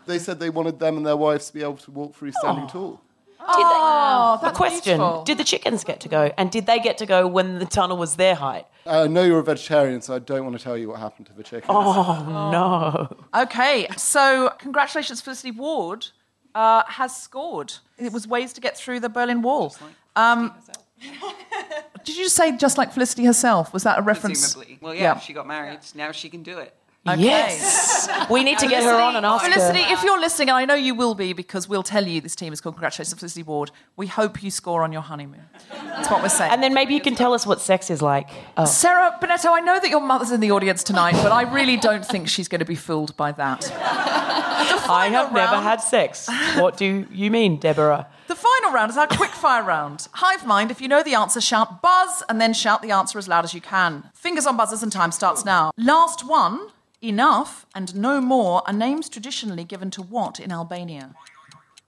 They 0.07 0.19
said 0.19 0.41
they 0.41 0.51
wanted 0.51 0.79
them 0.79 0.97
and 0.97 1.07
their 1.07 1.17
wives 1.17 1.49
to 1.49 1.55
be 1.55 1.63
able 1.63 1.77
to 1.79 1.91
walk 1.91 2.15
through 2.15 2.33
standing 2.33 2.67
tall. 2.67 3.01
Oh, 3.43 4.39
a 4.43 4.53
question: 4.53 5.01
Did 5.25 5.39
the 5.39 5.45
chickens 5.45 5.83
get 5.85 6.01
to 6.01 6.09
go, 6.09 6.31
and 6.37 6.51
did 6.51 6.67
they 6.67 6.79
get 6.79 6.99
to 6.99 7.07
go 7.07 7.27
when 7.27 7.59
the 7.59 7.65
tunnel 7.65 7.97
was 7.97 8.17
their 8.17 8.35
height? 8.35 8.67
I 8.87 9.07
know 9.07 9.23
you're 9.25 9.39
a 9.39 9.45
vegetarian, 9.45 10.03
so 10.03 10.15
I 10.15 10.19
don't 10.19 10.45
want 10.45 10.57
to 10.59 10.63
tell 10.63 10.77
you 10.77 10.89
what 10.89 11.01
happened 11.01 11.27
to 11.27 11.33
the 11.33 11.43
chickens. 11.43 11.71
Oh 11.71 12.51
no! 12.53 13.43
Okay, 13.43 13.89
so 13.97 14.53
congratulations, 14.59 15.21
Felicity 15.21 15.51
Ward 15.53 16.09
uh, 16.55 16.83
has 16.87 17.17
scored. 17.17 17.75
It 17.99 18.13
was 18.13 18.27
ways 18.27 18.53
to 18.55 18.61
get 18.61 18.77
through 18.77 19.01
the 19.01 19.09
Berlin 19.09 19.43
Wall. 19.43 19.75
Um, 20.17 20.53
did 22.05 22.17
you 22.17 22.29
say 22.29 22.57
just 22.57 22.77
like 22.79 22.93
Felicity 22.93 23.25
herself? 23.25 23.73
Was 23.73 23.85
that 23.85 23.99
a 23.99 24.03
reference? 24.03 24.53
Presumably. 24.55 24.79
Well, 24.81 24.95
yeah, 24.95 25.19
she 25.19 25.33
got 25.33 25.47
married. 25.47 25.81
Now 25.95 26.13
she 26.13 26.29
can 26.29 26.43
do 26.43 26.59
it. 26.59 26.75
Okay. 27.09 27.23
Yes, 27.23 28.11
we 28.29 28.45
need 28.45 28.59
to 28.59 28.69
get 28.69 28.83
her 28.83 29.01
on 29.01 29.17
and 29.17 29.25
ask 29.25 29.47
her. 29.47 29.51
Felicity, 29.51 29.81
if 29.91 30.03
you're 30.03 30.21
listening, 30.21 30.51
and 30.51 30.59
I 30.59 30.67
know 30.67 30.75
you 30.75 30.95
will 30.95 31.15
be 31.15 31.33
because 31.33 31.67
we'll 31.67 31.83
tell 31.83 32.07
you 32.07 32.21
this 32.21 32.37
team 32.37 32.53
is 32.53 32.61
called 32.61 32.75
Congratulations, 32.75 33.19
Felicity 33.19 33.43
Ward. 33.43 33.71
We 33.97 34.07
hope 34.07 34.43
you 34.43 34.51
score 34.51 34.83
on 34.83 34.93
your 34.93 35.01
honeymoon. 35.01 35.45
That's 35.71 36.11
what 36.11 36.23
we're 36.23 36.29
saying. 36.29 36.53
And 36.53 36.63
then 36.63 36.75
maybe 36.75 36.93
you 36.93 37.01
can 37.01 37.15
tell 37.15 37.33
us 37.33 37.47
what 37.47 37.63
sex 37.63 37.89
is 37.89 38.03
like. 38.03 38.29
Oh. 38.59 38.67
Sarah 38.67 39.17
Bennetto, 39.19 39.51
I 39.51 39.61
know 39.61 39.81
that 39.81 39.89
your 39.89 40.03
mother's 40.03 40.31
in 40.31 40.41
the 40.41 40.51
audience 40.51 40.85
tonight, 40.85 41.15
but 41.23 41.33
I 41.33 41.43
really 41.51 41.79
don't 41.79 42.05
think 42.05 42.29
she's 42.29 42.49
going 42.49 42.59
to 42.59 42.67
be 42.67 42.75
fooled 42.75 43.17
by 43.17 43.33
that. 43.33 43.73
I 43.73 45.09
have 45.11 45.33
never 45.33 45.57
had 45.57 45.81
sex. 45.81 46.29
What 46.59 46.77
do 46.77 47.07
you 47.11 47.31
mean, 47.31 47.57
Deborah? 47.57 48.09
The 48.29 48.37
final 48.37 48.73
round 48.73 48.91
is 48.91 48.99
our 48.99 49.07
quick 49.07 49.31
fire 49.31 49.63
round. 49.63 50.07
Hive 50.13 50.47
mind, 50.47 50.71
if 50.71 50.83
you 50.83 50.87
know 50.89 51.03
the 51.03 51.15
answer, 51.15 51.41
shout 51.41 51.81
buzz 51.81 52.23
and 52.29 52.39
then 52.41 52.53
shout 52.53 52.83
the 52.83 52.91
answer 52.91 53.19
as 53.19 53.27
loud 53.27 53.45
as 53.45 53.55
you 53.55 53.63
can. 53.63 54.05
Fingers 54.13 54.47
on 54.47 54.59
buzzers 54.59 54.83
and 54.83 54.93
time 54.93 55.13
starts 55.13 55.47
now. 55.47 55.71
Last 55.79 56.27
one, 56.29 56.69
enough 57.03 57.67
and 57.75 57.95
no 57.95 58.21
more 58.21 58.63
are 58.67 58.73
names 58.73 59.09
traditionally 59.09 59.65
given 59.65 59.91
to 59.93 60.03
what 60.03 60.39
in 60.41 60.53
Albania? 60.53 61.15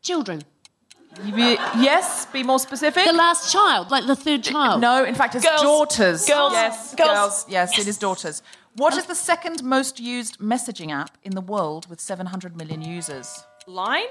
Children. 0.03 0.43
Be- 1.35 1.59
yes, 1.79 2.27
be 2.33 2.43
more 2.43 2.59
specific. 2.59 3.05
The 3.05 3.13
last 3.13 3.53
child, 3.53 3.91
like 3.91 4.07
the 4.07 4.17
third 4.17 4.43
child. 4.43 4.81
No, 4.81 5.05
in 5.05 5.15
fact, 5.15 5.35
it's 5.35 5.45
Girls. 5.45 5.63
daughters. 5.63 6.27
Girls. 6.27 6.53
Yes, 6.53 6.95
Girls. 6.95 7.11
girls. 7.11 7.47
Yes, 7.49 7.79
it 7.79 7.87
is 7.87 7.99
daughters. 7.99 8.43
What 8.77 8.97
is 8.97 9.05
the 9.05 9.15
second 9.15 9.63
most 9.63 10.01
used 10.01 10.39
messaging 10.39 10.91
app 10.91 11.19
in 11.23 11.35
the 11.35 11.43
world 11.43 11.87
with 11.91 12.01
700 12.01 12.57
million 12.57 12.81
users? 12.81 13.45
Line? 13.67 14.07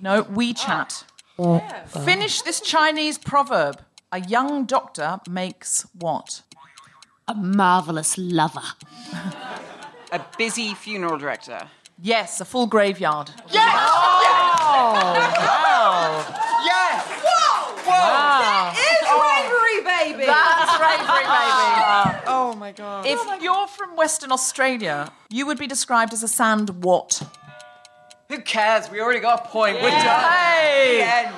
No, 0.00 0.24
WeChat. 0.24 1.04
Ah. 1.38 1.58
Finish 2.04 2.40
this 2.42 2.60
Chinese 2.62 3.18
proverb. 3.18 3.82
A 4.10 4.20
young 4.20 4.64
doctor 4.64 5.20
makes 5.28 5.84
what? 5.92 6.40
A 7.28 7.34
marvellous 7.34 8.16
lover. 8.16 8.62
A 10.12 10.24
busy 10.38 10.74
funeral 10.74 11.18
director. 11.18 11.68
Yes, 12.00 12.40
a 12.40 12.44
full 12.44 12.66
graveyard. 12.66 13.30
Yes! 13.50 13.74
wow. 13.74 15.02
Yes! 16.64 17.06
Whoa! 17.24 17.74
Whoa! 17.82 17.90
Wow. 17.90 18.72
That 18.74 18.92
is 18.92 19.08
oh. 19.08 19.18
bravery, 19.24 19.80
baby! 19.82 20.26
That's 20.26 20.76
bravery, 20.78 21.24
baby. 21.24 22.22
Oh 22.28 22.54
my 22.54 22.72
god. 22.72 23.06
If 23.06 23.18
oh 23.20 23.38
you're 23.40 23.66
from 23.66 23.96
Western 23.96 24.30
Australia, 24.32 25.10
you 25.30 25.46
would 25.46 25.58
be 25.58 25.66
described 25.66 26.12
as 26.12 26.22
a 26.22 26.28
sand 26.28 26.84
what? 26.84 27.22
Who 28.28 28.40
cares? 28.40 28.90
We 28.90 29.00
already 29.00 29.20
got 29.20 29.46
a 29.46 29.48
point. 29.48 29.76
We're 29.80 29.90
done. 29.90 30.32
Hey! 30.32 30.98
The 30.98 31.16
end. 31.16 31.34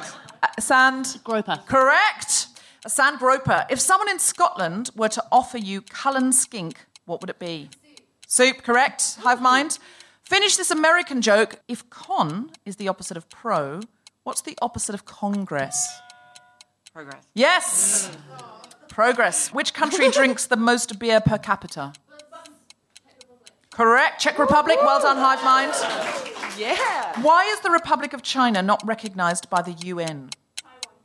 A 0.56 0.60
sand 0.60 1.20
groper. 1.24 1.60
Correct. 1.66 2.48
A 2.84 2.90
sand 2.90 3.18
groper. 3.18 3.66
If 3.70 3.80
someone 3.80 4.08
in 4.08 4.18
Scotland 4.18 4.90
were 4.94 5.08
to 5.08 5.24
offer 5.30 5.58
you 5.58 5.82
Cullen 5.82 6.32
skink, 6.32 6.86
what 7.04 7.20
would 7.20 7.30
it 7.30 7.38
be? 7.38 7.70
Soup, 8.30 8.62
correct. 8.62 9.16
Hive 9.22 9.40
mind. 9.40 9.78
Finish 10.22 10.56
this 10.56 10.70
American 10.70 11.22
joke. 11.22 11.60
If 11.66 11.88
con 11.88 12.50
is 12.66 12.76
the 12.76 12.86
opposite 12.86 13.16
of 13.16 13.30
pro, 13.30 13.80
what's 14.22 14.42
the 14.42 14.56
opposite 14.60 14.94
of 14.94 15.06
congress? 15.06 15.88
Progress. 16.92 17.24
Yes. 17.32 18.10
Progress. 18.88 19.50
Which 19.54 19.72
country 19.72 20.10
drinks 20.18 20.44
the 20.44 20.58
most 20.58 20.98
beer 20.98 21.22
per 21.22 21.38
capita? 21.38 21.94
Correct. 23.70 24.20
Czech 24.20 24.38
Republic. 24.38 24.76
Well 24.82 25.00
done, 25.00 25.16
Hive 25.16 25.42
Mind. 25.42 25.72
Yeah. 26.58 27.22
Why 27.22 27.44
is 27.44 27.60
the 27.60 27.70
Republic 27.70 28.12
of 28.12 28.22
China 28.22 28.60
not 28.60 28.86
recognized 28.86 29.48
by 29.48 29.62
the 29.62 29.72
UN? 29.86 30.28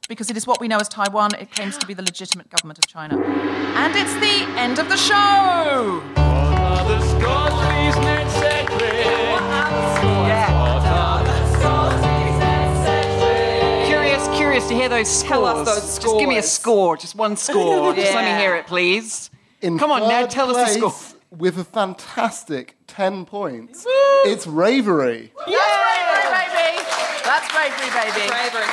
Because 0.09 0.29
it 0.29 0.35
is 0.35 0.45
what 0.45 0.59
we 0.59 0.67
know 0.67 0.77
as 0.77 0.89
Taiwan. 0.89 1.35
It 1.39 1.51
claims 1.51 1.77
to 1.77 1.87
be 1.87 1.93
the 1.93 2.03
legitimate 2.03 2.49
government 2.49 2.79
of 2.79 2.87
China. 2.87 3.17
And 3.23 3.95
it's 3.95 4.13
the 4.15 4.59
end 4.59 4.77
of 4.77 4.89
the 4.89 4.97
show. 4.97 6.52
Curious, 13.85 14.27
curious 14.35 14.67
to 14.67 14.73
hear 14.73 14.89
those 14.89 15.09
scores. 15.09 15.29
Tell 15.29 15.45
us 15.45 15.67
those 15.67 15.99
Just 15.99 16.19
give 16.19 16.29
me 16.29 16.37
a 16.37 16.43
score, 16.43 16.97
just 16.97 17.15
one 17.15 17.35
score. 17.37 17.93
Just 17.95 18.13
let 18.13 18.25
me 18.25 18.41
hear 18.41 18.55
it, 18.55 18.67
please. 18.67 19.29
In 19.61 19.77
Come 19.77 19.91
on, 19.91 20.01
third 20.01 20.07
Ned, 20.09 20.29
tell 20.29 20.55
us 20.55 20.73
the 20.73 20.79
score. 20.79 21.19
With 21.31 21.57
a 21.57 21.63
fantastic 21.63 22.75
10 22.87 23.25
points. 23.25 23.85
It's 24.25 24.45
Ravery. 24.45 25.31
That's 25.35 25.49
bravery, 25.49 26.47
baby. 26.53 26.83
That's 27.23 27.53
Ravery, 27.55 27.89
baby. 27.89 28.27
Bravery. 28.29 28.67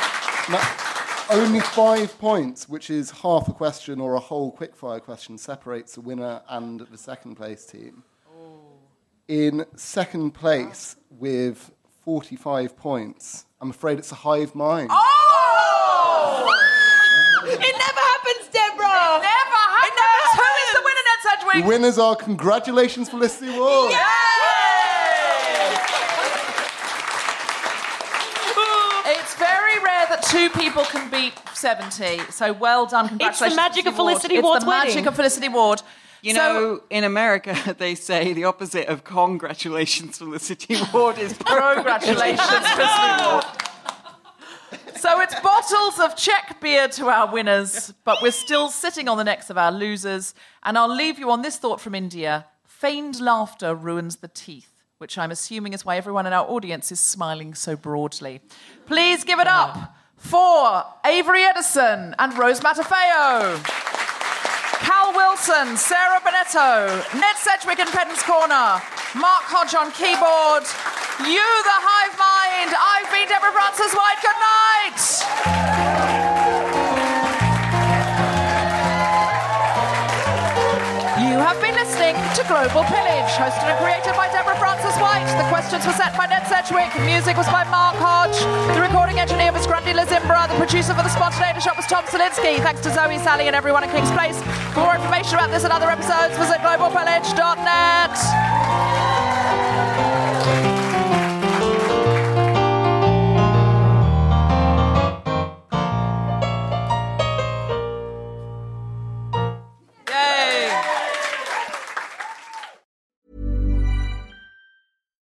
Now, 0.49 0.90
only 1.31 1.59
five 1.61 2.17
points, 2.19 2.67
which 2.67 2.89
is 2.89 3.11
half 3.11 3.47
a 3.47 3.53
question 3.53 3.99
or 4.01 4.15
a 4.15 4.19
whole 4.19 4.51
quickfire 4.55 5.01
question, 5.01 5.37
separates 5.37 5.95
the 5.95 6.01
winner 6.01 6.41
and 6.49 6.81
the 6.91 6.97
second 6.97 7.35
place 7.35 7.65
team. 7.65 8.03
Oh. 8.29 8.59
In 9.27 9.65
second 9.75 10.31
place 10.31 10.95
with 11.09 11.71
45 12.03 12.75
points, 12.77 13.45
I'm 13.61 13.69
afraid 13.69 13.97
it's 13.99 14.11
a 14.11 14.15
hive 14.15 14.55
mind. 14.55 14.89
Oh! 14.91 16.53
It 17.43 17.59
never 17.59 17.59
happens, 17.59 18.47
Deborah! 18.51 19.17
It 19.17 19.23
never 19.23 19.61
happens. 19.61 19.87
It 19.87 19.93
never 19.95 20.41
Who 20.41 20.49
is 20.63 20.73
the 20.73 20.81
winner, 20.83 21.03
Ned 21.07 21.19
The 21.23 21.29
Sedgwick? 21.29 21.65
winners 21.65 21.97
are 21.97 22.15
congratulations, 22.15 23.09
Felicity 23.09 23.57
Ward. 23.57 23.93
It's 29.05 29.35
very 29.35 29.77
rare 29.83 30.05
that 30.07 30.20
two 30.31 30.49
people 30.49 30.83
can 30.85 31.09
beat 31.11 31.33
70. 31.53 32.19
So 32.31 32.53
well 32.53 32.85
done. 32.85 33.07
Congratulations. 33.09 33.55
magic 33.55 33.85
of 33.85 33.97
Ward. 33.97 34.11
Felicity 34.13 34.35
It's 34.35 34.43
Ward's 34.43 34.65
the 34.65 34.69
magic 34.71 35.05
of 35.05 35.15
Felicity 35.15 35.49
Ward. 35.49 35.81
You 36.21 36.33
So- 36.35 36.39
know, 36.53 36.83
in 36.89 37.03
America, 37.03 37.55
they 37.77 37.95
say 37.95 38.33
the 38.33 38.45
opposite 38.45 38.87
of 38.87 39.03
congratulations, 39.03 40.17
Felicity 40.19 40.77
Ward 40.93 41.17
is 41.17 41.33
Congratulations, 41.45 42.39
Felicity 42.77 43.23
Ward. 43.25 43.45
So 44.95 45.19
it's 45.19 45.33
bottles 45.39 45.99
of 45.99 46.15
Czech 46.15 46.61
beer 46.61 46.87
to 46.89 47.07
our 47.09 47.31
winners, 47.33 47.91
but 48.05 48.21
we're 48.21 48.31
still 48.31 48.69
sitting 48.69 49.09
on 49.09 49.17
the 49.17 49.23
necks 49.23 49.49
of 49.49 49.57
our 49.57 49.71
losers. 49.71 50.35
And 50.63 50.77
I'll 50.77 50.93
leave 50.95 51.17
you 51.17 51.31
on 51.31 51.41
this 51.41 51.57
thought 51.57 51.81
from 51.81 51.95
India 51.95 52.45
feigned 52.65 53.19
laughter 53.19 53.73
ruins 53.73 54.17
the 54.17 54.27
teeth, 54.27 54.71
which 54.99 55.17
I'm 55.17 55.31
assuming 55.31 55.73
is 55.73 55.83
why 55.83 55.97
everyone 55.97 56.27
in 56.27 56.33
our 56.33 56.45
audience 56.47 56.91
is 56.91 56.99
smiling 56.99 57.55
so 57.55 57.75
broadly. 57.75 58.41
Please 58.85 59.23
give 59.23 59.39
it 59.39 59.47
up 59.47 59.95
for 60.21 60.85
Avery 61.05 61.43
Edison 61.43 62.15
and 62.19 62.37
Rose 62.37 62.61
Matafeo. 62.61 63.57
Cal 64.85 65.13
Wilson, 65.13 65.75
Sarah 65.75 66.21
Bennetto, 66.21 66.87
Ned 67.19 67.35
Sedgwick 67.37 67.79
in 67.79 67.87
Pedant's 67.87 68.23
Corner, 68.23 68.81
Mark 69.17 69.43
Hodge 69.49 69.75
on 69.75 69.91
keyboard, 69.91 70.63
you 71.25 71.41
the 71.41 71.77
Hive 71.81 72.15
Mind. 72.17 72.71
I've 72.73 73.09
been 73.11 73.27
Deborah 73.27 73.51
Frances 73.51 73.93
White. 73.93 74.21
Good 74.21 74.39
night. 76.05 76.10
To 82.41 82.47
Global 82.47 82.81
Pillage, 82.89 83.29
hosted 83.37 83.69
and 83.69 83.77
created 83.77 84.17
by 84.17 84.25
Deborah 84.33 84.57
Frances 84.57 84.97
White. 84.97 85.29
The 85.37 85.45
questions 85.53 85.85
were 85.85 85.93
set 85.93 86.17
by 86.17 86.25
Ned 86.25 86.41
Sedgwick. 86.47 86.89
Music 87.05 87.37
was 87.37 87.45
by 87.45 87.63
Mark 87.65 87.95
Hodge. 87.97 88.39
The 88.73 88.81
recording 88.81 89.19
engineer 89.19 89.53
was 89.53 89.67
Grundy 89.67 89.93
Lazimbra. 89.93 90.49
The 90.49 90.55
producer 90.55 90.95
for 90.95 91.03
The 91.03 91.09
Spontaneous 91.09 91.63
Shop 91.63 91.77
was 91.77 91.85
Tom 91.85 92.03
Salinsky. 92.05 92.57
Thanks 92.57 92.81
to 92.81 92.89
Zoe, 92.89 93.19
Sally, 93.19 93.45
and 93.45 93.55
everyone 93.55 93.83
at 93.83 93.91
King's 93.91 94.09
Place. 94.09 94.41
For 94.73 94.79
more 94.79 94.95
information 94.95 95.35
about 95.35 95.51
this 95.51 95.65
and 95.65 95.71
other 95.71 95.91
episodes, 95.91 96.35
visit 96.35 96.57
globalpillage.net. 96.65 99.10